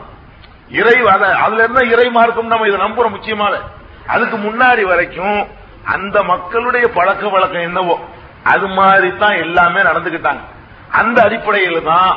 இறை 0.80 0.95
அதுல 1.43 1.62
இருந்தா 1.63 1.84
இறை 1.93 2.08
மார்க்கம் 2.17 2.52
நம்ம 2.54 2.67
இதை 2.69 2.80
நம்புறோம் 2.86 3.15
முக்கியமான 3.15 3.54
அதுக்கு 4.13 4.38
முன்னாடி 4.48 4.84
வரைக்கும் 4.91 5.39
அந்த 5.95 6.17
மக்களுடைய 6.32 6.86
பழக்க 6.98 7.30
வழக்கம் 7.36 7.67
என்னவோ 7.69 7.95
அது 8.52 8.67
மாதிரி 8.80 9.10
தான் 9.24 9.41
எல்லாமே 9.45 9.82
நடந்துகிட்டாங்க. 9.89 10.41
அந்த 11.00 11.17
அடிப்படையில் 11.28 11.88
தான் 11.91 12.10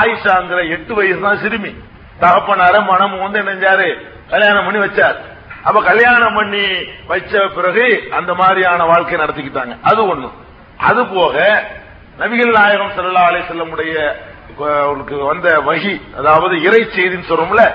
ஆயிஷாங்கிற 0.00 0.60
எட்டு 0.76 0.92
வயசு 0.98 1.20
தான் 1.26 1.40
சிறுமி. 1.42 1.72
தகப்பனார 2.20 2.80
மனமும் 2.80 3.30
வந்து 3.30 3.40
நினைஞ்சாரு 3.40 4.08
கல்யாணம் 4.30 4.64
பண்ணி 4.64 4.86
வச்சார். 4.86 5.16
அப்ப 5.62 5.82
கல்யாணம் 5.82 6.34
பண்ணி 6.34 6.66
வச்ச 7.06 7.46
பிறகு 7.46 8.08
அந்த 8.10 8.34
மாதிரியான 8.34 8.84
வாழ்க்கை 8.84 9.18
நடத்திக்கிட்டாங்க. 9.18 9.76
அது 9.82 10.16
ஒண்ணு. 10.16 10.30
அது 10.76 11.06
போக 11.06 11.64
நபிகள் 12.18 12.50
நாயகம் 12.50 12.92
செல்லா 12.94 13.20
அலை 13.20 13.40
செல்லமுடைய 13.40 14.14
அவருக்கு 14.58 15.16
வந்த 15.16 15.60
வகி 15.60 16.16
அதாவது 16.16 16.62
இறை 16.62 16.84
செய்தின்னு 16.84 17.28
சொல்றோம்ல 17.28 17.74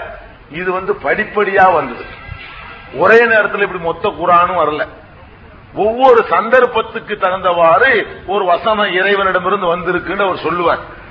இது 0.52 0.72
வந்து 0.72 0.94
படிப்படியா 0.94 1.74
வந்தது. 1.74 2.06
ஒரே 2.94 3.26
நேரத்தில் 3.26 3.62
இப்படி 3.62 3.84
மொத்த 3.84 4.10
குரானும் 4.10 4.58
வரல. 4.58 4.88
ஒவ்வொரு 5.76 6.24
சந்தர்ப்பத்துக்கு 6.24 7.16
தகுந்தவாறு 7.16 8.08
ஒரு 8.28 8.46
வசனம் 8.46 8.94
இறைவனிடமிருந்து 8.94 9.78
வந்திருக்குன்னு 9.78 10.24
அவர் 10.24 10.38
சொல்லுவார். 10.38 11.02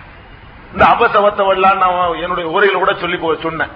இந்த 0.73 0.85
அபசவத்தவெல்லாம் 0.93 1.81
நான் 1.83 2.20
என்னுடைய 2.25 2.47
உரையில 2.55 2.77
கூட 2.83 2.93
சொல்லி 2.95 3.18
சொன்னேன். 3.43 3.73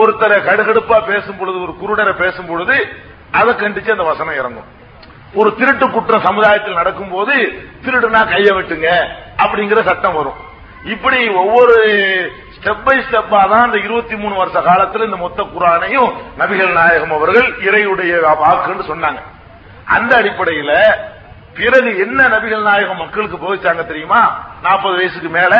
ஒருத்தரை 0.00 0.38
கடுகடுப்பா 0.46 0.96
பேசும் 1.10 1.38
பொழுது 1.38 1.58
ஒரு 1.64 1.74
குருடரை 1.82 2.14
பேசும் 2.22 2.46
பொழுது 2.46 2.76
அதை 3.38 3.52
கண்டிச்சு 3.54 3.94
அந்த 3.94 4.02
வசனம் 4.02 4.38
இறங்கும். 4.40 4.68
ஒரு 5.34 5.50
திருட்டு 5.58 5.86
குற்றம் 5.90 6.26
சமுதாயத்தில் 6.26 6.78
நடக்கும்போது 6.80 7.34
திருடுனா 7.84 8.20
கைய 8.32 8.50
வெட்டுங்க 8.58 8.88
அப்படிங்கிற 9.42 9.80
சட்டம் 9.84 10.14
வரும். 10.14 10.38
இப்படி 10.84 11.28
ஒவ்வொரு 11.28 11.76
ஸ்டெப் 12.56 12.84
பை 12.84 12.96
ஸ்டெப்பா 12.98 13.40
தான் 13.52 13.66
இந்த 13.66 13.78
இருபத்தி 13.78 14.16
மூணு 14.16 14.34
வருஷ 14.34 14.60
காலத்தில் 14.60 15.06
இந்த 15.08 15.16
மொத்த 15.16 15.42
குரானையும் 15.54 16.12
நபிகள் 16.38 16.72
நாயகம் 16.72 17.14
அவர்கள் 17.16 17.48
இறையுடைய 17.68 18.12
வாக்குன்னு 18.42 18.86
சொன்னாங்க. 18.92 19.20
அந்த 19.84 20.12
அடிப்படையில 20.20 20.72
பிறகு 21.58 21.90
என்ன 21.98 22.28
நபிகள் 22.28 22.68
நாயகம் 22.70 22.96
மக்களுக்கு 22.96 23.36
போதிச்சாங்க 23.36 23.86
தெரியுமா? 23.86 24.22
நாற்பது 24.62 24.96
வயசுக்கு 24.96 25.28
மேல 25.28 25.54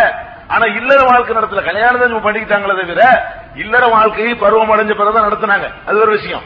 ஆனா 0.49 0.64
இல்லற 0.64 1.03
வாழ்க்கை 1.03 1.36
நடத்தல. 1.36 1.64
கல்யாணம் 1.64 2.24
பண்ணிக்கிட்டாங்களே 2.24 2.80
தவிர 2.80 3.32
இல்லற 3.55 3.86
வாழ்க்கையை 3.86 4.34
பருவம் 4.34 4.70
அடைஞ்ச 4.70 4.94
பிறகுதான் 4.94 5.32
நடத்தினாங்க. 5.32 5.72
அது 5.86 6.01
ஒரு 6.01 6.11
விஷயம். 6.11 6.42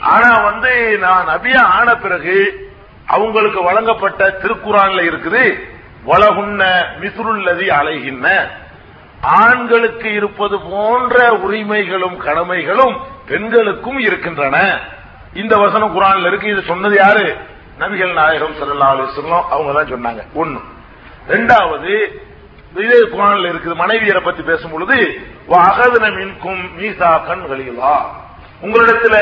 ஆனா 0.00 0.42
வந்து 0.42 0.98
நான் 0.98 1.26
நபியா 1.28 1.58
ஆன 1.58 1.94
பிறகு 1.96 2.66
அவங்களுக்கு 3.06 3.62
வழங்கப்பட்ட 3.62 4.28
திருக்குறான்ல 4.28 5.00
இருக்குது 5.02 5.58
வளகுன்ன 6.06 6.84
மிசுருள்ளதி 7.00 7.68
அலைகின்ன. 7.68 8.48
ஆண்களுக்கு 9.20 10.12
இருப்பது 10.12 10.60
போன்ற 10.60 11.32
உரிமைகளும் 11.32 12.20
கடமைகளும் 12.20 12.96
பெண்களுக்கும் 13.28 13.98
இருக்கின்றன. 13.98 14.80
இந்த 15.34 15.56
வசனம் 15.56 16.00
குரான்ல 16.00 16.26
இருக்கு. 16.26 16.48
இது 16.48 16.62
சொன்னது 16.62 16.96
யாரு? 16.96 17.36
நபிகள் 17.78 18.12
நாயகம் 18.12 18.54
சல்லா 18.54 18.84
அலிஸ்லாம் 18.84 19.42
அவங்க 19.50 19.82
தான் 19.82 19.92
சொன்னாங்க. 19.92 20.22
ஒன்னு 20.34 20.60
ரெண்டாவது 21.28 22.06
இதே 22.84 22.98
குரான்ல 23.12 23.50
இருக்குது 23.52 23.80
மனைவியரை 23.82 24.22
பத்தி 24.24 24.42
பேசும் 24.42 24.70
பொழுது 24.70 24.98
அகதன 25.66 26.06
மின்கும் 26.18 26.62
மீசாக்கன் 26.78 27.44
வெளியிலா 27.52 27.94
உங்களிடத்துல 28.62 29.16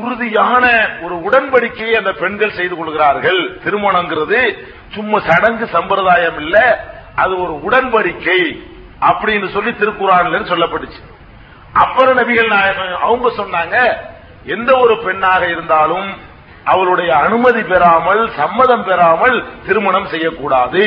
உறுதியான 0.00 0.64
ஒரு 1.04 1.14
உடன்படிக்கையை 1.26 1.94
அந்த 1.98 2.12
பெண்கள் 2.12 2.56
செய்து 2.58 2.74
கொள்கிறார்கள். 2.76 3.40
திருமணங்கிறது 3.64 4.40
சும்மா 4.94 5.18
சடங்கு 5.28 5.66
சம்பிரதாயம் 5.66 6.38
இல்ல 6.42 6.56
அது 7.22 7.32
ஒரு 7.44 7.54
உடன்படிக்கை 7.66 8.40
அப்படின்னு 9.08 9.48
சொல்லி 9.50 9.70
திருக்குறான்ல 9.70 10.40
சொல்லப்பட்டுச்சு. 10.52 11.00
அப்புறம் 11.72 12.18
நபிகள் 12.18 12.52
நாயகம் 12.54 13.02
அவங்க 13.06 13.28
சொன்னாங்க 13.40 13.76
எந்த 14.54 14.70
ஒரு 14.84 14.94
பெண்ணாக 15.04 15.42
இருந்தாலும் 15.48 16.08
அவளுடைய 16.64 17.10
அனுமதி 17.16 17.62
பெறாமல் 17.62 18.22
சம்மதம் 18.40 18.84
பெறாமல் 18.84 19.36
திருமணம் 19.66 20.06
செய்யக்கூடாது. 20.06 20.84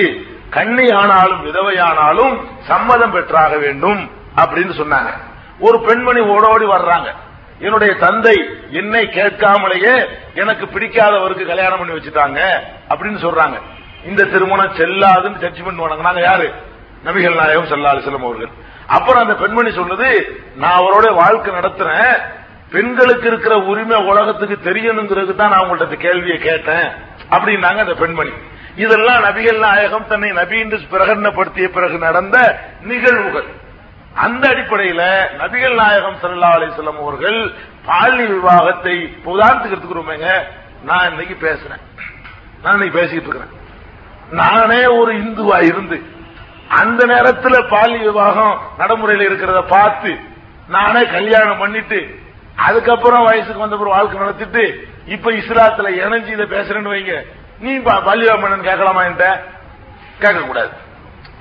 கண்ணி 0.49 0.91
ஆனாலும் 0.91 1.45
விதவையானாலும் 1.45 2.43
சம்மதம் 2.67 3.11
பெற்றாக 3.11 3.57
வேண்டும் 3.57 4.11
அப்படின்னு 4.35 4.73
சொன்னாங்க. 4.77 5.09
ஒரு 5.59 5.79
பெண்மணி 5.81 6.19
ஓடோடி 6.19 6.65
வர்றாங்க. 6.65 7.11
என்னுடைய 7.59 7.93
தந்தை 7.93 8.49
என்னை 8.71 9.05
கேட்காமலேயே 9.05 10.05
எனக்கு 10.33 10.65
பிடிக்காதவருக்கு 10.65 11.45
கல்யாணம் 11.45 11.77
பண்ணி 11.77 11.93
வச்சுட்டாங்க 11.93 12.39
அப்படின்னு 12.89 13.23
சொல்றாங்க. 13.25 13.61
இந்த 14.05 14.23
திருமணம் 14.23 14.73
செல்லாதுன்னு 14.73 15.43
ஜட்ஜ்மெண்ட் 15.43 15.83
வணங்கினாங்க 15.83 16.21
யாரு? 16.21 16.53
நபிகள் 17.05 17.35
நாயகம் 17.35 17.65
செல்லாது 17.65 17.97
அலிஸ்லாம் 17.97 18.23
அவர்கள். 18.23 18.49
அப்புறம் 18.87 19.21
அந்த 19.21 19.35
பெண்மணி 19.35 19.71
சொன்னது 19.71 20.39
நான் 20.55 20.79
அவரோட 20.79 21.13
வாழ்க்கை 21.13 21.53
நடத்துறேன். 21.53 22.21
பெண்களுக்கு 22.72 23.28
இருக்கிற 23.28 23.57
உரிமை 23.57 23.97
உலகத்துக்கு 24.03 24.72
தெரியணுங்கிறது 24.72 25.36
தான் 25.36 25.49
நான் 25.49 25.59
உங்கள்ட்ட 25.59 25.97
கேள்வியை 25.97 26.38
கேட்டேன். 26.38 26.91
அப்படின்னாங்க 27.32 27.78
அந்த 27.78 27.93
பெண்மணி. 27.93 28.30
இதெல்லாம் 28.76 29.24
நபிகள் 29.24 29.59
நாயகம் 29.59 30.07
தன்னை 30.07 30.32
நபி 30.32 30.59
என்று 30.59 30.78
பிரகடனப்படுத்திய 30.78 31.68
பிறகு 31.68 31.97
நடந்த 31.97 32.59
நிகழ்வுகள். 32.82 33.45
அந்த 34.13 34.49
அடிப்படையில 34.49 35.03
நபிகள் 35.39 35.74
நாயகம் 35.74 36.18
சல்லா 36.22 36.49
அலிஸ்லாம் 36.57 37.01
அவர்கள் 37.01 37.53
பாலினி 37.86 38.28
விவாகத்தை 38.28 39.16
உதாரணத்துக்கு 39.26 40.43
நான் 40.84 41.09
இன்னைக்கு 41.09 41.47
பேசுறேன். 41.47 41.82
நான் 42.63 42.74
இன்னைக்கு 42.74 42.99
பேசிட்டு 42.99 43.28
இருக்கிறேன். 43.28 43.53
நானே 44.32 44.86
ஒரு 44.86 45.13
இந்துவா 45.13 45.63
இருந்து 45.63 46.03
அந்த 46.68 47.05
நேரத்தில் 47.05 47.66
பாலியல் 47.70 48.01
விவாகம் 48.01 48.59
நடைமுறையில் 48.78 49.30
இருக்கிறத 49.30 49.61
பார்த்து 49.61 50.20
நானே 50.68 51.05
கல்யாணம் 51.05 51.57
பண்ணிட்டு 51.57 52.24
அதுக்கப்புறம் 52.56 53.24
வயசுக்கு 53.24 53.60
வந்த 53.60 53.76
பிறகு 53.76 53.95
வாழ்க்கை 53.95 54.20
நடத்திட்டு 54.20 54.88
இப்ப 55.06 55.32
இஸ்லாத்துல 55.32 55.89
இணைஞ்சு 56.03 56.28
இதை 56.28 56.45
பேசுறேன்னு 56.45 56.93
வைங்க. 56.93 57.26
நீ 57.60 57.78
பள்ளிவாமணன் 57.78 58.62
கேட்கலாமா 58.62 59.03
என்கிட்ட? 59.03 59.41
கேட்க 60.20 60.41
கூடாது 60.41 60.70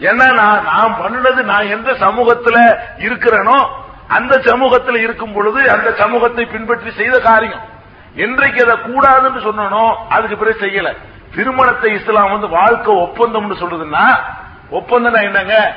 ஏன்னா 0.01 0.33
நான் 0.33 0.65
நான் 0.65 0.97
பண்ணுனது 1.03 1.43
நான் 1.43 1.67
எந்த 1.67 1.93
சமூகத்துல 1.93 2.77
இருக்கிறேனோ 2.99 3.69
அந்த 4.09 4.37
சமூகத்துல 4.37 4.97
இருக்கும் 4.97 5.33
பொழுது 5.33 5.71
அந்த 5.71 5.93
சமூகத்தை 5.93 6.47
பின்பற்றி 6.47 6.91
செய்த 6.91 7.21
காரியம். 7.21 7.63
என்றைக்கு 8.15 8.65
அதை 8.65 8.77
கூடாதுன்னு 8.77 9.41
சொன்னனோ 9.43 9.97
அதுக்கு 10.09 10.37
பிறகு 10.37 10.67
செய்யல. 10.67 10.95
திருமணத்தை 11.35 11.93
இஸ்லாம் 11.93 12.31
வந்து 12.31 12.49
வாழ்க்கை 12.49 12.95
ஒப்பந்தம்னு 12.95 13.61
சொல்றதுன்னா 13.63 14.07
ஒப்பந்தம் 14.71 15.15
என்னங்க? 15.15 15.75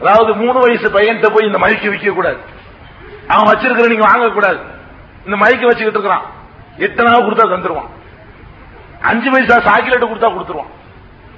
அதாவது 0.00 0.34
மூணு 0.34 0.58
வயசு 0.58 0.88
பையன்கிட்ட 0.88 1.28
போய் 1.34 1.46
இந்த 1.46 1.58
மைக்கு 1.58 1.90
விற்க 1.90 2.10
கூடாது 2.10 2.38
அவன் 3.28 3.54
வச்சிருக்கிற 3.54 3.88
நீங்க 3.88 4.06
வாங்க 4.06 4.28
கூடாது 4.28 4.58
இந்த 5.26 5.36
மைக்கு 5.36 5.68
வச்சுக்கிட்டு 5.68 6.00
இருக்கிறான். 6.00 6.24
எத்தனாவது 6.76 7.22
கொடுத்தா 7.26 7.46
தந்துருவான். 7.52 7.88
அஞ்சு 9.00 9.30
பைசா 9.30 9.56
சாக்கிலேட் 9.56 10.10
கொடுத்தா 10.10 10.28
கொடுத்துருவான். 10.28 10.72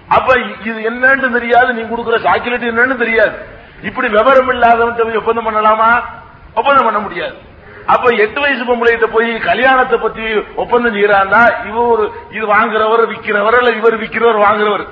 அப்ப 0.08 0.34
இது 0.64 0.90
என்னன்னு 0.90 1.32
தெரியாது. 1.32 1.74
நீ 1.74 1.82
கொடுக்குற 1.82 2.16
சாக்கிலேட் 2.26 2.70
என்னன்னு 2.72 2.96
தெரியாது. 2.96 3.36
இப்படி 3.82 4.08
விவரம் 4.08 4.48
இல்லாதவன் 4.48 4.94
போய் 4.94 5.16
ஒப்பந்தம் 5.16 5.46
பண்ணலாமா? 5.46 6.02
ஒப்பந்தம் 6.54 6.84
பண்ண 6.84 6.98
முடியாது. 6.98 7.36
அப்ப 7.86 8.10
எட்டு 8.10 8.40
வயசு 8.40 8.64
பொம்பளைகிட்ட 8.64 9.06
போய் 9.12 9.38
கல்யாணத்தை 9.38 9.98
பத்தி 9.98 10.22
ஒப்பந்தம் 10.56 10.94
செய்யறான்னா 10.94 11.66
இவ 11.66 11.86
ஒரு 11.86 12.12
இது 12.30 12.46
வாங்குறவர் 12.46 13.06
விக்கிறவர் 13.12 13.58
இல்ல 13.58 13.70
இவர் 13.70 14.00
விற்கிறவர் 14.00 14.44
வாங்குறவர். 14.46 14.84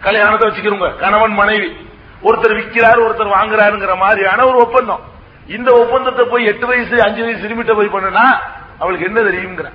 கல்யாணத்தை 0.00 0.50
வச்சுக்கிறவங்க. 0.50 0.96
கணவன் 0.96 1.32
மனைவி. 1.32 1.76
ஒருத்தர் 2.24 2.54
விற்கிறார் 2.54 3.04
ஒருத்தர் 3.04 3.34
வாங்குறாருங்கிற 3.36 3.96
மாதிரியான 3.96 4.46
ஒரு 4.46 4.58
ஒப்பந்தம். 4.58 5.00
இந்த 5.46 5.72
ஒப்பந்தத்தை 5.72 6.24
போய் 6.24 6.44
எட்டு 6.44 6.66
வயசு 6.66 7.02
அஞ்சு 7.02 7.22
வயசு 7.22 7.40
சிறுமிட்ட 7.40 7.74
போய் 7.74 7.90
பண்ணனா 7.92 8.38
அவளுக்கு 8.78 9.06
என்ன 9.06 9.20
தெரியுங்கிற. 9.20 9.72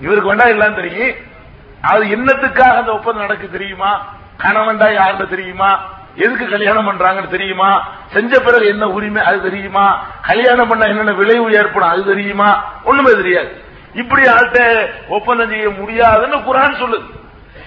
இவருக்கு 0.00 0.28
வேண்டா 0.28 0.44
எல்லாம் 0.44 0.74
தெரியும். 0.74 1.16
அது 1.80 2.04
என்னத்துக்காக 2.04 2.76
அந்த 2.76 2.92
ஒப்பந்தம் 2.92 3.26
நடக்கு 3.26 3.50
தெரியுமா? 3.50 4.06
கணவன்டா 4.38 4.94
யாருன்னு 4.94 5.28
தெரியுமா? 5.28 5.80
எதுக்கு 6.14 6.48
கல்யாணம் 6.48 6.88
பண்றாங்கன்னு 6.88 7.28
தெரியுமா? 7.28 7.88
செஞ்ச 8.12 8.40
பிறகு 8.40 8.66
என்ன 8.66 8.88
உரிமை 8.88 9.22
அது 9.22 9.42
தெரியுமா? 9.42 10.04
கல்யாணம் 10.26 10.68
பண்ண 10.68 10.86
என்னென்ன 10.86 11.12
விளைவு 11.12 11.52
ஏற்படும் 11.52 11.88
அது 11.88 12.04
தெரியுமா? 12.04 12.64
ஒண்ணுமே 12.84 13.10
தெரியாது. 13.10 13.64
இப்படி 13.94 14.22
ஆள்கிட்ட 14.22 14.88
ஒப்பந்தம் 15.08 15.48
செய்ய 15.48 15.70
முடியாதுன்னு 15.70 16.36
குரான் 16.36 16.80
சொல்லுது. 16.82 17.24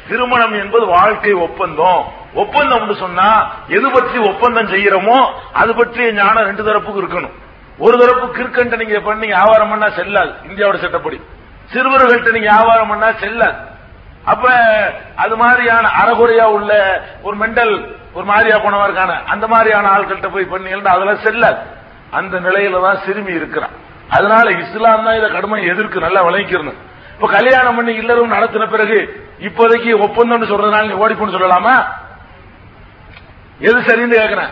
திருமணம் 0.10 0.56
என்பது 0.64 0.86
வாழ்க்கை 0.96 1.34
ஒப்பந்தம். 1.46 2.02
ஒப்பந்தம் 2.44 3.02
சொன்னா 3.04 3.28
எது 3.78 3.88
பற்றி 3.96 4.18
ஒப்பந்தம் 4.30 4.72
செய்யறோமோ 4.74 5.18
அது 5.62 5.72
பற்றிய 5.80 6.08
ஞானம் 6.20 6.48
ரெண்டு 6.50 6.66
தரப்புக்கு 6.68 7.02
இருக்கணும். 7.04 7.36
ஒரு 7.86 7.96
தரப்பு 8.02 8.26
கிற்கண்ட 8.38 8.78
நீங்க 8.82 9.00
பண்ணி 9.10 9.28
வியாபாரம் 9.34 9.72
பண்ணா 9.74 9.90
செல்லாது 10.00 10.32
இந்தியாவோட 10.50 10.78
சட்டப்படி. 10.86 11.18
சிறுவர்கள்ட்ட 11.74 12.36
நீங்க 12.36 12.50
வியாபாரம் 12.54 12.92
பண்ணா 12.92 13.10
செல்லாது. 13.24 13.58
அப்ப 14.32 14.46
அது 15.24 15.36
மாதிரியான 15.42 15.92
அறகுறையா 16.02 16.46
உள்ள 16.56 16.72
ஒரு 17.28 17.36
மெண்டல் 17.42 17.74
ஒரு 18.18 18.26
மாதிரியா 18.32 18.58
போனவருக்கான 18.64 19.12
அந்த 19.34 19.46
மாதிரியான 19.54 19.90
ஆட்கள்கிட்ட 19.96 20.30
போய் 20.36 20.52
பண்ணீங்கன்னா 20.54 20.96
அதெல்லாம் 20.96 21.24
செல்லாது. 21.28 21.60
அந்த 22.20 22.36
நிலையில 22.48 22.82
தான் 22.86 23.02
சிறுமி 23.06 23.34
இருக்கிறான் 23.40 23.76
அதனால 24.18 24.46
இஸ்லாம் 24.62 25.04
தான் 25.08 25.18
இதை 25.18 25.28
கடுமை 25.34 25.60
எதிர்க்கு 25.72 26.06
நல்லா 26.06 26.22
விளைக்கிறணும் 26.28 26.80
இப்ப 27.20 27.32
கல்யாணம் 27.32 27.76
பண்ணி 27.76 27.94
இல்லரும் 27.94 28.32
நடத்தின 28.32 28.68
பிறகு 28.68 29.26
இப்போதைக்கு 29.40 30.00
ஒப்பந்தம் 30.00 30.44
சொல்றதுனால 30.44 30.88
நீ 30.88 31.06
ஓடிப்போன்னு 31.06 31.38
சொல்லலாமா? 31.38 31.86
எது 33.60 33.80
சரின்னு 33.80 34.20
கேக்குறேன். 34.20 34.50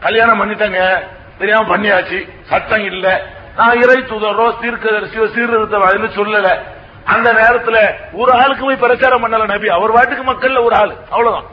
கல்யாணம் 0.00 0.40
பண்ணிட்டாங்க. 0.40 1.02
தெரியாம 1.38 1.76
பண்ணியாச்சு. 1.76 2.28
சட்டம் 2.42 2.84
இல்ல. 2.84 3.22
நான் 3.56 3.80
இறை 3.82 3.96
தூதரோ 3.96 4.54
தீர்க்கதரிசியோ 4.60 5.26
சீர்திருத்தவாதின்னு 5.26 6.10
சொல்லல. 6.16 6.58
அந்த 7.04 7.32
நேரத்துல 7.32 7.94
ஒரு 8.12 8.32
ஆளுக்கு 8.32 8.64
போய் 8.64 8.76
பிரச்சாரம் 8.76 9.26
பண்ணல 9.26 9.46
நபி. 9.46 9.68
அவர் 9.68 9.92
வாட்டுக்கு 9.92 10.26
மக்கள்ல 10.26 10.64
ஒரு 10.64 10.76
ஆள். 10.76 10.94
அவ்வளவுதான். 11.10 11.44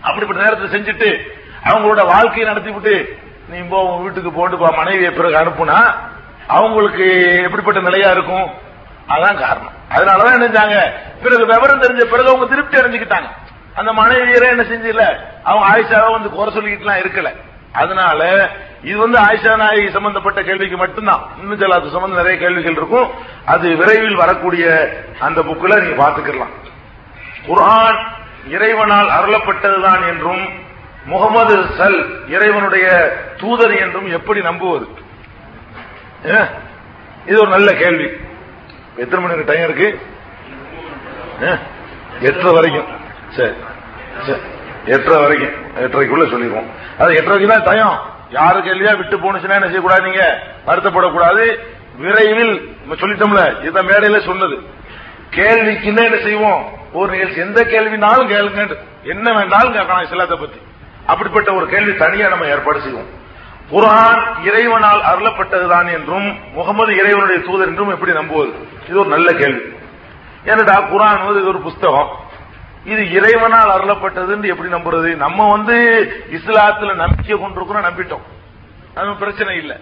அப்படிப்பட்ட 0.00 0.42
நேரத்தை 0.42 0.80
செஞ்சுட்டு 0.80 1.20
அவங்களோட 1.64 2.06
வாழ்க்கையை 2.06 2.44
நடத்தி 2.44 2.70
விட்டு 2.70 3.18
நீ 3.48 3.58
போ 3.58 3.84
உன் 3.84 4.02
வீட்டுக்கு 4.02 4.32
போட்டு 4.32 4.58
போ 4.58 4.72
மனைவியை 4.76 5.10
பிறகு 5.10 5.34
அனுப்புனா 5.34 5.94
அவங்களுக்கு 6.46 7.36
எப்படிப்பட்ட 7.42 7.80
நிலையா 7.80 8.10
இருக்கும்? 8.10 8.70
அதான் 9.08 9.38
காரணம். 9.38 9.74
அதனாலதான் 9.90 10.34
என்ன 10.34 10.46
செஞ்சாங்க? 10.46 10.76
பிறகு 11.22 11.46
விவரம் 11.46 11.80
தெரிஞ்ச 11.80 12.04
பிறகு 12.04 12.28
அவங்க 12.28 12.46
திருப்தி 12.46 12.78
அடைஞ்சுக்கிட்டாங்க. 12.78 13.30
அந்த 13.74 13.92
மனைவியரே 13.92 14.48
என்ன 14.48 14.62
செஞ்சல 14.62 15.02
அவங்க 15.42 15.66
ஆயிஷாவை 15.72 16.10
வந்து 16.10 16.30
குறை 16.30 16.54
சொல்லிக்கிட்டுலாம் 16.54 17.02
இருக்கல. 17.02 17.30
அதனால 17.72 18.48
இது 18.82 18.98
வந்து 18.98 19.18
ஆயிஷா 19.18 19.56
நாயகி 19.56 19.90
சம்பந்தப்பட்ட 19.90 20.42
கேள்விக்கு 20.42 20.76
மட்டும்தான். 20.76 21.22
இன்னும் 21.40 21.58
சில 21.58 21.74
அது 21.74 21.90
சம்பந்தம் 21.90 22.20
நிறைய 22.20 22.38
கேள்விகள் 22.38 22.76
இருக்கும். 22.76 23.10
அது 23.46 23.76
விரைவில் 23.76 24.14
வரக்கூடிய 24.14 24.90
அந்த 25.20 25.40
புக்கில் 25.40 25.80
நீங்க 25.82 26.02
பாத்துக்கலாம் 26.02 26.52
குர்ஆன் 27.46 28.00
இறைவனால் 28.48 29.08
அருளப்பட்டதுதான் 29.08 30.08
என்றும் 30.08 30.44
முகமது 31.04 31.56
சல் 31.78 32.28
இறைவனுடைய 32.28 32.86
தூதர் 33.40 33.74
என்றும் 33.76 34.12
எப்படி 34.12 34.40
நம்புவது? 34.40 34.88
இது 37.26 37.40
ஒரு 37.40 37.48
நல்ல 37.48 37.72
கேள்வி. 37.72 38.08
எத்தனை 38.96 39.24
மணிக்கு 39.24 39.52
டைம் 39.52 39.64
இருக்கு? 39.64 40.00
எட்டரை 42.20 42.52
வரைக்கும். 42.52 42.84
சரி. 43.28 43.52
சரி. 44.26 44.38
எட்டரை 44.84 45.20
வரைக்கும். 45.22 45.66
எட்டரைக்குள்ள 45.76 46.30
சொல்லிடுவோம். 46.30 46.70
அது 46.98 47.12
எட்டரைக்கு 47.12 47.46
தான் 47.46 47.62
டைம் 47.62 47.98
யாருக்கு 48.30 48.70
இல்லையா 48.70 48.94
விட்டு 48.94 49.16
போனுச்சுன்னா 49.16 49.50
என்ன 49.50 49.64
செய்யக்கூடாது 49.64 50.02
நீங்க? 50.02 50.42
வருத்தப்படக்கூடாது. 50.66 51.58
விரைவில் 51.98 52.76
நம்ம 52.86 52.94
சொல்லிட்டோம்ல 52.94 53.60
இதுதான் 53.60 53.86
மேடையில 53.86 54.24
சொன்னது. 54.24 54.60
கேள்விக்கு 55.30 55.94
என்ன 55.94 56.16
செய்வோம்? 56.16 56.72
ஒரு 56.92 57.12
நிகழ்ச்சி. 57.12 57.40
எந்த 57.40 57.64
கேள்வினாலும் 57.64 58.28
கேளுங்க. 58.28 58.76
என்ன 59.02 59.32
வேண்டாலும் 59.32 59.72
கேட்கலாம் 59.72 60.02
இஸ்லாத்தை 60.02 60.38
பத்தி. 60.38 60.58
அப்படிப்பட்ட 61.06 61.52
ஒரு 61.52 61.66
கேள்வி 61.68 61.94
தனியா 61.94 62.28
நம்ம 62.28 62.44
ஏற்பாடு 62.44 62.80
செய்வோம். 62.80 63.20
குரான் 63.70 64.44
இறைவனால் 64.44 65.00
அருளப்பட்டதுதான் 65.00 65.92
என்றும் 65.92 66.52
முகமது 66.52 66.96
இறைவனுடைய 66.96 67.42
தூதர் 67.44 67.68
என்றும் 67.68 67.88
எப்படி 67.88 68.12
நம்புவது? 68.12 68.52
இது 68.88 68.98
ஒரு 68.98 69.08
நல்ல 69.08 69.32
கேள்வி. 69.32 69.60
ஏன்னடா 70.44 70.82
குரான் 70.88 71.24
வந்து 71.24 71.40
இது 71.40 71.48
ஒரு 71.48 71.60
புஸ்தகம். 71.60 72.08
இது 72.84 73.10
இறைவனால் 73.10 73.70
அருளப்பட்டதுன்னு 73.70 74.44
எப்படி 74.44 74.72
நம்புறது? 74.72 75.16
நம்ம 75.16 75.50
வந்து 75.50 75.74
இஸ்லாத்துல 76.30 76.94
நம்பிக்கை 76.94 77.38
கொண்டிருக்கிறோம் 77.38 77.84
நம்பிட்டோம். 77.84 78.22
அது 78.94 79.14
பிரச்சனை 79.14 79.56
இல்ல. 79.56 79.78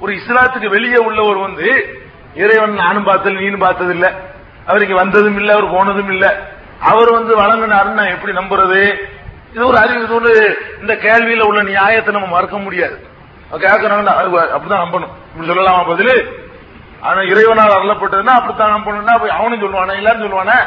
ஒரு 0.00 0.14
இஸ்லாத்துக்கு 0.14 0.68
வெளியே 0.68 0.96
உள்ளவர் 0.96 1.36
வந்து 1.36 1.98
இறைவன் 2.34 2.74
நானும் 2.74 3.04
பார்த்தது 3.04 3.34
நீனும் 3.34 3.58
பார்த்தது 3.58 3.92
இல்ல 3.92 4.12
அவர் 4.66 4.82
இங்க 4.82 4.94
வந்ததும் 4.94 5.36
இல்ல 5.36 5.52
அவர் 5.52 5.70
போனதும் 5.70 6.10
இல்ல. 6.10 6.54
அவர் 6.80 7.10
வந்து 7.10 7.40
வழங்கினாருன்னு 7.40 7.92
நான் 7.92 8.06
எப்படி 8.06 8.32
நம்புறது? 8.32 8.96
இது 9.52 9.66
ஒரு 9.66 9.78
அறிவு 9.78 10.02
இது 10.02 10.14
ஒரு 10.14 10.32
இந்த 10.80 10.94
கேள்வியில 10.94 11.42
உள்ள 11.42 11.62
நியாயத்தை 11.62 12.14
நம்ம 12.14 12.28
மறக்க 12.28 12.56
முடியாது. 12.58 12.96
கேட்கறாங்க 13.50 14.10
அப்படிதான் 14.54 14.84
நம்பணும். 14.84 15.12
இப்படி 15.30 15.48
சொல்லலாமா 15.48 15.86
பதில்? 15.86 16.44
ஆனா 17.00 17.20
இறைவனால் 17.20 17.76
அருளப்பட்டதுன்னா 17.76 18.34
அப்படித்தான் 18.38 18.74
நம்பணும்னா 18.76 19.14
அவனும் 19.38 19.62
சொல்லுவானே 19.64 19.94
எல்லாரும் 20.00 20.24
சொல்லுவானே? 20.24 20.58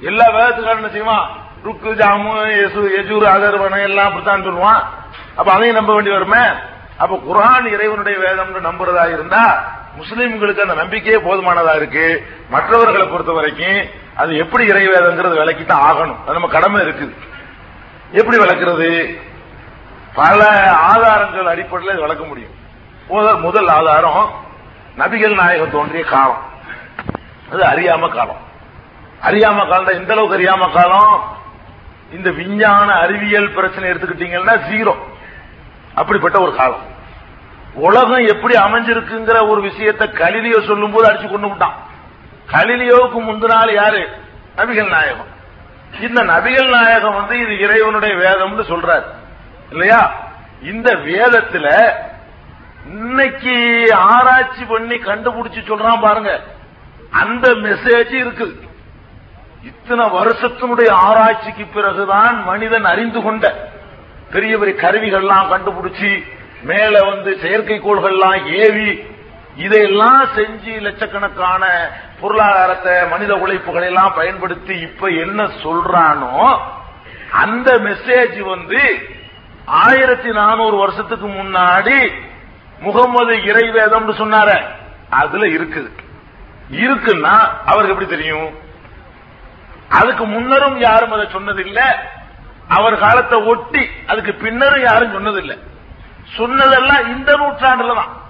எல்லா 0.00 0.26
வேதத்துக்காரன் 0.36 0.82
என்ன 0.82 0.88
செய்வான்? 0.88 1.26
ருக்கு 1.64 1.90
ஜாமு 2.00 2.32
யசு 2.60 2.80
யஜூர் 2.96 3.26
அதர்வன 3.34 3.82
எல்லாம் 3.82 4.06
அப்படித்தான் 4.06 4.46
சொல்லுவான். 4.48 4.80
அப்ப 5.36 5.52
அதையும் 5.52 5.78
நம்ப 5.80 5.94
வேண்டி 5.94 6.10
வருமே? 6.10 6.44
அப்ப 7.02 7.14
குரான் 7.28 7.66
இறைவனுடைய 7.74 8.16
வேதம்னு 8.24 8.68
நம்புறதா 8.68 9.04
இருந்தா 9.12 9.44
முஸ்லீம்களுக்கு 9.98 10.64
அந்த 10.66 10.74
நம்பிக்கையே 10.74 11.18
போதுமானதா 11.18 11.74
இருக்கு. 11.76 12.06
மற்றவர்களை 12.50 13.06
பொறுத்த 13.06 13.32
வரைக்கும் 13.32 13.80
அது 14.14 14.36
எப்படி 14.36 14.64
இறை 14.66 14.88
வேதங்கிறது 14.88 15.40
விலைக்கு 15.40 15.64
தான் 15.64 15.86
ஆகணும். 15.90 16.20
அது 16.24 16.32
நம்ம 16.32 16.48
கடமை 16.48 16.80
இருக்குது. 16.86 17.14
எப்படி 18.14 18.38
வளர்க்கிறது? 18.38 19.20
பல 20.14 20.70
ஆதாரங்கள் 20.72 21.46
அடிப்படையில் 21.46 21.98
வளர்க்க 21.98 22.00
விளக்க 22.00 22.24
முடியும். 22.24 22.50
முதல் 23.08 23.38
முதல் 23.38 23.68
ஆதாரம் 23.68 24.30
நபிகள் 24.98 25.34
நாயகம் 25.34 25.70
தோன்றிய 25.70 26.04
காலம். 26.04 26.42
அது 27.52 27.62
அறியாம 27.62 28.08
காலம். 28.08 28.40
அறியாம 29.22 29.68
காலம் 29.68 29.86
எந்த 29.86 30.12
அளவுக்கு 30.12 30.38
அறியாம 30.38 30.72
காலம்? 30.72 31.36
இந்த 32.12 32.30
விஞ்ஞான 32.30 32.92
அறிவியல் 32.92 33.52
பிரச்சனை 33.52 33.90
எடுத்துக்கிட்டீங்கன்னா 33.90 34.58
ஜீரோ 34.70 34.94
அப்படிப்பட்ட 35.94 36.40
ஒரு 36.40 36.54
காலம். 36.54 36.82
உலகம் 37.74 38.26
எப்படி 38.26 38.56
அமைஞ்சிருக்குங்கிற 38.56 39.48
ஒரு 39.48 39.60
விஷயத்தை 39.60 40.08
கலிலியோ 40.08 40.66
சொல்லும் 40.66 40.92
போது 40.92 41.12
அடிச்சு 41.12 41.30
கொண்டு 41.30 41.48
விட்டான். 41.48 41.74
கலிலியோவுக்கு 42.52 43.22
முந்தினால் 43.22 43.74
யாரு? 43.74 44.08
நபிகள் 44.56 44.88
நாயகம். 44.88 45.32
இந்த 46.00 46.22
நபிகள் 46.22 46.68
நாயகம் 46.68 47.14
வந்து 47.14 47.38
இது 47.38 47.58
இறைவனுடைய 47.58 48.16
வேதம்னு 48.16 48.64
சொல்றாரு. 48.68 49.04
இல்லையா? 49.70 50.14
இந்த 50.62 50.94
வேதத்துல 50.94 51.94
இன்னைக்கு 52.86 53.86
ஆராய்ச்சி 53.94 54.64
பண்ணி 54.64 54.96
கண்டுபிடிச்சு 54.96 55.60
சொல்றான் 55.66 56.00
பாருங்க. 56.00 56.40
அந்த 57.10 57.48
மெசேஜ் 57.48 58.12
இருக்குது 58.12 58.68
இத்தனை 59.62 60.06
வருஷத்தினுடைய 60.06 60.90
ஆராய்ச்சிக்கு 60.90 61.66
பிறகுதான் 61.74 62.44
மனிதன் 62.44 62.84
அறிந்து 62.84 63.22
கொண்ட 63.22 63.70
பெரிய 64.32 64.58
பெரிய 64.58 64.80
கருவிகள்லாம் 64.82 65.48
கண்டுபிடிச்சி 65.48 66.24
மேல 66.62 66.98
வந்து 67.00 67.38
செயற்கைக்கோள்கள்லாம் 67.42 68.52
ஏவி 68.52 69.04
இதையெல்லாம் 69.56 70.24
செஞ்சு 70.36 70.80
லட்சக்கணக்கான 70.80 71.90
பொருளாதாரத்தை 72.20 73.08
மனித 73.08 73.34
உழைப்புகளை 73.34 73.86
எல்லாம் 73.86 74.14
பயன்படுத்தி 74.14 74.74
இப்ப 74.80 75.08
என்ன 75.08 75.42
சொல்றானோ 75.42 76.58
அந்த 77.30 77.72
மெசேஜ் 77.72 78.40
வந்து 78.40 79.08
ஆயிரத்தி 79.66 80.30
நானூறு 80.32 80.76
வருஷத்துக்கு 80.76 81.26
முன்னாடி 81.26 82.12
முகமது 82.80 83.34
இறைவேதம்னு 83.36 84.14
சொன்னார. 84.18 84.62
அதுல 85.10 85.46
இருக்குது. 85.46 85.90
இருக்குன்னா 86.70 87.34
அவருக்கு 87.64 87.92
எப்படி 87.92 88.06
தெரியும்? 88.06 88.58
அதுக்கு 89.88 90.26
முன்னரும் 90.26 90.78
யாரும் 90.78 91.12
அதை 91.12 91.26
சொன்னதில்லை. 91.32 91.86
அவர் 92.68 92.98
காலத்தை 92.98 93.42
ஒட்டி 93.42 93.88
அதுக்கு 94.06 94.34
பின்னரும் 94.34 94.82
யாரும் 94.82 95.14
சொன்னதில்லை. 95.14 95.58
சொன்னதெல்லாம் 96.36 97.08
இந்த 97.08 97.32
நூற்றாண்டுல 97.32 97.94
தான் 97.94 98.22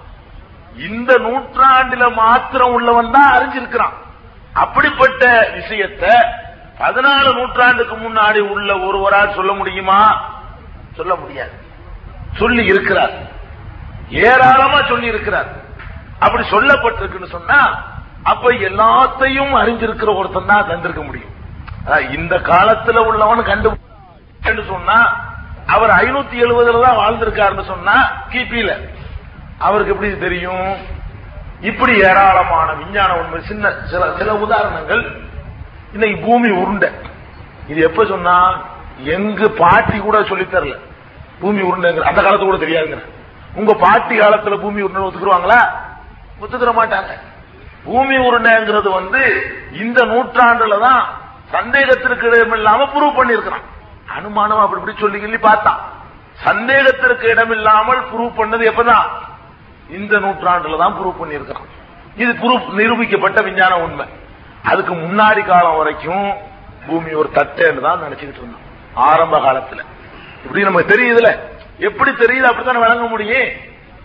இந்த 0.75 1.17
நூற்றாண்டுல 1.17 2.13
மாத்திரம் 2.13 2.73
உள்ளவன் 2.73 3.11
தான் 3.11 3.33
அறிஞ்சிருக்கிறான். 3.35 3.95
அப்படிப்பட்ட 4.53 5.51
விஷயத்த 5.55 6.05
பதினாலு 6.79 7.33
நூற்றாண்டுக்கு 7.33 7.95
முன்னாடி 7.95 8.39
உள்ள 8.39 8.77
ஒருவரால் 8.79 9.35
சொல்ல 9.35 9.53
முடியுமா? 9.53 9.99
சொல்ல 10.95 11.15
முடியாது. 11.15 11.51
சொல்லி 12.33 12.65
இருக்கிறார். 12.65 13.13
ஏராளமா 14.09 14.81
சொல்லி 14.87 15.07
இருக்கிறார். 15.07 15.47
அப்படி 16.19 16.43
சொல்லப்பட்டிருக்குன்னு 16.49 17.25
சொன்னா 17.25 17.59
அப்ப 18.23 18.49
எல்லாத்தையும் 18.49 19.53
அறிஞ்சிருக்கிற 19.61 20.15
ஒருத்தன் 20.15 20.45
தான் 20.45 20.69
தந்திருக்க 20.69 21.03
முடியும். 21.05 21.33
இந்த 22.11 22.35
காலத்துல 22.37 22.97
உள்ளவன் 22.97 23.43
கண்டு 23.43 23.83
சொன்னா 24.67 24.97
அவர் 25.67 25.89
ஐநூத்தி 25.89 26.35
எழுபதுல 26.45 26.81
தான் 26.81 26.97
வாழ்ந்திருக்காருன்னு 26.97 27.65
சொன்னா 27.65 27.95
கிபியில 28.29 28.71
அவருக்கு 29.59 29.91
எப்படி 29.91 30.09
தெரியும்? 30.17 30.69
இப்படி 31.61 31.93
ஏராளமான 32.09 32.73
விஞ்ஞான 32.73 33.11
உண்மை 33.19 33.41
சின்ன 33.41 33.71
சில 33.91 34.17
சில 34.17 34.35
உதாரணங்கள் 34.35 35.03
இன்னைக்கு 35.93 36.17
பூமி 36.25 36.49
உருண்டை. 36.51 36.89
இது 37.67 37.81
எப்ப 37.81 38.05
சொன்னா 38.05 38.35
எங்க 39.15 39.47
பாட்டி 39.49 39.97
கூட 39.99 40.23
சொல்லி 40.23 40.45
தரல. 40.45 40.75
பூமி 41.39 41.61
உருண்டைங்கிற 41.61 42.03
அந்த 42.03 42.21
காலத்து 42.21 42.45
கூட 42.45 42.57
தெரியாதுங்க 42.57 42.99
உங்க 43.55 43.73
பாட்டி 43.73 44.15
காலத்துல 44.19 44.59
பூமி 44.59 44.81
உருண்டை 44.81 45.05
ஒத்துக்குருவாங்களா? 45.07 45.59
ஒத்துக்கிற 46.41 46.71
மாட்டாங்க. 46.73 47.11
பூமி 47.85 48.15
உருண்டைங்கிறது 48.17 48.89
வந்து 48.89 49.21
இந்த 49.71 50.05
நூற்றாண்டுல 50.05 50.79
தான் 50.79 51.01
சந்தேகத்திற்கு 51.51 52.27
இடமில்லாம 52.29 52.85
ப்ரூவ் 52.93 53.17
பண்ணிருக்கிறான் 53.17 53.65
அனுமானம் 54.15 54.63
அப்படி 54.63 54.79
இப்படி 54.81 54.99
சொல்லி 54.99 55.19
சொல்லி 55.19 55.37
பார்த்தான் 55.37 55.81
சந்தேகத்திற்கு 56.45 57.27
இடமில்லாமல் 57.33 58.01
ப்ரூவ் 58.11 58.37
பண்ணது 58.39 58.63
எப்பதான்? 58.71 59.05
இந்த 59.89 60.17
நூற்றாண்டுல 60.17 60.77
தான் 60.77 60.95
ப்ரூவ் 60.95 61.21
பண்ணிருக்கிறான் 61.21 61.71
இது 62.15 62.33
ப்ரூவ் 62.33 62.69
நிரூபிக்கப்பட்ட 62.79 63.43
விஞ்ஞான 63.43 63.79
உண்மை. 63.79 64.05
அதுக்கு 64.63 64.93
முன்னாடி 64.93 65.45
காலம் 65.45 65.77
வரைக்கும் 65.77 66.33
பூமி 66.87 67.13
ஒரு 67.13 67.29
தட்டைன்னு 67.33 67.81
தான் 67.81 68.01
நினைச்சுக்கிட்டு 68.01 68.41
இருந்தோம். 68.41 68.61
ஆரம்ப 68.93 69.37
காலத்துல. 69.37 69.81
இப்படி 70.43 70.63
நமக்கு 70.63 70.95
தெரியுதுல. 70.95 71.39
எப்படி 71.77 72.11
தெரியுது? 72.11 72.41
அப்படித்தானே 72.41 72.79
வழங்க 72.79 73.03
முடியும். 73.03 73.49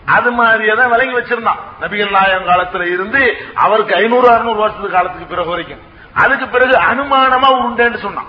அது 0.05 0.31
மாதிரியே 0.31 0.73
தான் 0.75 0.89
விளங்கி 0.89 1.15
வச்சிருந்தான். 1.15 1.59
நபிகள் 1.81 2.09
நாயகம் 2.09 2.47
காலத்துல 2.47 2.93
இருந்து 2.93 3.37
அவருக்கு 3.55 3.95
ஐநூறு 3.95 4.29
அறுநூறு 4.31 4.59
வருஷத்துக்கு 4.59 4.97
காலத்துக்கு 4.97 5.25
பிறகு 5.25 5.49
வரைக்கும். 5.49 5.79
அதுக்கு 6.13 6.47
பிறகு 6.47 6.77
அனுமானமா 6.77 7.49
உருண்டேன்னு 7.59 7.97
சொன்னான். 7.97 8.27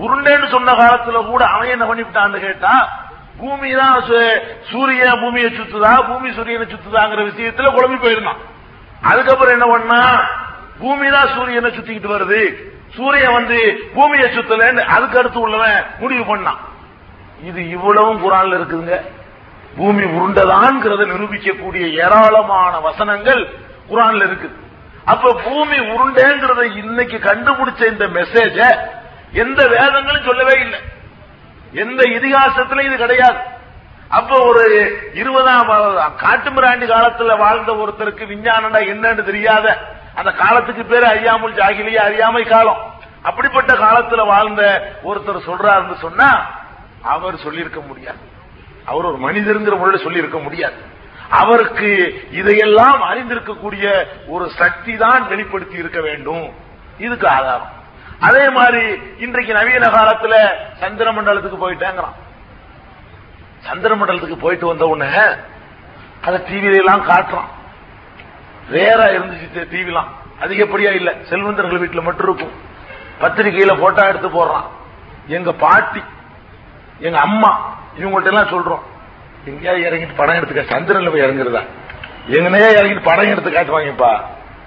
உருண்டேன்னு 0.00 0.48
சொன்ன 0.48 0.72
காலத்துல 0.72 1.26
கூட 1.26 1.44
அவன் 1.44 1.68
என்ன 1.68 1.84
பண்ணிவிட்டான்னு 1.84 2.40
கேட்டா 2.40 3.02
பூமி 3.40 3.70
தான் 3.80 3.96
சூரியன் 4.70 5.20
பூமியை 5.22 5.50
சுத்துதா 5.58 5.92
பூமி 6.08 6.28
சூரியனை 6.38 6.66
சுத்துதாங்கிற 6.72 7.20
விஷயத்துல 7.30 7.70
குழம்பி 7.76 7.98
போயிருந்தான். 8.04 8.40
அதுக்கப்புறம் 9.10 9.54
என்ன 9.56 9.66
பண்ணா 9.72 10.00
பூமி 10.82 11.06
தான் 11.16 11.32
சூரியனை 11.36 11.70
சுத்திக்கிட்டு 11.76 12.14
வருது. 12.14 12.42
சூரியன் 12.96 13.36
வந்து 13.38 13.58
பூமியை 13.96 14.28
சுத்தலன்னு 14.36 14.82
அதுக்கு 14.94 15.18
அடுத்து 15.20 15.40
உள்ளவன் 15.46 15.78
முடிவு 16.02 16.24
பண்ணான். 16.30 16.60
இது 17.48 17.60
இவ்வளவும் 17.74 18.22
குரான்ல 18.24 18.58
இருக்குதுங்க. 18.58 18.96
பூமி 19.78 20.04
உருண்டதான்ங்கிறத 20.16 21.02
நிரூபிக்கக்கூடிய 21.12 21.84
ஏராளமான 22.04 22.72
வசனங்கள் 22.86 23.42
குரான்ல 23.90 24.24
இருக்குது 24.28 24.56
அப்ப 25.12 25.34
பூமி 25.44 25.78
உருண்டேங்கிறத 25.92 26.62
இன்னைக்கு 26.80 27.18
கண்டுபிடிச்ச 27.28 27.82
இந்த 27.92 28.06
மெசேஜ 28.16 28.58
எந்த 29.42 29.60
வேதங்களும் 29.74 30.26
சொல்லவே 30.28 30.54
இல்லை. 30.64 30.80
எந்த 31.72 32.02
இதிகாசத்திலும் 32.02 32.84
இது 32.84 32.96
கிடையாது. 32.96 33.38
அப்ப 34.08 34.46
ஒரு 34.46 34.92
இருபதாம் 35.14 35.68
காட்டுமிராண்டி 36.16 36.86
காலத்துல 36.86 37.38
வாழ்ந்த 37.38 37.72
ஒருத்தருக்கு 37.72 38.26
விஞ்ஞானம்னா 38.26 38.80
என்னன்னு 38.92 39.22
தெரியாத 39.22 39.78
அந்த 40.14 40.30
காலத்துக்கு 40.30 40.84
பேரு 40.84 41.06
அறியாமல் 41.06 41.54
ஜாகிலியா 41.54 41.96
அறியாமை 41.96 42.44
காலம். 42.44 42.94
அப்படிப்பட்ட 43.22 43.72
காலத்துல 43.72 44.26
வாழ்ந்த 44.26 44.92
ஒருத்தர் 45.04 45.46
சொல்றாருன்னு 45.46 45.94
சொன்னா 45.94 46.58
அவர் 47.02 47.36
சொல்லியிருக்க 47.36 47.80
முடியாது. 47.80 48.18
அவர் 48.84 49.04
ஒரு 49.04 49.16
மனிதருங்கிற 49.16 49.78
முறையில் 49.78 50.02
சொல்லியிருக்க 50.02 50.38
முடியாது. 50.38 50.74
அவருக்கு 51.28 52.20
இதையெல்லாம் 52.30 53.02
அறிந்திருக்கக்கூடிய 53.02 54.06
ஒரு 54.26 54.50
சக்தி 54.50 54.96
தான் 54.96 55.28
வெளிப்படுத்தி 55.28 55.76
இருக்க 55.76 56.00
வேண்டும். 56.00 56.52
இதுக்கு 56.98 57.28
ஆதாரம். 57.28 57.78
அதே 58.20 58.48
மாதிரி 58.48 59.00
இன்றைக்கு 59.18 59.52
நவீன 59.52 59.86
காலத்துல 59.86 60.52
சந்திர 60.72 61.12
மண்டலத்துக்கு 61.12 61.58
போயிட்டேங்கிறான். 61.60 62.12
சந்திர 63.58 63.96
மண்டலத்துக்கு 63.96 64.38
போயிட்டு 64.38 64.66
வந்த 64.66 64.86
உடனே 64.86 65.16
அதை 66.22 66.40
டிவில 66.40 66.76
எல்லாம் 66.76 67.08
காட்டுறான். 67.08 67.48
வேற 68.68 69.18
இருந்துச்சு 69.18 69.66
டிவிலாம் 69.70 70.06
அதிகப்படியா 70.40 70.90
இல்ல. 70.94 71.14
செல்வந்தர்கள் 71.22 71.88
வீட்டுல 71.88 72.02
மட்டும் 72.02 72.28
இருக்கும். 72.28 72.52
பத்திரிகையில 73.20 73.80
போட்டா 73.80 74.06
எடுத்து 74.06 74.28
போடுறான். 74.28 74.64
எங்க 75.26 75.52
பாட்டி 75.52 76.02
எங்க 76.98 77.18
அம்மா 77.18 77.76
இவங்கள்ட்ட 77.98 78.24
எல்லாம் 78.24 78.46
சொல்றோம். 78.46 78.80
எங்கேயா 79.46 79.74
இறங்கிட்டு 79.86 80.14
படம் 80.16 80.34
எடுத்துக்க 80.34 80.58
சந்திரன்ல 80.58 81.10
போய் 81.10 81.20
இறங்குறதா? 81.20 81.66
எங்கனையா 82.26 82.72
இறங்கிட்டு 82.72 83.02
படம் 83.02 83.28
எடுத்து 83.28 83.50
காட்டுவாங்கப்பா? 83.50 84.20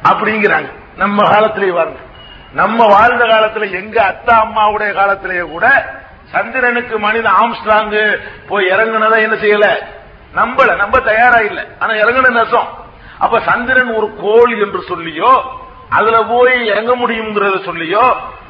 அப்படிங்கிறாங்க. 0.04 0.72
நம்ம 0.96 1.32
காலத்திலேயே 1.32 1.72
வாருங்க 1.72 2.12
நம்ம 2.54 2.86
வாழ்ந்த 2.86 3.26
காலத்துல 3.26 3.72
எங்க 3.72 3.98
அத்தா 4.02 4.34
அம்மாவுடைய 4.44 4.94
காலத்திலேயே 4.94 5.42
கூட 5.42 5.66
சந்திரனுக்கு 6.32 7.00
மனித 7.00 7.30
ஆம்ஸ்ட்ராங் 7.30 7.92
போய் 8.48 8.66
இறங்குனதா 8.66 9.18
என்ன 9.22 9.36
செய்யல? 9.36 9.68
நம்பல. 10.36 10.76
நம்ப 10.76 11.00
தயாரா 11.00 11.40
இல்ல. 11.40 11.68
ஆனா 11.80 11.94
இறங்குன 11.94 12.30
நெசம். 12.30 12.70
அப்ப 13.20 13.40
சந்திரன் 13.40 13.96
ஒரு 13.96 14.16
கோள் 14.22 14.62
என்று 14.62 14.82
சொல்லியோ 14.90 15.34
அதுல 15.90 16.24
போய் 16.24 16.66
இறங்க 16.66 16.96
முடியுங்கிறத 16.96 17.58
சொல்லியோ 17.66 18.06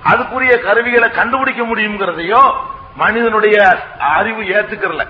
அதுக்குரிய 0.06 0.62
கருவிகளை 0.62 1.10
கண்டுபிடிக்க 1.10 1.64
முடியுங்கிறதையோ 1.64 2.42
மனிதனுடைய 2.96 3.58
அறிவு 4.00 4.44
ஏத்துக்கிறல. 4.44 5.04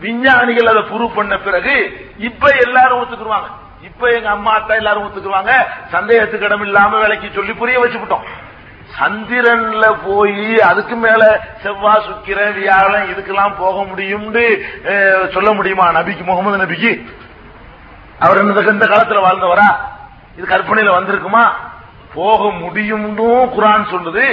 விஞ்ஞானிகள் 0.00 0.66
அதை 0.66 0.82
ப்ரூவ் 0.82 1.14
பண்ண 1.14 1.38
பிறகு 1.38 1.74
இப்ப 2.18 2.46
எல்லாரும் 2.66 3.00
ஒத்துக்குருவாங்க 3.02 3.48
இப்ப 3.88 4.10
எங்க 4.16 4.28
அம்மா 4.36 4.52
அத்தா 4.58 4.74
எல்லாரும் 4.80 5.06
ஒத்துக்குவாங்க. 5.06 5.52
சந்தேகத்துக்கு 5.94 6.48
இடம் 6.48 6.66
இல்லாம 6.68 6.98
விலைக்கு 7.02 7.36
சொல்லி 7.38 7.52
புரிய 7.62 7.76
வச்சுவிட்டோம் 7.82 8.26
சந்திரன்ல 8.96 9.86
போய் 10.04 10.60
அதுக்கு 10.68 10.96
மேல 11.04 11.22
செவ்வாய் 11.62 12.04
சுக்கிரன் 12.06 12.54
வியாழன் 12.58 13.08
இதுக்கெல்லாம் 13.12 13.54
போக 13.62 13.76
முடியும்னு 13.90 14.44
சொல்ல 15.34 15.50
முடியுமா? 15.58 15.86
நபிக்கு 15.96 16.24
முகமது 16.28 16.62
நபிக்கு. 16.64 16.92
அவர் 18.24 18.42
இந்த 18.44 18.86
காலத்துல 18.92 19.24
வாழ்ந்தவரா? 19.26 19.68
இது 20.36 20.46
கற்பனையில 20.52 20.96
வந்திருக்குமா? 20.98 21.44
போக 22.14 22.42
முடியும்னு 22.62 23.28
குரான் 23.56 23.90
சொல்லுது. 23.92 24.24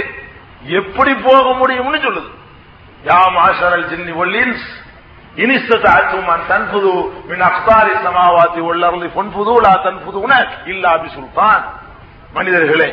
எப்படி 0.80 1.14
போக 1.28 1.46
முடியும்னு 1.62 2.00
சொல்லுது. 2.08 2.30
யா 3.10 3.20
மாஷரல் 3.38 3.88
ஜின்னி 3.92 4.14
ஒல்லின்ஸ் 4.24 4.66
இனிஸ்தாத்தும் 5.42 6.28
அன் 6.34 6.44
தன்புது 6.50 6.92
மின் 7.30 7.44
அக்தாரி 7.50 7.94
சமாவாத்தி 8.06 8.60
உள்ளர்லி 8.70 9.08
பொன்புது 9.16 9.54
லா 9.66 9.72
தன்புதுன 9.86 10.34
இல்லா 10.72 10.92
பி 11.04 11.10
சுல்தான் 11.16 11.64
மனிதர்களே 12.36 12.90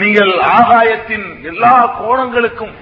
நீங்கள் 0.00 0.32
ஆகாயத்தின் 0.56 1.26
எல்லா 1.50 1.74
கோணங்களுக்கும் 2.00 2.74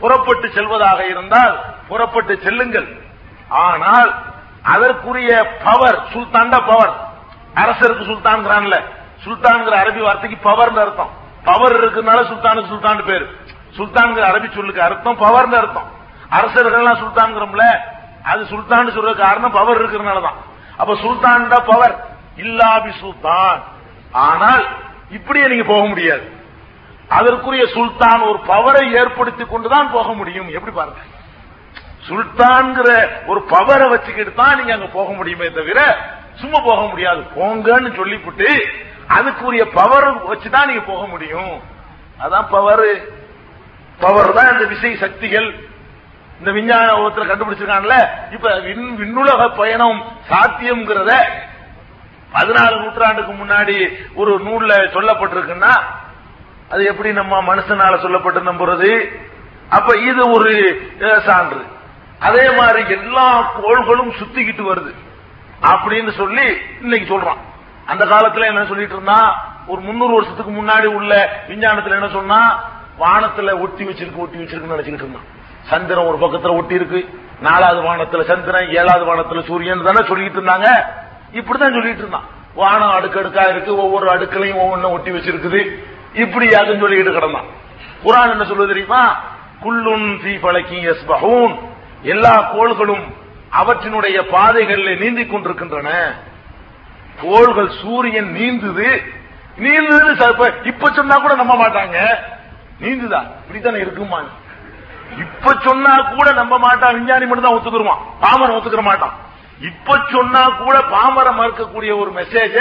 புறப்பட்டு 0.00 0.46
செல்வதாக 0.56 1.00
இருந்தால் 1.12 1.54
புறப்பட்டு 1.88 2.34
செல்லுங்கள். 2.44 2.88
ஆனால் 3.66 4.10
அதற்குரிய 4.74 5.30
பவர் 5.66 5.98
சுல்தாண்ட 6.12 6.56
பவர் 6.70 6.94
அரசருக்கு 7.62 8.04
சுல்தான்கிறான்ல 8.10 8.76
சுல்தான்கிற 9.24 9.74
அரபி 9.82 10.00
வார்த்தைக்கு 10.06 10.38
பவர் 10.48 10.72
அர்த்தம். 10.84 11.12
பவர் 11.48 11.76
இருக்குனால 11.80 12.18
சுல்தானுக்கு 12.30 12.72
சுல்தான் 12.74 13.06
பேரு. 13.10 13.26
சுல்தான்கிற 13.78 14.24
அரபி 14.32 14.48
சொல்லுக்கு 14.56 14.82
அர்த்தம் 14.88 15.20
பவர் 15.24 15.54
அர்த்தம். 15.62 15.88
அரசர்கள்லாம் 16.38 17.00
சுல்தான்கிறோம்ல 17.04 17.64
அது 18.30 18.42
சுல்தான் 18.52 18.94
சொல்ற 18.96 19.12
காரணம் 19.24 19.56
பவர் 19.58 19.80
இருக்கிறதுனால 19.80 20.22
தான் 20.28 20.38
அப்ப 20.80 20.92
சுல்தான் 21.04 21.46
பவர் 21.70 21.94
இல்லாபி 22.42 22.90
சுல்தான். 23.02 23.60
ஆனால் 24.28 24.64
இப்படியே 25.16 25.46
நீங்க 25.52 25.64
போக 25.70 25.84
முடியாது. 25.92 26.26
அதற்குரிய 27.18 27.64
சுல்தான் 27.76 28.22
ஒரு 28.30 28.38
பவரை 28.50 28.82
ஏற்படுத்தி 29.00 29.44
கொண்டுதான் 29.44 29.88
போக 29.96 30.08
முடியும். 30.20 30.48
எப்படி 30.56 30.72
பாருங்க. 30.78 31.02
சுல்தான்ங்கிற 32.08 32.90
ஒரு 33.30 33.40
பவரை 33.54 33.86
வச்சுக்கிட்டு 33.92 34.32
தான் 34.34 34.56
நீங்க 34.58 34.72
அங்க 34.76 34.88
போக 34.98 35.08
முடியுமே 35.18 35.48
தவிர 35.58 35.80
சும்மா 36.40 36.58
போக 36.68 36.82
முடியாது. 36.92 37.22
போங்கன்னு 37.38 37.90
சொல்லிவிட்டு 37.98 38.50
அதுக்குரிய 39.16 39.64
பவர் 39.78 40.08
வச்சுதான் 40.30 40.68
நீங்க 40.70 40.84
போக 40.92 41.02
முடியும். 41.14 41.54
அதான் 42.22 42.48
பவர் 42.54 42.86
பவர் 44.04 44.30
தான் 44.36 44.52
இந்த 44.52 44.64
விசை 44.72 44.92
சக்திகள். 45.04 45.48
இந்த 46.38 46.50
விஞ்ஞான 46.50 46.92
உலகத்துல 46.92 47.26
கண்டுபிடிச்சிருக்கான்ல? 47.26 48.08
இப்ப 48.32 48.50
விண்- 48.50 48.94
விண்ணுலக 48.94 49.48
பயணம் 49.48 50.04
சாத்தியம்ங்கிறத 50.30 51.24
பதினாலு 52.32 52.84
நூற்றாண்டுக்கு 52.84 53.32
முன்னாடி 53.32 53.92
ஒரு 54.14 54.38
நூல்ல 54.38 54.70
சொல்லப்பட்டிருக்குன்னா 54.70 55.80
அது 56.70 56.84
எப்படி 56.84 57.12
நம்ம 57.12 57.54
மனுஷனால 57.54 57.96
சொல்லப்பட்டு 57.98 58.42
நம்புறது? 58.46 59.18
அப்ப 59.68 59.96
இது 59.98 60.30
ஒரு 60.30 60.80
சான்று. 61.26 61.66
அதே 62.18 62.50
மாதிரி 62.50 62.90
எல்லா 62.90 63.52
கோள்களும் 63.62 64.12
சுத்திக்கிட்டு 64.12 64.72
வருது. 64.72 64.94
அப்படின்னு 65.62 66.10
சொல்லி 66.10 66.56
இன்னைக்கு 66.80 67.20
சொல்றான். 67.20 67.36
அந்த 67.86 68.04
காலத்துல 68.04 68.46
என்ன 68.46 68.64
சொல்லிட்டு 68.64 68.92
இருந்தா 68.92 69.48
ஒரு 69.66 69.80
முன்னூறு 69.80 70.14
வருஷத்துக்கு 70.14 70.52
முன்னாடி 70.52 70.84
உள்ள 70.84 71.40
விஞ்ஞானத்துல 71.48 71.90
என்ன 71.90 72.08
சொன்னா 72.08 72.64
வானத்துல 73.00 73.60
ஒட்டி 73.60 73.84
வச்சிருக்கு 73.84 74.16
ஒட்டி 74.16 74.38
வச்சிருக்குன்னு 74.38 74.76
நினைச்சுக்கிட்டு 74.78 75.04
இருந்தான். 75.04 75.36
சந்திரன் 75.68 76.04
ஒரு 76.04 76.26
பக்கத்துல 76.26 76.52
ஒட்டி 76.52 76.74
இருக்கு 76.74 77.08
நாலாவது 77.40 77.80
வானத்துல 77.82 78.24
சந்திரன் 78.24 78.68
ஏழாவது 78.68 79.16
வானத்துல 79.16 79.44
சூரியன் 79.44 79.82
தானே 79.82 80.06
சொல்லிட்டு 80.06 80.40
இருந்தாங்க. 80.40 80.82
இப்படிதான் 81.32 81.58
சொல்லிட்டு 81.58 81.98
இருந்தான். 81.98 82.24
வானம் 82.54 82.90
அடுக்கடுக்கா 82.90 83.48
இருக்கு. 83.48 83.76
ஒவ்வொரு 83.76 84.10
அடுக்களையும் 84.10 84.54
ஒவ்வொன்றும் 84.54 84.92
ஒட்டி 84.92 85.10
வச்சிருக்குது. 85.10 85.78
இப்படி 86.14 86.50
யாருன்னு 86.50 86.88
சொல்லிட்டு 86.88 87.10
கிடந்தான். 87.10 87.44
குரான் 88.04 88.30
என்ன 88.30 88.44
சொல்லுவது 88.44 88.66
தெரியுமா? 88.66 89.20
குல்லுன் 89.62 90.40
பழக்கி 90.40 90.82
எஸ் 90.82 91.04
யஸ்பஹூன். 91.06 91.58
எல்லா 92.02 92.42
கோள்களும் 92.42 93.14
அவற்றினுடைய 93.52 94.22
பாதைகளில் 94.22 94.98
நீந்திக் 94.98 95.30
கொண்டிருக்கின்றன. 95.30 96.14
கோள்கள் 97.22 97.70
சூரியன் 97.82 98.34
நீந்துது. 98.34 99.02
நீந்துது 99.58 100.66
இப்ப- 100.66 100.92
சொன்னா 100.92 101.16
கூட 101.16 101.34
நம்ப 101.34 101.54
மாட்டாங்க. 101.54 102.14
நீந்துதா. 102.80 103.26
இப்படித்தானே 103.48 103.76
இருக்குமா 103.76 104.20
இப்ப 105.16 105.54
சொன்னா 105.60 106.00
கூட 106.00 106.32
நம்ப 106.32 106.58
மாட்டான். 106.58 106.92
விஞ்ஞானி 106.92 107.26
மட்டும் 107.26 107.46
தான் 107.46 107.58
ஒத்துக்குருவான் 107.58 108.02
பாமரன் 108.20 108.56
ஒத்துக்கிற 108.56 108.82
மாட்டான். 108.82 109.14
இப்ப 109.60 109.98
சொன்னா 110.12 110.48
கூட 110.48 110.80
பாமரம் 110.80 111.40
மறுக்கக்கூடிய 111.40 111.98
ஒரு 112.00 112.10
மெசேஜ 112.10 112.56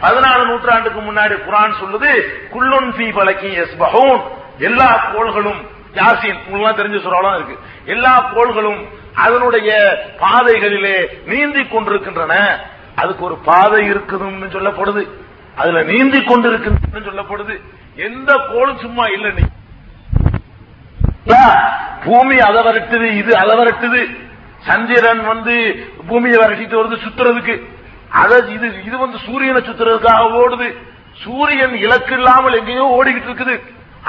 பதினாலு 0.00 0.44
நூற்றாண்டுக்கு 0.46 1.00
முன்னாடி 1.00 1.34
குரான் 1.46 1.78
சொல்லுது 1.80 2.10
குல்லுன் 2.54 2.90
ஃபீ 2.96 3.06
பலக்கி 3.18 3.66
பகோன் 3.78 4.20
எல்லா 4.58 5.10
கோள்களும் 5.14 5.60
யாசின் 5.94 6.38
உங்களுக்கு 6.48 6.82
தெரிஞ்ச 6.82 6.98
சுறாலாம் 7.04 7.34
இருக்கு. 7.34 7.58
எல்லா 7.84 8.30
கோள்களும் 8.34 8.88
அதனுடைய 9.14 9.70
பாதைகளிலே 10.20 11.08
நீந்தி 11.26 11.64
கொண்டிருக்கின்றன. 11.64 12.60
அதுக்கு 12.94 13.24
ஒரு 13.24 13.36
பாதை 13.36 13.90
இருக்குதுன்னு 13.90 14.48
சொல்லப்படுது. 14.56 15.08
அதுல 15.56 15.82
நீந்தி 15.82 16.24
கொண்டிருக்கின்றன 16.24 17.04
சொல்லப்படுது. 17.06 17.60
எந்த 17.96 18.32
கோளும் 18.34 18.78
சும்மா 18.78 19.06
இல்லை 19.06 19.30
நீ 19.30 19.42
பூமி 22.04 22.36
அதை 22.48 22.60
வரட்டுது 22.68 23.06
இது 23.20 23.32
அதை 23.42 23.54
வரட்டுது. 23.60 24.02
சந்திரன் 24.68 25.22
வந்து 25.32 25.54
பூமியை 26.08 26.38
வரட்டிட்டு 26.42 26.78
வருது 26.80 26.96
சுத்துறதுக்கு. 27.04 27.56
அத 28.20 28.38
இது 28.56 28.66
இது 28.88 28.96
வந்து 29.04 29.18
சூரியனை 29.26 29.60
சுத்துறதுக்காக 29.68 30.22
ஓடுது. 30.42 30.68
சூரியன் 31.24 31.74
இலக்கு 31.84 32.14
இல்லாமல் 32.18 32.58
எங்கேயோ 32.60 32.86
ஓடிக்கிட்டு 32.98 33.28
இருக்குது. 33.30 33.56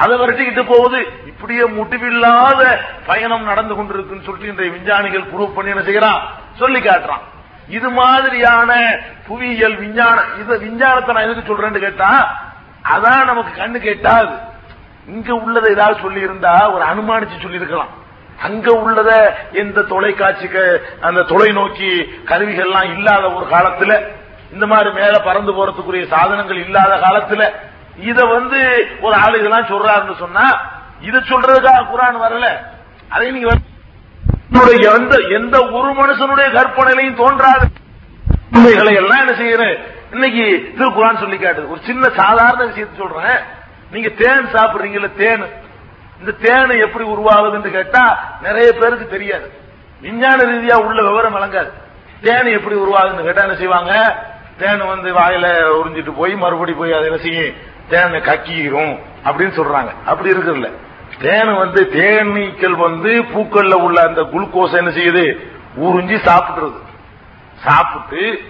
அதை 0.02 0.14
விரட்டிக்கிட்டு 0.22 0.64
போகுது. 0.74 1.00
இப்படியே 1.32 1.64
முடிவில்லாத 1.78 2.62
பயணம் 3.10 3.50
நடந்து 3.52 3.74
கொண்டிருக்குன்னு 3.76 4.26
சொல்லிட்டு 4.28 4.52
இன்றைய 4.52 4.72
விஞ்ஞானிகள் 4.76 5.30
ப்ரூவ் 5.32 5.56
பண்ணி 5.56 5.74
என்ன 5.74 5.84
செய்யறான்? 5.90 6.22
சொல்லி 6.62 6.80
காட்டுறான். 6.80 7.24
இது 7.78 7.90
மாதிரியான 8.00 8.72
புவியியல் 9.28 9.78
விஞ்ஞானம் 9.84 10.30
இது 10.42 10.54
விஞ்ஞானத்தை 10.66 11.14
நான் 11.16 11.28
எதுக்கு 11.28 11.50
சொல்றேன்னு 11.50 11.86
கேட்டா 11.86 12.12
அதான் 12.94 13.28
நமக்கு 13.32 13.52
கண்ணு 13.62 13.80
கேட்டாது. 13.88 14.34
இங்க 15.14 15.30
உள்ளதை 15.46 15.70
ஏதாவது 15.76 16.04
சொல்லி 16.06 16.22
இருந்தா 16.28 16.54
ஒரு 16.76 16.84
அனுமானிச்சு 16.92 17.44
சொல்லியிருக்கலாம். 17.44 17.94
அங்க 18.48 18.68
உள்ளத 18.82 19.12
எந்த 19.62 19.80
தொலைக்காட்சிக்கு 19.94 20.64
அந்த 21.08 21.22
தொலைநோக்கி 21.32 21.90
கருவிகள்லாம் 22.30 22.92
இல்லாத 22.96 23.24
ஒரு 23.38 23.46
காலத்துல 23.54 23.94
இந்த 24.54 24.66
மாதிரி 24.72 24.90
மேல 25.00 25.16
பறந்து 25.28 25.52
போறதுக்குரிய 25.58 26.06
சாதனங்கள் 26.14 26.64
இல்லாத 26.66 26.94
காலத்துல 27.06 27.42
இத 28.10 28.20
வந்து 28.36 28.60
ஒரு 29.06 29.16
ஆளு 29.24 29.36
இதெல்லாம் 29.40 29.70
சொல்றாருன்னு 29.72 30.16
சொன்னா 30.24 30.46
இத 31.08 31.18
சொல்றதுக்காக 31.32 31.82
குரான் 31.92 32.24
வரல. 32.26 32.48
அதை 33.14 33.28
நீங்க 33.36 33.50
எந்த 34.96 35.16
எந்த 35.38 35.58
ஒரு 35.78 35.90
மனுஷனுடைய 36.00 36.48
கற்பனையிலையும் 36.58 37.22
தோன்றாது. 37.22 37.66
எல்லாம் 39.02 39.22
என்ன 39.24 39.34
செய்யறேன் 39.42 39.78
இன்னைக்கு 40.16 40.46
திருக்குறான் 40.78 41.22
சொல்லி 41.24 41.38
காட்டுது. 41.38 41.72
ஒரு 41.74 41.82
சின்ன 41.90 42.04
சாதாரண 42.20 42.62
விஷயத்தை 42.70 42.98
சொல்றேன். 43.02 43.40
நீங்க 43.92 44.10
தேன் 44.10 44.46
சாப்பிடுறீங்கல்ல 44.46 45.16
தேன். 45.16 45.44
இந்த 46.20 46.32
தேன் 46.42 46.82
எப்படி 46.82 47.06
உருவாகுதுன்னு 47.06 47.72
கேட்டா 47.72 48.20
நிறைய 48.42 48.74
பேருக்கு 48.74 49.08
தெரியாது. 49.08 49.52
விஞ்ஞான 50.02 50.44
ரீதியா 50.44 50.74
உள்ள 50.74 51.02
விவரம் 51.02 51.32
வழங்காது 51.32 51.72
தேன் 52.22 52.46
எப்படி 52.46 52.76
உருவாகுதுன்னு 52.76 53.24
கேட்டா 53.24 53.42
என்ன 53.42 53.56
செய்வாங்க? 53.56 54.24
தேன் 54.58 54.88
வந்து 54.88 55.14
வாயில 55.14 55.48
உறிஞ்சிட்டு 55.80 56.12
போய் 56.16 56.36
மறுபடி 56.36 56.74
போய் 56.74 56.94
அதை 56.94 57.06
என்ன 57.06 57.18
செய்யும்? 57.18 57.56
தேனை 57.90 58.20
கக்கிரும் 58.20 59.00
அப்படின்னு 59.26 59.56
சொல்றாங்க. 59.60 59.92
அப்படி 60.06 60.32
இருக்குல்ல 60.32 60.70
தேன் 61.20 61.54
வந்து 61.54 61.90
தேனீக்கள் 61.94 62.76
வந்து 62.78 63.10
பூக்கள்ல 63.10 63.74
உள்ள 63.74 64.08
அந்த 64.08 64.22
குளுக்கோஸ் 64.22 64.78
என்ன 64.78 64.90
செய்யுது? 64.90 65.26
உறிஞ்சி 65.82 66.18
சாப்பிடுறது. 66.28 66.80
சாப்பிட்டு 67.56 68.42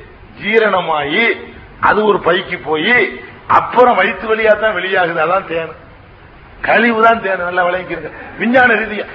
ஜீரணமாயி 0.41 1.51
அது 1.79 2.05
ஒரு 2.05 2.17
பைக்கு 2.17 2.59
போய் 2.63 3.21
அப்புறம் 3.57 3.95
வயிற்று 3.95 4.35
வழியா 4.35 4.59
தான் 4.59 4.75
வெளியாகுது. 4.75 5.19
அதான் 5.25 5.45
தேன். 5.45 5.71
கழிவு 6.61 7.03
தான் 7.03 7.21
தேனு. 7.21 7.43
நல்லா 7.43 7.63
விளங்கிருங்க 7.65 8.11
விஞ்ஞான 8.37 8.73
ரீதியா. 8.73 9.05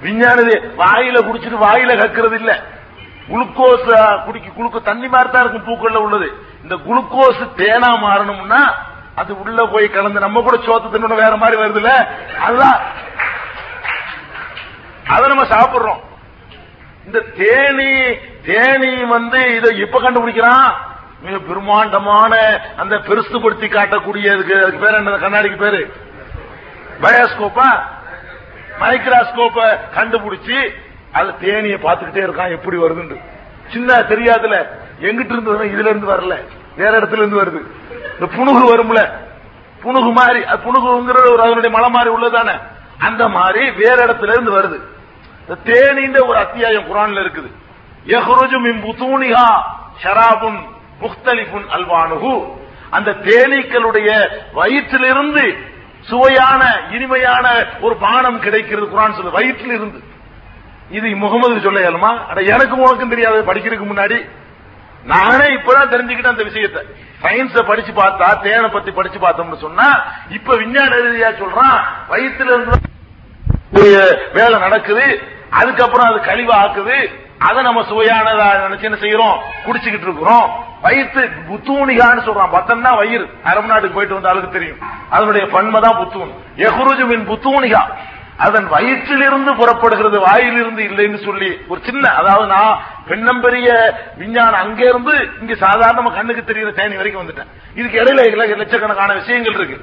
விஞ்ஞான 0.00 0.38
வாயில 0.76 1.16
குடிச்சிட்டு 1.26 1.58
வாயில 1.66 1.92
கக்குறது 2.00 2.34
இல்ல. 2.34 2.62
குளுக்கோஸ் 3.28 3.86
குடிக்க 4.24 4.48
குளுக்கோ 4.56 4.82
தண்ணி 4.82 5.08
மாதிரி 5.08 5.30
தான் 5.30 5.44
இருக்கும் 5.44 5.68
பூக்கள்ல 5.68 5.96
உள்ளது. 5.96 6.28
இந்த 6.62 6.74
குளுக்கோஸ் 6.74 7.42
தேனா 7.56 7.90
மாறணும்னா 8.04 8.62
அது 9.14 9.40
உள்ள 9.40 9.64
போய் 9.64 9.88
கலந்து 9.88 10.20
நம்ம 10.20 10.40
கூட 10.42 10.56
சோத்து 10.56 10.88
தின்னு 10.92 11.14
வேற 11.14 11.36
மாதிரி 11.36 11.62
வருதுல்ல? 11.62 11.92
அதுதான். 12.40 12.80
அதை 15.06 15.28
நம்ம 15.28 15.44
சாப்பிடுறோம். 15.44 16.00
இந்த 17.06 17.18
தேனி 17.20 18.16
தேனி 18.42 19.04
வந்து 19.04 19.56
இதை 19.56 19.78
இப்ப 19.78 20.00
கண்டுபிடிக்கிறான்? 20.00 20.68
மிக 21.24 21.38
பிரம்மாண்டமான 21.38 22.60
அந்த 22.76 22.96
பெருசுபடுத்தி 22.96 23.66
காட்டக்கூடிய 23.66 24.32
அதுக்கு 24.32 24.78
பேர் 24.80 24.94
என்ன 24.94 25.10
கண்ணாடிக்கு 25.10 25.56
பேரு. 25.56 25.92
பயோஸ்கோப்பா? 27.00 27.82
மைக்ராஸ்கோப்ப 28.80 29.78
கண்டுபிடிச்சு 29.94 30.70
அது 31.12 31.30
தேனியை 31.30 31.76
பார்த்துக்கிட்டே 31.78 32.24
இருக்கான் 32.24 32.50
எப்படி 32.50 32.76
வருதுன்னு 32.76 33.20
சின்ன 33.72 33.94
தெரியாதுல. 33.94 34.66
எங்கிட்ட 35.00 35.32
இருந்து 35.32 35.54
வரணும் 35.54 35.68
இதுல 35.68 35.90
இருந்து 35.90 36.06
வரல. 36.06 36.44
வேற 36.76 37.00
இடத்துல 37.00 37.12
இருந்து 37.12 37.42
வருது. 37.42 37.60
இந்த 38.20 38.26
புணுகு 38.26 38.72
வரும்ல. 38.72 39.10
புணுகு 39.84 40.12
மாதிரி 40.12 40.44
அது 40.44 40.58
புணுகுங்கிறது 40.58 41.32
ஒரு 41.32 41.40
அதனுடைய 41.40 41.70
மலை 41.70 41.90
மாதிரி 41.90 42.14
உள்ளதானே. 42.14 42.60
அந்த 42.98 43.28
மாதிரி 43.28 43.70
வேற 43.70 44.06
இடத்துல 44.06 44.28
இருந்து 44.28 44.58
வருது. 44.58 44.80
இந்த 45.48 45.56
தேனின்ற 45.64 46.26
ஒரு 46.26 46.38
அத்தியாயம் 46.38 46.94
குரான்ல 46.94 47.20
இருக்குது. 47.20 47.52
யஹ்ருஜு 48.06 48.60
மின் 48.60 48.82
ஷராபும் 50.02 50.72
முக்தலிபுன் 51.02 51.66
அல்வானுகு 51.76 52.34
அந்த 52.90 53.10
தேனீக்களுடைய 53.10 54.08
வயிற்றிலிருந்து 54.54 55.72
சுவையான 56.00 56.62
இனிமையான 56.90 57.66
ஒரு 57.80 57.96
பானம் 57.96 58.38
கிடைக்கிறது 58.38 58.86
குரான் 58.86 59.14
சொல்லு 59.14 59.38
வயிற்றிலிருந்து. 59.38 60.00
இது 60.90 61.16
முகமது 61.16 61.60
சொல்ல 61.60 61.90
இயலுமா 61.90 62.26
அட 62.28 62.40
எனக்கும் 62.40 62.78
உனக்கும் 62.78 63.08
தெரியாது. 63.08 63.38
படிக்கிறதுக்கு 63.42 63.86
முன்னாடி. 63.92 64.28
நானே 65.04 65.46
இப்பதான் 65.54 65.92
தெரிஞ்சுக்கிட்டேன் 65.92 66.34
அந்த 66.34 66.42
விஷயத்தை. 66.42 66.82
சயின்ஸ 67.22 67.66
படிச்சு 67.66 67.92
பார்த்தா 67.92 68.40
தேனை 68.40 68.68
பத்தி 68.68 68.90
படிச்சு 68.90 69.18
பார்த்தோம்னு 69.18 69.56
சொன்னா 69.56 70.04
இப்ப 70.28 70.56
விஞ்ஞான 70.56 70.96
ரீதியா 70.96 71.30
சொல்றான் 71.42 71.78
வயிற்றுல 72.08 72.52
இருந்து 72.52 72.92
வேலை 74.32 74.58
நடக்குது 74.58 75.22
அதுக்கப்புறம் 75.50 76.06
அது 76.06 76.18
கழிவா 76.30 76.56
ஆக்குது 76.64 77.10
அதை 77.38 77.62
நம்ம 77.62 77.80
சுவையானதா 77.82 78.46
நினைச்சு 78.64 78.82
என்ன 78.82 78.98
செய்யறோம்? 79.00 79.38
குடிச்சுக்கிட்டு 79.66 80.08
இருக்கிறோம். 80.08 80.64
வயிற்று 80.84 81.22
புத்தூனிகான்னு 81.50 82.26
சொல்றான். 82.26 82.54
பத்தன்னா 82.56 82.90
வயிறு. 82.96 83.26
அரபு 83.44 83.68
நாட்டுக்கு 83.68 83.96
போயிட்டு 83.98 84.18
வந்தாலும் 84.18 84.56
தெரியும். 84.56 84.80
அதனுடைய 85.10 85.44
பன்மை 85.54 85.80
தான் 85.80 86.00
புத்தூன். 86.00 86.34
எஹ்ருஜு 86.66 87.04
புத்தூனிகா. 87.30 87.82
அதன் 88.36 88.66
வயிற்றிலிருந்து 88.70 89.50
புறப்படுகிறது 89.58 90.18
வாயிலிருந்து 90.20 90.82
இல்லைன்னு 90.82 91.18
சொல்லி 91.24 91.50
ஒரு 91.68 91.80
சின்ன 91.88 92.04
அதாவது 92.20 92.46
நான் 92.46 92.80
பெண்ணம்பெரிய 93.08 93.68
விஞ்ஞானம் 94.20 94.60
அங்கே 94.60 94.84
இருந்து 94.88 95.14
இங்க 95.40 95.54
சாதாரண 95.54 96.10
கண்ணுக்கு 96.10 96.44
தெரிகிற 96.44 96.72
தேனி 96.78 96.96
வரைக்கும் 96.96 97.22
வந்துட்டேன். 97.22 97.50
இதுக்கு 97.74 98.00
இடையில 98.00 98.56
லட்சக்கணக்கான 98.56 99.12
விஷயங்கள் 99.20 99.54
இருக்கு. 99.54 99.76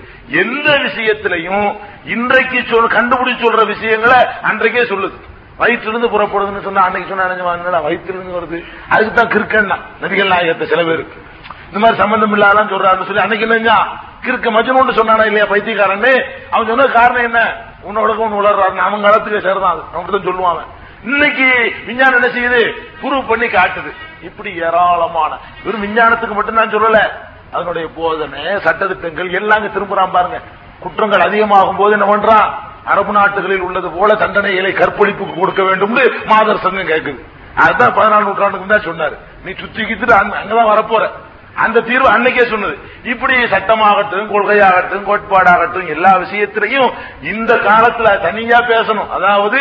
எந்த 0.43 0.69
விஷயத்திலையும் 0.87 1.67
இன்றைக்கு 2.05 2.63
சொல் 2.71 2.95
கண்டுபிடிச்சு 2.97 3.43
சொல்ற 3.45 3.65
விஷயங்களை 3.73 4.19
அன்றைக்கே 4.41 4.83
சொல்லுது. 4.93 5.17
வயிற்றிலிருந்து 5.59 6.09
புறப்படுதுன்னு 6.09 6.61
சொன்னா 6.61 6.83
அன்னைக்கு 6.83 7.15
சொன்னா 7.15 7.79
வயிற்றிலிருந்து 7.79 8.37
வருது? 8.39 8.63
அதுக்கு 8.89 9.13
தான் 9.13 9.27
கிறுக்கன்னா. 9.27 9.75
நபிகள் 10.01 10.27
நாயகத்தை 10.27 10.67
சில 10.67 10.83
பேருக்கு 10.83 11.23
இந்த 11.65 11.79
மாதிரி 11.79 11.99
சம்பந்தம் 11.99 12.41
இல்லாதான் 12.41 12.71
சொல்றாருன்னு 12.71 13.05
சொல்லி 13.05 13.19
அன்னைக்கு 13.19 13.47
என்னங்க 13.47 13.81
கிறுக்க 14.21 14.53
மஜ்னூன்னு 14.53 14.95
சொன்னானா 14.95 15.25
இல்லையா 15.25 15.45
பைத்தியக்காரன்னு? 15.45 16.23
அவன் 16.51 16.67
சொன்ன 16.67 16.85
காரணம் 16.85 17.23
என்ன? 17.23 17.55
உன்னோட 17.81 18.17
ஒன்று 18.17 18.41
உளர்றாரு 18.41 18.75
அவன் 18.75 19.01
காலத்துக்கு 19.01 19.41
சேர்ந்தான் 19.41 19.71
அது. 19.71 19.81
அவன் 19.93 20.43
தான் 20.43 20.65
இன்னைக்கு 21.03 21.73
விஞ்ஞானம் 21.85 22.21
என்ன 22.21 22.37
செய்யுது? 22.37 22.71
ப்ரூவ் 23.01 23.27
பண்ணி 23.27 23.45
காட்டுது. 23.45 23.93
இப்படி 24.21 24.55
ஏராளமான. 24.55 25.37
வெறும் 25.63 25.83
விஞ்ஞானத்துக்கு 25.83 26.33
மட்டும்தான் 26.33 26.69
சொல்லல. 26.69 27.09
அதனுடைய 27.51 27.87
போதனை 27.95 28.39
சட்டத்திட்டங்கள் 28.39 29.31
எல்லாம் 29.31 29.65
திரும்புறான் 29.65 30.11
பாருங்க. 30.11 30.41
குற்றங்கள் 30.79 31.19
அதிகமாகும் 31.19 31.75
போது 31.75 31.99
என்ன 31.99 32.15
பண்றான்? 32.15 32.70
அரபு 32.85 33.11
நாட்டுகளில் 33.11 33.61
உள்ளது 33.61 33.89
போல 33.89 34.13
தண்டனைகளை 34.13 34.73
கற்பழிப்புக்கு 34.73 35.39
கொடுக்க 35.39 35.63
வேண்டும் 35.63 35.93
மாதர் 36.25 36.59
சங்கம் 36.59 36.87
கேட்குது. 36.87 37.25
அதுதான் 37.55 37.95
பதினாலு 37.95 38.23
நூற்றாண்டுக்கு 38.23 38.67
தான் 38.67 38.83
சொன்னாரு. 38.83 39.17
நீ 39.45 39.53
சுத்தி 39.59 39.83
கித்துட்டு 39.83 40.11
அங்க- 40.11 40.37
அங்கதான் 40.37 40.67
வரப்போற. 40.67 41.09
அந்த 41.55 41.79
தீர்வு 41.79 42.07
அன்னைக்கே 42.07 42.49
சொன்னது. 42.49 42.77
இப்படி 43.03 43.33
சட்டமாகட்டும் 43.33 44.27
கொள்கையாகட்டும் 44.27 45.03
கோட்பாடாகட்டும் 45.03 45.87
எல்லா 45.87 46.11
விஷயத்திலையும் 46.11 46.91
இந்த 47.21 47.55
காலத்துல 47.55 48.21
தனியா 48.21 48.57
பேசணும். 48.57 49.09
அதாவது 49.09 49.59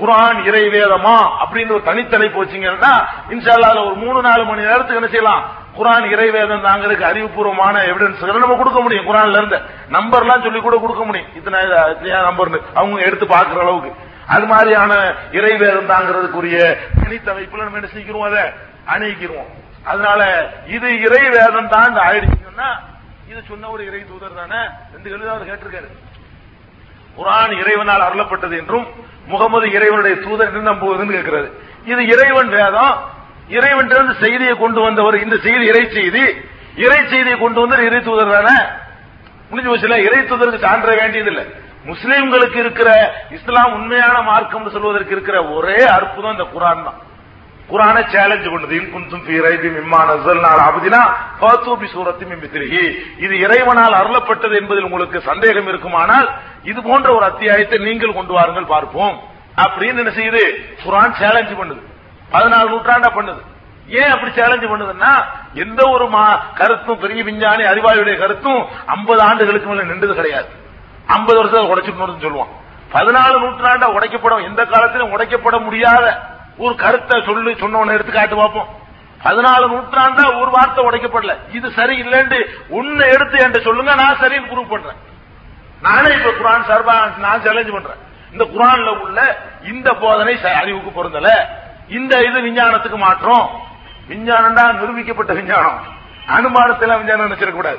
குரான் 0.00 0.44
இறை 0.44 0.68
வேதமா 0.68 1.30
அப்படின்னு 1.44 1.70
ஒரு 1.70 1.82
தனித்தலை 1.84 2.30
போச்சுங்கன்னா 2.30 3.06
இன்ஷால்லா 3.30 3.86
ஒரு 3.86 3.94
மூணு 3.94 4.20
நாலு 4.20 4.44
மணி 4.44 4.60
நேரத்துக்கு 4.60 4.94
என்ன 4.94 5.06
செய்யலாம்? 5.06 5.60
குரான் 5.76 6.06
இறைவேதம் 6.14 6.64
தாங்கிறதுக்கு 6.66 7.06
அறிவுபூர்வமான 7.10 7.76
எவிடன்ஸ் 7.90 8.24
நம்ம 8.44 8.56
கொடுக்க 8.60 8.80
முடியும் 8.80 9.06
குரான்ல 9.08 9.40
இருந்து. 9.40 9.58
நம்பர்லாம் 9.96 10.44
சொல்லி 10.46 10.60
கூட 10.60 10.76
கொடுக்க 10.84 11.02
முடியும். 11.08 11.30
இத்தனை 11.38 11.60
நம்பர்னு 12.28 12.58
அவங்க 12.80 12.98
எடுத்து 13.08 13.26
பாக்குற 13.34 13.60
அளவுக்கு. 13.64 13.92
அது 14.34 14.44
மாதிரியான 14.52 14.92
இறைவேதம் 15.38 15.90
தாங்கிறதுக்குரிய 15.92 16.58
தனித்தமைப்புல 17.02 17.64
நம்ம 17.66 17.78
என்ன 17.80 17.90
செஞ்சிக்கிறோம் 17.92 18.28
அதை? 18.30 18.44
அணிக்கிறோம் 18.94 19.48
அதனால 19.90 20.20
இது 20.76 20.88
இறை 21.06 21.22
வேதம் 21.36 21.70
தான் 21.74 21.94
ஆயிடுச்சுன்னா 22.06 22.68
இது 23.30 23.40
சொன்ன 23.50 23.68
ஒரு 23.74 23.82
இறை 23.88 24.00
தூதர் 24.10 24.38
தானே? 24.40 24.60
ரெண்டு 24.94 25.08
கேள்வி 25.10 25.28
அவர் 25.34 25.48
கேட்டிருக்காரு. 25.50 25.88
குரான் 27.16 27.52
இறைவனால் 27.62 28.06
அருளப்பட்டது 28.06 28.54
என்றும் 28.60 28.86
முகமது 29.32 29.66
இறைவனுடைய 29.76 30.14
தூதர் 30.24 30.48
என்று 30.50 30.70
நம்புவதுன்னு 30.70 31.16
கேட்கிறது 31.16 31.48
இது 31.92 32.02
இறைவன் 32.14 32.50
வேதம் 32.58 32.94
இறைவன் 33.58 33.90
செய்தியை 34.24 34.54
கொண்டு 34.62 34.80
வந்தவர் 34.86 35.16
இந்த 35.24 35.36
செய்தி 35.46 35.64
இறை 35.72 35.84
செய்தி. 35.98 36.24
இறை 36.84 37.00
செய்தியை 37.12 37.36
கொண்டு 37.38 37.60
வந்தவர் 37.60 37.86
இறை 37.88 38.00
தூதர் 38.08 38.34
தானே? 38.36 38.58
முடிஞ்சு 39.50 39.70
போச்சுல? 39.72 39.96
இறை 40.06 40.20
தூதருக்கு 40.20 40.66
சான்ற 40.66 40.90
வேண்டியதில்லை. 41.00 41.44
முஸ்லீம்களுக்கு 41.90 42.58
இருக்கிற 42.64 42.90
இஸ்லாம் 43.36 43.72
உண்மையான 43.72 44.16
மார்க்கம் 44.28 44.70
சொல்வதற்கு 44.74 45.14
இருக்கிற 45.16 45.36
ஒரே 45.56 45.78
அற்புதம் 45.96 46.34
இந்த 46.36 46.46
குரான் 46.54 46.84
தான். 46.86 47.00
குரானை 47.72 48.02
சேலஞ்ச் 48.14 48.48
பண்ணுது. 48.52 48.74
இன் 48.78 48.92
குந்தும் 48.94 49.24
ஃபீ 49.26 49.34
ரைபின் 49.46 49.76
மிம்மா 49.78 50.00
நஸல்னா 50.08 50.48
அலா 50.54 50.64
அப்தினா 50.70 51.02
இது 53.24 53.34
இறைவனால் 53.44 53.98
அருளப்பட்டது 54.00 54.54
என்பதில் 54.60 54.88
உங்களுக்கு 54.88 55.18
சந்தேகம் 55.30 55.68
இருக்குமானால் 55.72 56.28
இது 56.70 56.80
போன்ற 56.82 57.08
ஒரு 57.16 57.24
அத்தியாயத்தை 57.24 57.78
நீங்கள் 57.88 58.18
கொண்டு 58.18 58.32
வாருங்கள் 58.32 58.72
பார்ப்போம். 58.74 59.16
அப்படின்னு 59.64 60.02
என்ன 60.04 60.12
செய்யுது? 60.18 60.44
குரான் 60.84 61.18
சேலஞ்ச் 61.22 61.54
பண்ணுது. 61.60 61.82
பதினாலு 62.32 62.68
நூற்றாண்டா 62.68 63.08
பண்ணுது. 63.08 63.42
ஏன் 63.86 64.10
அப்படி 64.10 64.32
சேலஞ்சு 64.32 64.70
பண்ணுதுன்னா 64.70 65.24
எந்த 65.54 65.88
ஒரு 65.88 66.04
மா- 66.04 66.38
கருத்தும் 66.54 66.98
பெரிய 66.98 67.22
விஞ்ஞானி 67.22 67.62
அறிவாளியுடைய 67.62 68.18
கருத்தும் 68.18 68.66
50 68.86 69.20
ஆண்டுகளுக்கு 69.20 69.68
மேல 69.68 69.82
நின்றது 69.82 70.14
கிடையாது. 70.14 70.48
ஐம்பது 71.06 71.44
வருஷத்துல 71.44 71.70
உடைச்சுக்கணும்னு 71.70 72.22
சொல்லுவான். 72.22 72.48
பதினாலு 72.92 73.38
நூற்றாண்டா 73.38 73.84
உடைக்கப்படும் 73.84 74.44
எந்த 74.44 74.64
காலத்திலும் 74.64 75.18
உடைக்கப்பட 75.18 75.62
முடியாத 75.62 76.20
ஒரு 76.56 76.74
கருத்தை 76.74 77.22
சொல்லி 77.24 77.52
சொன்னவன 77.52 77.92
எடுத்து 77.92 78.12
காட்டு 78.12 78.36
பார்ப்போம். 78.36 78.68
பதினாலு 79.24 79.68
நூற்றாண்டா 79.68 80.40
ஒரு 80.40 80.50
வார்த்தை 80.50 80.84
உடைக்கப்படல. 80.84 81.36
இது 81.52 81.70
சரி 81.70 82.02
இல்லைன்னு 82.02 82.44
உன்னை 82.68 83.08
எடுத்து 83.08 83.36
என்கிட்ட 83.36 83.62
சொல்லுங்க 83.62 83.94
நான் 83.94 84.18
சரின்னு 84.18 84.52
ப்ரூவ் 84.52 84.68
பண்றேன். 84.68 84.96
நானே 85.82 86.14
இப்ப 86.14 86.30
குரான் 86.30 86.62
சார்பா 86.62 87.18
நான் 87.18 87.42
சேலஞ்ச் 87.42 87.72
பண்றேன். 87.72 87.96
இந்த 88.32 88.44
குரான்ல 88.44 88.98
உள்ள 88.98 89.38
இந்த 89.62 89.92
போதனை 89.92 90.34
ச- 90.34 90.52
அறிவுக்கு 90.52 91.04
பொருந்தல. 91.04 91.28
இந்த 91.92 92.18
இது 92.22 92.40
விஞ்ஞானத்துக்கு 92.40 92.96
மாற்றம். 92.96 93.50
விஞ்ஞானம்டா 94.08 94.72
நிரூபிக்கப்பட்ட 94.72 95.34
விஞ்ஞானம். 95.34 95.80
அனுமானத்தில 96.26 96.96
விஞ்ஞானம் 96.96 97.30
நினைச்சிடக் 97.30 97.52
கூடாது. 97.52 97.78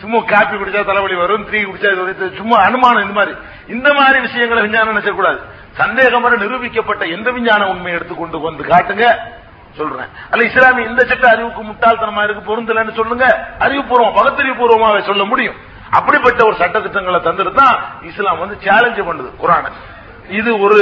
சும்மா 0.00 0.18
காப்பி 0.26 0.56
குடிச்சா 0.56 0.84
தலைவலி 0.84 1.14
வரும் 1.14 1.50
த்ரீ 1.50 1.54
குடிச்சா 1.54 2.36
சும்மா 2.36 2.62
அனுமானம் 2.62 3.02
இந்த 3.02 3.12
மாதிரி. 3.12 3.36
இந்த 3.68 3.94
மாதிரி 3.94 4.20
விஷயங்களை 4.20 4.62
விஞ்ஞானம் 4.62 4.98
நினைச்சக்கூடாது 4.98 5.14
கூடாது. 5.14 5.40
வர 6.22 6.36
நிரூபிக்கப்பட்ட 6.36 7.06
எந்த 7.06 7.30
விஞ்ஞான 7.30 7.66
உண்மையை 7.68 7.92
எடுத்துக்கொண்டு 7.92 8.40
வந்து 8.40 8.62
காட்டுங்க? 8.62 9.18
சொல்றேன். 9.76 10.08
அல்ல 10.30 10.44
இஸ்லாமிய 10.44 10.88
இந்த 10.88 11.04
சட்ட 11.04 11.28
அறிவுக்கு 11.28 11.62
முட்டாள்தனமா 11.62 12.24
இருக்கு 12.24 12.56
பொருந்தலன்னு 12.56 12.92
சொல்லுங்க. 12.92 13.46
அறிவுபூர்வம் 13.58 14.16
பகத்தறிவுபூர்வமாக 14.16 15.02
சொல்ல 15.02 15.24
முடியும். 15.24 15.54
அப்படிப்பட்ட 15.90 16.44
ஒரு 16.44 16.54
சட்ட 16.54 16.80
திட்டங்களை 16.80 17.20
தந்துட்டு 17.20 17.52
தான் 17.52 17.82
இஸ்லாம் 18.02 18.38
வந்து 18.38 18.58
சேலஞ்சு 18.64 19.04
பண்ணுது 19.06 19.30
குரானை. 19.42 19.72
இது 20.28 20.60
ஒரு 20.60 20.78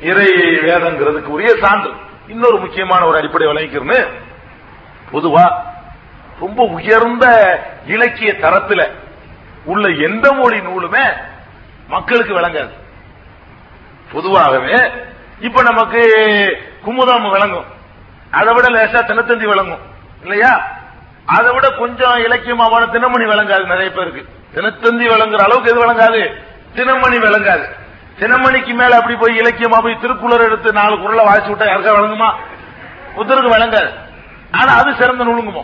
இறை 0.00 0.26
வேதங்கிறதுக்கு 0.42 1.24
உரிய 1.24 1.56
சான்று. 1.62 1.92
இன்னொரு 2.28 2.58
முக்கியமான 2.58 3.06
ஒரு 3.06 3.16
அடிப்படை 3.16 3.46
விளங்கிக்கிறேன்னு 3.46 4.08
பொதுவா 5.12 5.52
ரொம்ப 6.40 6.64
உயர்ந்த 6.64 7.58
இலக்கிய 7.86 8.32
தரத்துல 8.32 8.90
உள்ள 9.64 9.88
எந்த 9.88 10.32
மொழி 10.32 10.58
நூலுமே 10.58 11.12
மக்களுக்கு 11.88 12.34
விளங்காது. 12.34 12.70
பொதுவாகவே 14.12 14.90
இப்ப 15.40 15.62
நமக்கு 15.62 15.98
குமுதம் 16.86 17.30
விளங்கும். 17.30 17.64
அதை 18.30 18.54
விட 18.54 18.68
லேசா 18.68 18.96
தினத்தந்தி 18.96 19.46
விளங்கும். 19.46 19.80
இல்லையா? 20.22 20.66
அதை 21.24 21.52
விட 21.52 21.70
கொஞ்சம் 21.70 22.16
இலக்கியமாவான 22.16 22.86
தினமணி 22.86 23.26
விளங்காது 23.26 23.66
நிறைய 23.66 23.90
பேருக்கு. 23.90 24.26
தினத்தந்தி 24.54 25.04
விளங்குற 25.04 25.36
அளவுக்கு 25.36 25.70
எது 25.70 25.84
விளங்காது? 25.84 26.42
தினமணி 26.74 27.18
விளங்காது. 27.18 27.78
தினமணிக்கு 28.20 28.72
மேல 28.80 28.96
அப்படி 29.00 29.14
போய் 29.20 29.40
இலக்கியமா 29.42 29.78
போய் 29.84 30.00
திருக்குறள் 30.02 30.46
எடுத்து 30.48 30.70
நாலு 30.78 30.94
குரலை 31.02 31.22
வாசிச்சு 31.28 31.52
விட்டா 31.52 31.68
யாருக்கா 31.68 31.94
விளங்குமா 31.98 32.30
புத்தருக்கு 33.16 33.54
விளங்காது 33.56 33.90
ஆனா 34.60 34.72
அது 34.80 34.90
சிறந்த 35.00 35.24
நூலுங்குமோ 35.28 35.62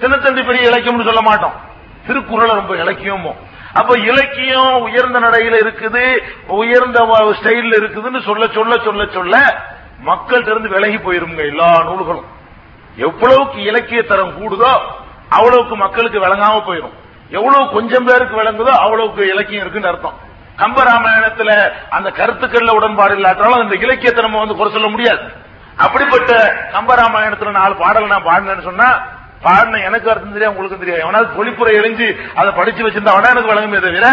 தினத்தந்தி 0.00 0.42
பெரிய 0.48 0.68
இலக்கியம்னு 0.70 1.08
சொல்ல 1.08 1.22
மாட்டோம். 1.28 1.56
திருக்குறளை 2.06 2.52
ரொம்ப 2.60 2.74
இலக்கியமோ? 2.82 3.32
அப்ப 3.80 3.92
இலக்கியம் 4.10 4.76
உயர்ந்த 4.86 5.18
நடையில 5.24 5.58
இருக்குது 5.64 6.04
உயர்ந்த 6.60 6.98
ஸ்டைல்ல 7.40 7.74
இருக்குதுன்னு 7.80 8.20
சொல்ல 8.28 8.46
சொல்ல 8.56 8.78
சொல்ல 8.86 9.04
சொல்ல 9.16 9.34
மக்கள்கிட்ட 10.08 10.52
இருந்து 10.54 10.72
விலகி 10.74 10.98
போயிருங்க 11.06 11.42
எல்லா 11.52 11.68
நூல்களும். 11.88 12.28
எவ்வளவுக்கு 13.06 13.58
இலக்கிய 13.70 14.00
தரம் 14.02 14.32
கூடுதோ 14.38 14.72
அவ்வளவுக்கு 15.36 15.76
மக்களுக்கு 15.84 16.18
விளங்காம 16.26 16.62
போயிடும் 16.68 16.96
எவ்வளவு 17.38 17.62
கொஞ்சம் 17.76 18.06
பேருக்கு 18.08 18.34
விளங்குதோ 18.40 18.72
அவ்வளவுக்கு 18.84 19.22
இலக்கியம் 19.34 19.62
இருக்குன்னு 19.64 19.90
அர்த்தம். 19.92 20.16
கம்பராமாயணத்துல 20.60 21.50
அந்த 21.90 22.08
கருத்துக்கள்ல 22.16 22.74
உடன்பாடு 22.74 23.14
இல்லாட்டாலும் 23.14 23.62
அந்த 23.62 23.76
இலக்கியத்தை 23.80 24.22
நம்ம 24.22 24.38
வந்து 24.38 24.54
குறை 24.54 24.70
சொல்ல 24.72 24.88
முடியாது. 24.88 25.22
அப்படிப்பட்ட 25.78 26.32
கம்பராமாயணத்துல 26.74 27.52
நாலு 27.54 27.74
பாடல் 27.76 28.06
நான் 28.06 28.26
பாடினேன்னு 28.26 28.68
சொன்னா 28.68 28.88
பாடின 29.42 29.80
எனக்கு 29.84 30.10
அர்த்தம் 30.10 30.32
தெரியாது 30.32 30.52
உங்களுக்கு 30.52 30.78
தெரியாது. 30.78 31.02
எவனாவது 31.02 31.36
பொழிப்புரை 31.36 31.72
எரிஞ்சு 31.76 32.06
அதை 32.36 32.50
படிச்சு 32.52 32.84
வச்சிருந்தா 32.84 33.14
அவனா 33.14 33.30
எனக்கு 33.30 33.52
வழங்குமே 33.52 33.80
தவிர 33.80 34.08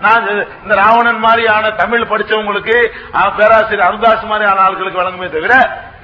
நான் 0.00 0.24
இந்த 0.62 0.74
ராவணன் 0.74 1.18
மாதிரியான 1.18 1.70
தமிழ் 1.76 2.10
படிச்சவங்களுக்கு 2.10 2.74
ஆ, 3.14 3.28
பேராசிரியர் 3.30 3.86
அருதாஸ் 3.86 4.26
மாதிரியான 4.26 4.62
ஆட்களுக்கு 4.62 5.02
வழங்குமே 5.02 5.28
தவிர 5.28 5.54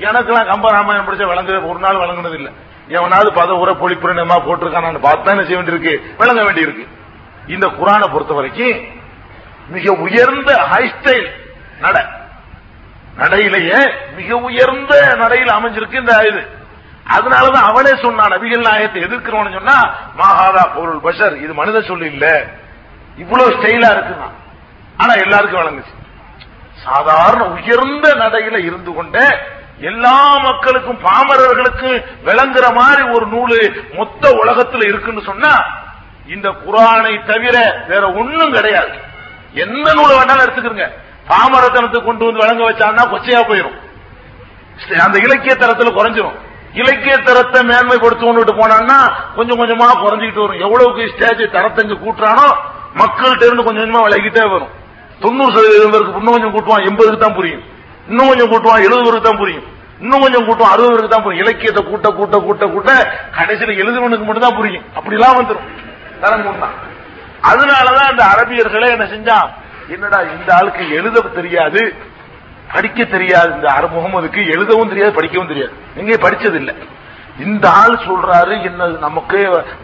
எனக்கெல்லாம் 0.01 0.51
கம்பராமாயணம் 0.51 1.09
படிச்ச 1.09 1.27
வழங்க 1.27 1.61
ஒரு 1.67 1.79
நாள் 1.79 1.97
வழங்குனது 1.97 2.35
இல்லை 2.35 2.53
எவனாவது 2.91 3.31
பத 3.33 3.51
உர 3.59 3.71
பொழிப்புரை 3.75 4.15
போட்டிருக்கான்னு 4.47 5.03
பார்த்தா 5.03 5.33
என்ன 5.35 5.45
செய்ய 5.45 5.59
வேண்டியிருக்கு? 5.59 5.93
விளங்க 6.19 6.41
வேண்டியிருக்கு. 6.43 6.85
இந்த 7.49 7.67
குரானை 7.77 8.07
பொறுத்த 8.09 8.33
வரைக்கும் 8.33 8.75
மிக 9.73 9.87
உயர்ந்த 10.05 10.51
ஹை 10.71 10.85
ஸ்டைல் 10.95 11.29
நட. 11.81 11.97
நடையிலேயே 13.17 13.81
மிக 14.17 14.37
உயர்ந்த 14.49 14.93
நடையில் 15.23 15.57
அமைஞ்சிருக்கு 15.57 16.03
இந்த 16.03 16.15
இது. 16.31 16.43
அதனாலதான் 17.15 17.69
அவனே 17.71 17.93
சொன்னான் 18.03 18.33
நபிகள் 18.35 18.67
நாயகத்தை 18.69 19.01
எதிர்க்கிறோம்னு 19.07 19.57
சொன்னா 19.57 19.79
மாஹாதா 20.21 20.65
பொருள் 20.77 21.01
பஷர் 21.07 21.37
இது 21.45 21.53
மனித 21.55 21.81
சொல்லு 21.83 22.07
இல்ல. 22.07 22.27
இவ்வளவு 23.19 23.57
ஸ்டைலா 23.57 23.89
இருக்குதான் 23.95 24.37
ஆனா 24.99 25.13
எல்லாருக்கும் 25.25 25.63
வழங்குச்சு 25.63 25.95
சாதாரண 26.85 27.43
உயர்ந்த 27.57 28.07
நடையில 28.23 28.57
இருந்து 28.69 28.93
கொண்டு 28.95 29.25
எல்லா 29.91 30.17
மக்களுக்கும் 30.39 31.03
பாமரர்களுக்கும் 31.05 31.97
விளங்குற 32.27 32.67
மாதிரி 32.75 33.03
ஒரு 33.15 33.27
நூலு 33.27 33.59
மொத்த 33.95 34.25
உலகத்துல 34.41 34.87
இருக்குன்னு 34.89 35.23
சொன்னா 35.23 35.53
இந்த 36.27 36.49
குரானை 36.65 37.15
தவிர 37.31 37.57
வேற 37.89 38.05
ஒண்ணும் 38.21 38.55
கிடையாது. 38.57 38.93
எந்த 39.65 39.89
நூலை 39.99 40.13
வேணாலும் 40.19 40.45
எடுத்துக்கிறங்க. 40.45 40.87
பாமரத்தனத்துக்கு 41.31 42.09
கொண்டு 42.09 42.27
வந்து 42.27 42.43
வழங்க 42.45 42.63
வச்சான்னா 42.69 43.03
கொச்சையா 43.13 43.41
போயிடும் 43.51 43.79
அந்த 45.07 45.17
இலக்கிய 45.27 45.53
தரத்துல 45.63 45.91
குறைஞ்சிரும். 45.97 46.37
இலக்கிய 46.81 47.15
தரத்தை 47.27 47.61
மேன்மைப்படுத்தணும்னு 47.71 48.55
போனான்னா 48.61 48.99
கொஞ்சம் 49.37 49.59
கொஞ்சமா 49.61 49.87
குறைஞ்சிக்கிட்டு 50.05 50.45
வரும். 50.45 50.63
எவ்வளவுக்கு 50.67 51.11
ஸ்டேஜ் 51.13 51.43
தரத்தை 51.57 51.83
கூட்டுறானோ 52.05 52.47
மக்கள்கிட்ட 53.01 53.45
இருந்து 53.49 53.67
கொஞ்சம் 53.67 53.85
கொஞ்சமா 53.85 54.05
விலகிட்டே 54.07 54.45
வரும். 54.55 54.73
தொண்ணூறு 55.23 55.53
சதவீதம் 55.57 55.93
பேருக்கு 55.95 56.19
இன்னும் 56.21 56.35
கொஞ்சம் 56.37 56.55
கூட்டுவான் 56.55 56.87
எண்பதுக்கு 56.89 57.21
தான் 57.25 57.37
புரியும். 57.39 57.63
இன்னும் 58.11 58.31
கொஞ்சம் 58.31 58.51
கூட்டுவான் 58.53 58.85
எழுபது 58.87 59.05
பேருக்கு 59.07 59.29
தான் 59.29 59.41
புரியும். 59.43 59.67
இன்னும் 60.03 60.23
கொஞ்சம் 60.25 60.47
கூட்டுவான் 60.47 60.75
அறுபது 60.75 60.93
பேருக்கு 60.93 61.15
தான் 61.15 61.25
புரியும். 61.27 61.43
இலக்கியத்தை 61.45 61.83
கூட்ட 61.91 62.09
கூட்ட 62.19 62.39
கூட்ட 62.47 62.67
கூட்ட 62.75 62.91
கடைசியில் 63.39 63.81
எழுதுவனுக்கு 63.83 64.27
மட்டும் 64.29 64.47
தான் 64.47 64.59
புரியும். 64.61 64.85
அப்படிலாம் 64.99 65.39
வந்துடும் 65.41 65.69
தரம் 66.25 66.45
கூட்டான் 66.49 66.75
அதனாலதான் 67.51 68.11
அந்த 68.13 68.25
அரபியர்களே 68.33 68.89
என்ன 68.97 69.07
செஞ்சான்? 69.15 69.51
என்னடா 69.95 70.19
இந்த 70.35 70.51
ஆளுக்கு 70.59 70.85
எழுத 70.99 71.21
தெரியாது 71.39 71.83
படிக்க 72.75 73.05
தெரியாது 73.05 73.51
இந்த 73.57 73.69
அரபு 73.79 73.95
முகமதுக்கு 73.97 74.41
எழுதவும் 74.55 74.91
தெரியாது 74.93 75.13
படிக்கவும் 75.19 75.51
தெரியாது. 75.53 75.73
எங்கே 76.01 76.17
படிச்சது 76.25 76.59
இல்ல 76.63 76.73
இந்த 77.47 77.67
ஆள் 77.81 77.97
சொல்றாரு 78.07 78.55
என்ன 78.69 78.87
நமக்கு 79.07 79.39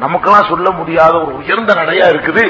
நமக்கெல்லாம் 0.05 0.51
சொல்ல 0.53 0.71
முடியாத 0.71 1.15
ஒரு 1.25 1.33
உயர்ந்த 1.41 1.75
நடையா 1.75 2.07
இருக்குது. 2.13 2.45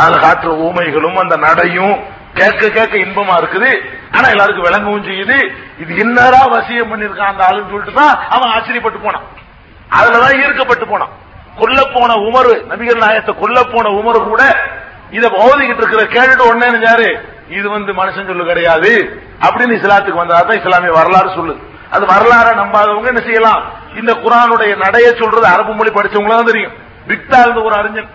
அதுல 0.00 0.18
காட்டுற 0.24 0.50
ஊமைகளும் 0.66 1.20
அந்த 1.22 1.36
நடையும் 1.46 1.94
கேட்க 2.38 2.62
கேட்க 2.76 2.94
இன்பமா 3.04 3.34
இருக்குது. 3.40 3.70
ஆனா 4.16 4.26
எல்லாருக்கும் 4.34 4.68
விளங்கவும் 4.68 5.08
செய்யுது. 5.08 5.38
இது 5.82 5.92
என்னடா 6.04 6.42
வசியம் 6.56 6.90
பண்ணிருக்கான் 6.92 7.32
அந்த 7.32 7.44
ஆளுன்னு 7.48 7.72
சொல்லிட்டு 7.72 7.94
தான் 8.00 8.14
அவன் 8.34 8.52
ஆச்சரியப்பட்டு 8.56 9.00
போனான். 9.06 9.26
அதுலதான் 9.98 10.38
ஈர்க்கப்பட்டு 10.42 10.86
போனான். 10.92 11.14
கொல்ல 11.60 11.80
போன 11.94 12.10
உமர் 12.28 12.52
நபிகள் 12.70 13.02
நாயத்தை 13.04 13.34
கொல்ல 13.42 13.58
போன 13.72 13.88
உமர் 14.00 14.28
கூட 14.28 14.42
இத 15.10 15.26
ஓதிக்கிட்டு 15.44 15.82
இருக்கிற 15.82 16.02
கேட்டுட்டு 16.16 16.48
உடனே 16.48 16.66
நினைச்சாரு 16.70 17.08
இது 17.48 17.68
வந்து 17.68 17.92
மனுஷன் 17.92 18.28
சொல்லு 18.30 18.44
கிடையாது. 18.44 18.90
அப்படின்னு 19.46 19.76
இஸ்லாத்துக்கு 19.78 20.22
வந்ததா 20.22 20.54
இஸ்லாமிய 20.60 20.92
வரலாறு 20.92 21.30
சொல்லுது. 21.38 21.60
அது 21.90 22.04
வரலாற 22.06 22.48
நம்பாதவங்க 22.60 23.06
என்ன 23.06 23.20
செய்யலாம்? 23.20 23.62
இந்த 23.96 24.12
குரானுடைய 24.24 24.72
நடைய 24.84 25.06
சொல்றது 25.20 25.46
அரபு 25.46 25.72
மொழி 25.72 25.90
படிச்சவங்களா 25.90 26.36
தான் 26.40 26.50
தெரியும். 26.50 26.72
விக்டால் 27.08 27.62
ஒரு 27.62 27.74
அறிஞன் 27.74 28.10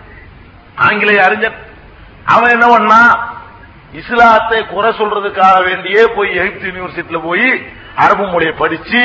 ஆங்கிலேய 0.76 1.24
அறிஞன். 1.24 1.56
அவன் 2.24 2.50
என்ன 2.50 2.66
பண்ணா? 2.66 3.00
இஸ்லாத்தை 3.92 4.66
குறை 4.66 4.90
சொல்றதுக்காக 4.98 5.56
வேண்டியே 5.68 6.02
போய் 6.16 6.36
எகிப்து 6.36 6.70
யூனிவர்சிட்டியில 6.70 7.18
போய் 7.22 7.48
அரபு 7.96 8.24
மொழியை 8.26 8.54
படிச்சு 8.62 9.00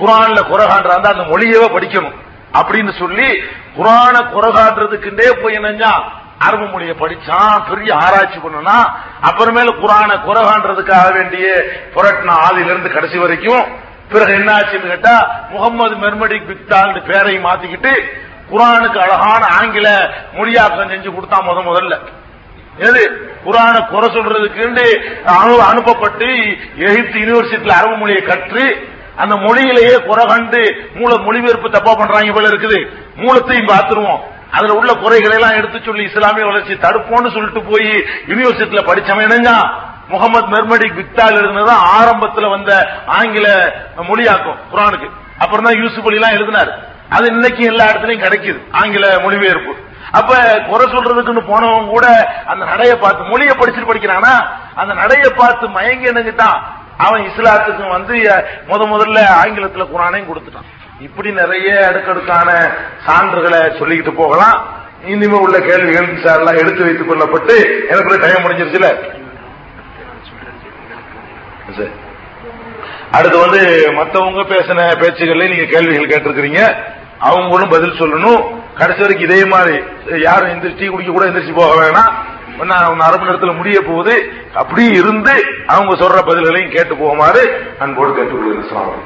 குரான்ல 0.00 0.40
குறை 0.50 0.66
காண்றாங்க 0.66 1.08
அந்த 1.08 1.24
மொழியவே 1.32 1.68
படிக்கணும். 1.76 2.16
அப்படின்னு 2.54 2.98
சொல்லி 2.98 3.42
குரான 3.76 4.30
குறை 4.30 4.52
காட்டுறதுக்குண்டே 4.52 5.42
போய் 5.42 5.54
என்னஞ்சா 5.54 6.12
அரபு 6.38 6.66
மொழியை 6.66 6.94
படிச்சான் 6.94 7.70
பெரிய 7.70 7.94
ஆராய்ச்சி 7.94 8.38
பண்ணனா 8.38 8.76
அப்புறமேல 9.22 9.80
குரான 9.80 10.20
குறை 10.20 10.42
காண்றதுக்காக 10.42 11.12
வேண்டிய 11.12 11.64
புரட்டின 11.94 12.34
ஆதிலிருந்து 12.48 12.92
கடைசி 12.92 13.18
வரைக்கும். 13.18 13.64
பிறகு 14.08 14.32
என்ன 14.32 14.52
ஆச்சுன்னு 14.52 14.86
கேட்டா 14.86 15.44
முகமது 15.50 15.94
மெர்மடி 15.94 16.42
பிக்தால் 16.42 17.06
பேரை 17.06 17.38
மாத்திக்கிட்டு 17.38 17.92
குரானுக்கு 18.50 18.98
அழகான 18.98 19.46
ஆங்கில 19.50 20.10
மொழியாக்கம் 20.36 20.90
செஞ்சு 20.90 21.10
கொடுத்தா 21.10 21.40
முத 21.40 21.62
முதல்ல. 21.62 21.98
எது? 22.78 23.30
குரான 23.44 23.80
குறை 23.80 24.08
சொல்றதுக்கு 24.08 25.00
அனு- 25.24 25.70
அனுப்பப்பட்டு 25.70 26.26
எகிப்து 26.76 27.18
யூனிவர்சிட்டியில 27.18 27.70
அரபு 27.70 27.96
மொழியை 27.96 28.22
கற்று 28.22 28.90
அந்த 29.16 29.36
மொழியிலேயே 29.36 29.96
குறை 29.96 30.26
கண்டு 30.26 30.90
மூல 30.94 31.16
மொழிபெயர்ப்பு 31.16 31.70
தப்பா 31.70 31.94
பண்றாங்க 31.94 32.32
போல 32.32 32.48
இருக்குது. 32.48 32.90
மூலத்தையும் 33.16 33.66
பார்த்துருவோம். 33.66 34.20
அதுல 34.50 34.74
உள்ள 34.74 34.92
குறைகளை 34.92 35.36
எல்லாம் 35.36 35.56
எடுத்து 35.56 35.80
சொல்லி 35.84 36.02
இஸ்லாமிய 36.02 36.44
வளர்ச்சி 36.44 36.74
தடுப்போம்னு 36.74 37.32
சொல்லிட்டு 37.32 37.62
போய் 37.62 37.90
யூனிவர்சிட்டியில 38.28 38.82
படிச்சவன் 38.88 39.22
என்னங்க 39.22 39.52
முகமது 40.08 40.46
மெர்மடி 40.46 40.94
விக்தால் 40.94 41.38
இருந்தது 41.38 41.72
ஆரம்பத்துல 41.72 42.50
வந்த 42.50 42.88
ஆங்கில 43.06 43.46
மொழியாக்கும் 43.96 44.58
குரானுக்கு. 44.72 45.10
அப்புறம் 45.38 45.64
தான் 45.64 45.82
யூசுப் 45.82 46.06
அலி 46.06 46.14
எல்லாம் 46.14 46.32
எழுதினார். 46.32 46.72
அது 47.08 47.26
இன்னைக்கு 47.26 47.64
எல்லா 47.64 47.84
இடத்துலயும் 47.84 48.24
கிடைக்குது 48.24 48.60
ஆங்கில 48.70 49.18
மொழிபெயர்ப்பு. 49.18 49.76
அப்ப 50.12 50.60
குறை 50.68 50.92
சொல்றதுக்குன்னு 50.92 51.42
போனவங்க 51.50 51.88
கூட 51.88 52.06
அந்த 52.46 52.64
நடைய 52.64 52.94
பார்த்து 52.94 53.24
மொழியை 53.24 53.54
படிச்சுட்டு 53.54 53.90
படிக்கிறானா? 53.90 54.46
அந்த 54.74 54.94
நடைய 54.94 55.28
பார்த்து 55.28 55.68
மயங்கி 55.68 56.10
என்னங்கிட்டான் 56.10 56.58
அவன் 57.06 57.24
இஸ்லாத்துக்கு 57.30 57.84
வந்து 57.88 58.14
முத 58.70 58.82
முதல்ல 58.92 59.18
ஆங்கிலத்துல 59.44 59.86
குரானையும் 59.94 60.30
கொடுத்துட்டான். 60.30 60.68
இப்படி 61.00 61.30
நிறைய 61.32 61.86
அடுக்கடுக்கான 61.86 62.50
சான்றுகளை 63.06 63.60
சொல்லிக்கிட்டு 63.80 64.12
போகலாம். 64.14 64.58
இனிமே 65.06 65.38
உள்ள 65.38 65.58
கேள்விகள் 65.58 66.10
சார் 66.24 66.38
எல்லாம் 66.38 66.60
எடுத்து 66.62 66.84
வைத்துக் 66.84 67.10
கொள்ளப்பட்டு 67.10 67.54
எனக்கு 67.92 68.20
டைம் 68.24 68.44
முடிஞ்சிருச்சுல? 68.44 68.88
அடுத்து 73.16 73.38
வந்து 73.38 73.92
மத்தவங்க 73.92 74.40
பேசின 74.40 74.80
பேச்சுகள்ல 75.00 75.48
நீங்க 75.48 75.64
கேள்விகள் 75.72 76.12
கேட்டிருக்கிறீங்க. 76.12 76.60
அவங்களும் 77.18 77.72
பதில் 77.74 77.98
சொல்லணும். 78.00 78.42
கடைசி 78.78 79.00
வரைக்கும் 79.00 79.30
இதே 79.30 79.44
மாதிரி 79.44 79.74
யாரும் 80.22 80.52
எந்திரிச்சு 80.52 80.86
குடிக்க 80.90 81.12
கூட 81.12 81.24
எந்திரிச்சு 81.26 81.54
போக 81.54 81.72
வேணாம். 81.82 82.12
ஒன்னு 82.60 82.74
அரை 82.78 83.18
மணி 83.18 83.30
நேரத்துல 83.30 83.56
முடிய 83.56 83.78
போகுது. 83.88 84.14
அப்படி 84.60 84.84
இருந்து 85.00 85.34
அவங்க 85.74 85.94
சொல்ற 86.04 86.20
பதில்களையும் 86.28 86.74
கேட்டு 86.76 86.94
போகுமாறு 86.94 87.42
அன்போடு 87.84 88.12
கேட்டுக்கொள்கிறேன். 88.18 88.64
அஸ்ஸலாமு 88.64 89.00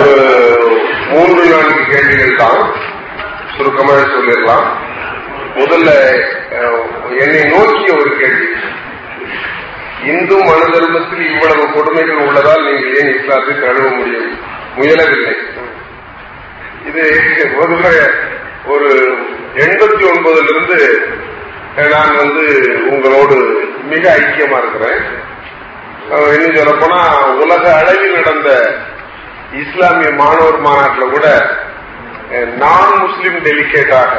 ஒரு 0.00 0.24
மூன்று 1.10 1.42
நான்கு 1.52 1.82
கேள்விகள் 1.90 2.38
தான் 2.40 2.60
சுருக்கமாக 3.56 4.02
சொல்லிடலாம். 4.14 4.66
முதல்ல 5.58 5.90
என்னை 7.22 7.42
நோக்கிய 7.52 7.90
ஒரு 8.00 8.10
கேள்வி. 8.20 8.45
இந்து 10.10 10.36
மனு 10.48 10.66
தர்மத்தில் 10.74 11.24
இவ்வளவு 11.30 11.64
கொடுமைகள் 11.74 12.24
உள்ளதால் 12.26 12.66
நீங்கள் 12.66 12.96
ஏன் 13.00 13.12
இஸ்லாத்தை 13.14 13.54
தழுவ 13.56 13.86
முடியும்? 13.90 14.30
முயலவில்லை. 14.76 15.34
இது 16.88 17.04
முதல்ல 17.54 17.86
ஒரு 18.72 18.88
எண்பத்தி 19.64 20.02
ஒன்பதுல 20.12 20.50
இருந்து 20.54 20.78
நான் 21.92 22.16
வந்து 22.16 22.44
உங்களோடு 22.92 23.36
மிக 23.92 24.04
ஐக்கியமா 24.20 24.58
இருக்கிறேன். 24.62 25.00
இன்னும் 26.34 26.56
சொல்ல 26.56 26.72
போனா 26.76 27.00
உலக 27.42 27.64
அளவில் 27.78 28.16
நடந்த 28.18 28.50
இஸ்லாமிய 29.62 30.10
மாணவர் 30.20 30.58
மாநாட்டில் 30.58 31.14
கூட 31.14 31.26
நான் 32.62 32.94
முஸ்லிம் 33.02 33.38
டெலிகேட்டாக 33.46 34.12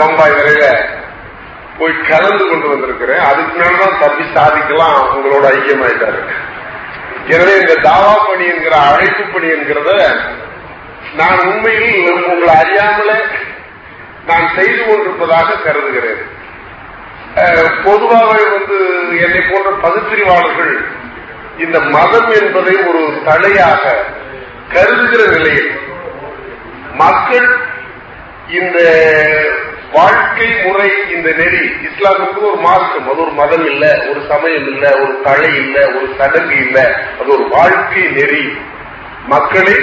பம்பாய் 0.00 0.36
வரையில 0.38 0.66
போய் 1.78 1.94
கலந்து 2.10 2.44
கொண்டு 2.48 2.66
வந்திருக்கிறேன். 2.72 3.22
அதுக்கு 3.28 3.54
மேலதான் 3.60 4.00
தப்பி 4.02 4.24
சாதிக்கலாம் 4.36 5.00
உங்களோட 5.14 5.44
ஐக்கியமாயிட்டாரு. 5.56 6.20
எனவே 7.34 7.54
இந்த 7.62 7.74
தாவா 7.88 8.14
பணி 8.28 8.44
என்கிற 8.52 8.74
அழைப்பு 8.90 9.24
பணி 9.34 9.48
என்கிறத 9.56 9.92
நான் 11.20 11.40
உண்மையில் 11.50 11.98
உங்களை 12.28 12.54
அறியாமலே 12.62 13.18
நான் 14.28 14.46
செய்து 14.56 14.80
கொண்டிருப்பதாக 14.84 15.58
கருதுகிறேன். 15.66 16.22
பொதுவாக 17.36 17.84
பொதுவாகவே 17.86 18.44
வந்து 18.56 18.76
என்னை 19.24 19.40
போன்ற 19.46 19.70
பகுத்தறிவாளர்கள் 19.84 20.74
இந்த 21.64 21.78
மதம் 21.94 22.30
என்பதை 22.40 22.74
ஒரு 22.88 23.02
தலையாக 23.28 23.82
கருதுகிற 24.74 25.22
நிலையில் 25.34 25.72
மக்கள் 27.02 27.48
இந்த 28.58 28.78
வாழ்க்கை 29.94 30.46
முறை 30.64 30.90
இந்த 31.14 31.30
நெறி. 31.32 31.64
இஸ்லாமுக்கு 31.88 32.40
ஒரு 32.40 32.56
மார்க்கம். 32.56 33.08
அது 33.10 33.20
ஒரு 33.20 33.30
மதம் 33.30 33.66
இல்ல 33.66 34.04
ஒரு 34.10 34.20
சமயம் 34.28 34.66
இல்ல 34.66 34.90
ஒரு 35.02 35.20
தலை 35.24 35.54
இல்ல 35.54 35.86
ஒரு 35.86 36.14
சடங்கு 36.18 36.56
இல்ல. 36.56 36.78
அது 37.20 37.32
ஒரு 37.32 37.48
வாழ்க்கை 37.48 38.02
நெறி. 38.02 38.58
மக்களை 39.26 39.76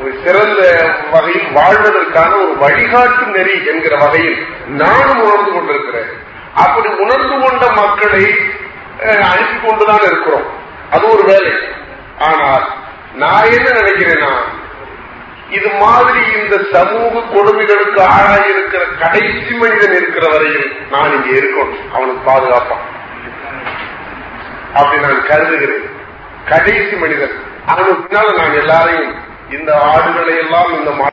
ஒரு 0.00 0.12
சிறந்த 0.24 0.62
வகையில் 1.10 1.52
வாழ்வதற்கான 1.52 2.32
ஒரு 2.36 2.54
வழிகாட்டு 2.60 3.26
நெறி 3.26 3.66
என்கிற 3.66 3.96
வகையில் 3.96 4.46
நானும் 4.66 5.22
உணர்ந்து 5.22 5.52
கொண்டிருக்கிறேன். 5.52 6.10
அப்படி 6.54 6.88
உணர்ந்து 6.88 7.36
கொண்ட 7.40 7.70
மக்களை 7.70 8.24
அனுப்பி 9.30 9.56
கொண்டுதான் 9.66 10.02
இருக்கிறோம். 10.02 10.48
அது 10.90 11.04
ஒரு 11.12 11.24
வேலை. 11.24 11.52
ஆனால் 12.18 12.66
நான் 13.14 13.44
என்ன 13.44 13.68
நினைக்கிறேன்னா 13.70 14.32
இது 15.50 15.68
மாதிரி 15.80 16.18
இந்த 16.42 16.60
சமூக 16.72 17.18
கொடுமைகளுக்கு 17.18 18.00
ஆளாயிருக்கிற 18.00 18.98
கடைசி 18.98 19.54
மனிதன் 19.54 19.96
இருக்கிற 19.96 20.28
வரையில் 20.28 20.72
நான் 20.90 21.24
இங்க 21.24 21.38
இருக்கணும். 21.38 21.92
அவனுக்கு 21.92 22.30
பாதுகாப்பான். 22.30 22.84
அப்படி 24.74 25.02
நான் 25.02 25.26
கருதுகிறேன். 25.26 25.90
கடைசி 26.48 26.96
மனிதன். 26.96 27.30
அவனுக்கு 27.66 27.94
பின்னால 27.94 28.36
நான் 28.36 28.54
எல்லாரையும் 28.54 29.14
இந்த 29.50 29.80
ஆடுகளை 29.80 30.36
எல்லாம் 30.36 30.78
இந்த 30.78 30.90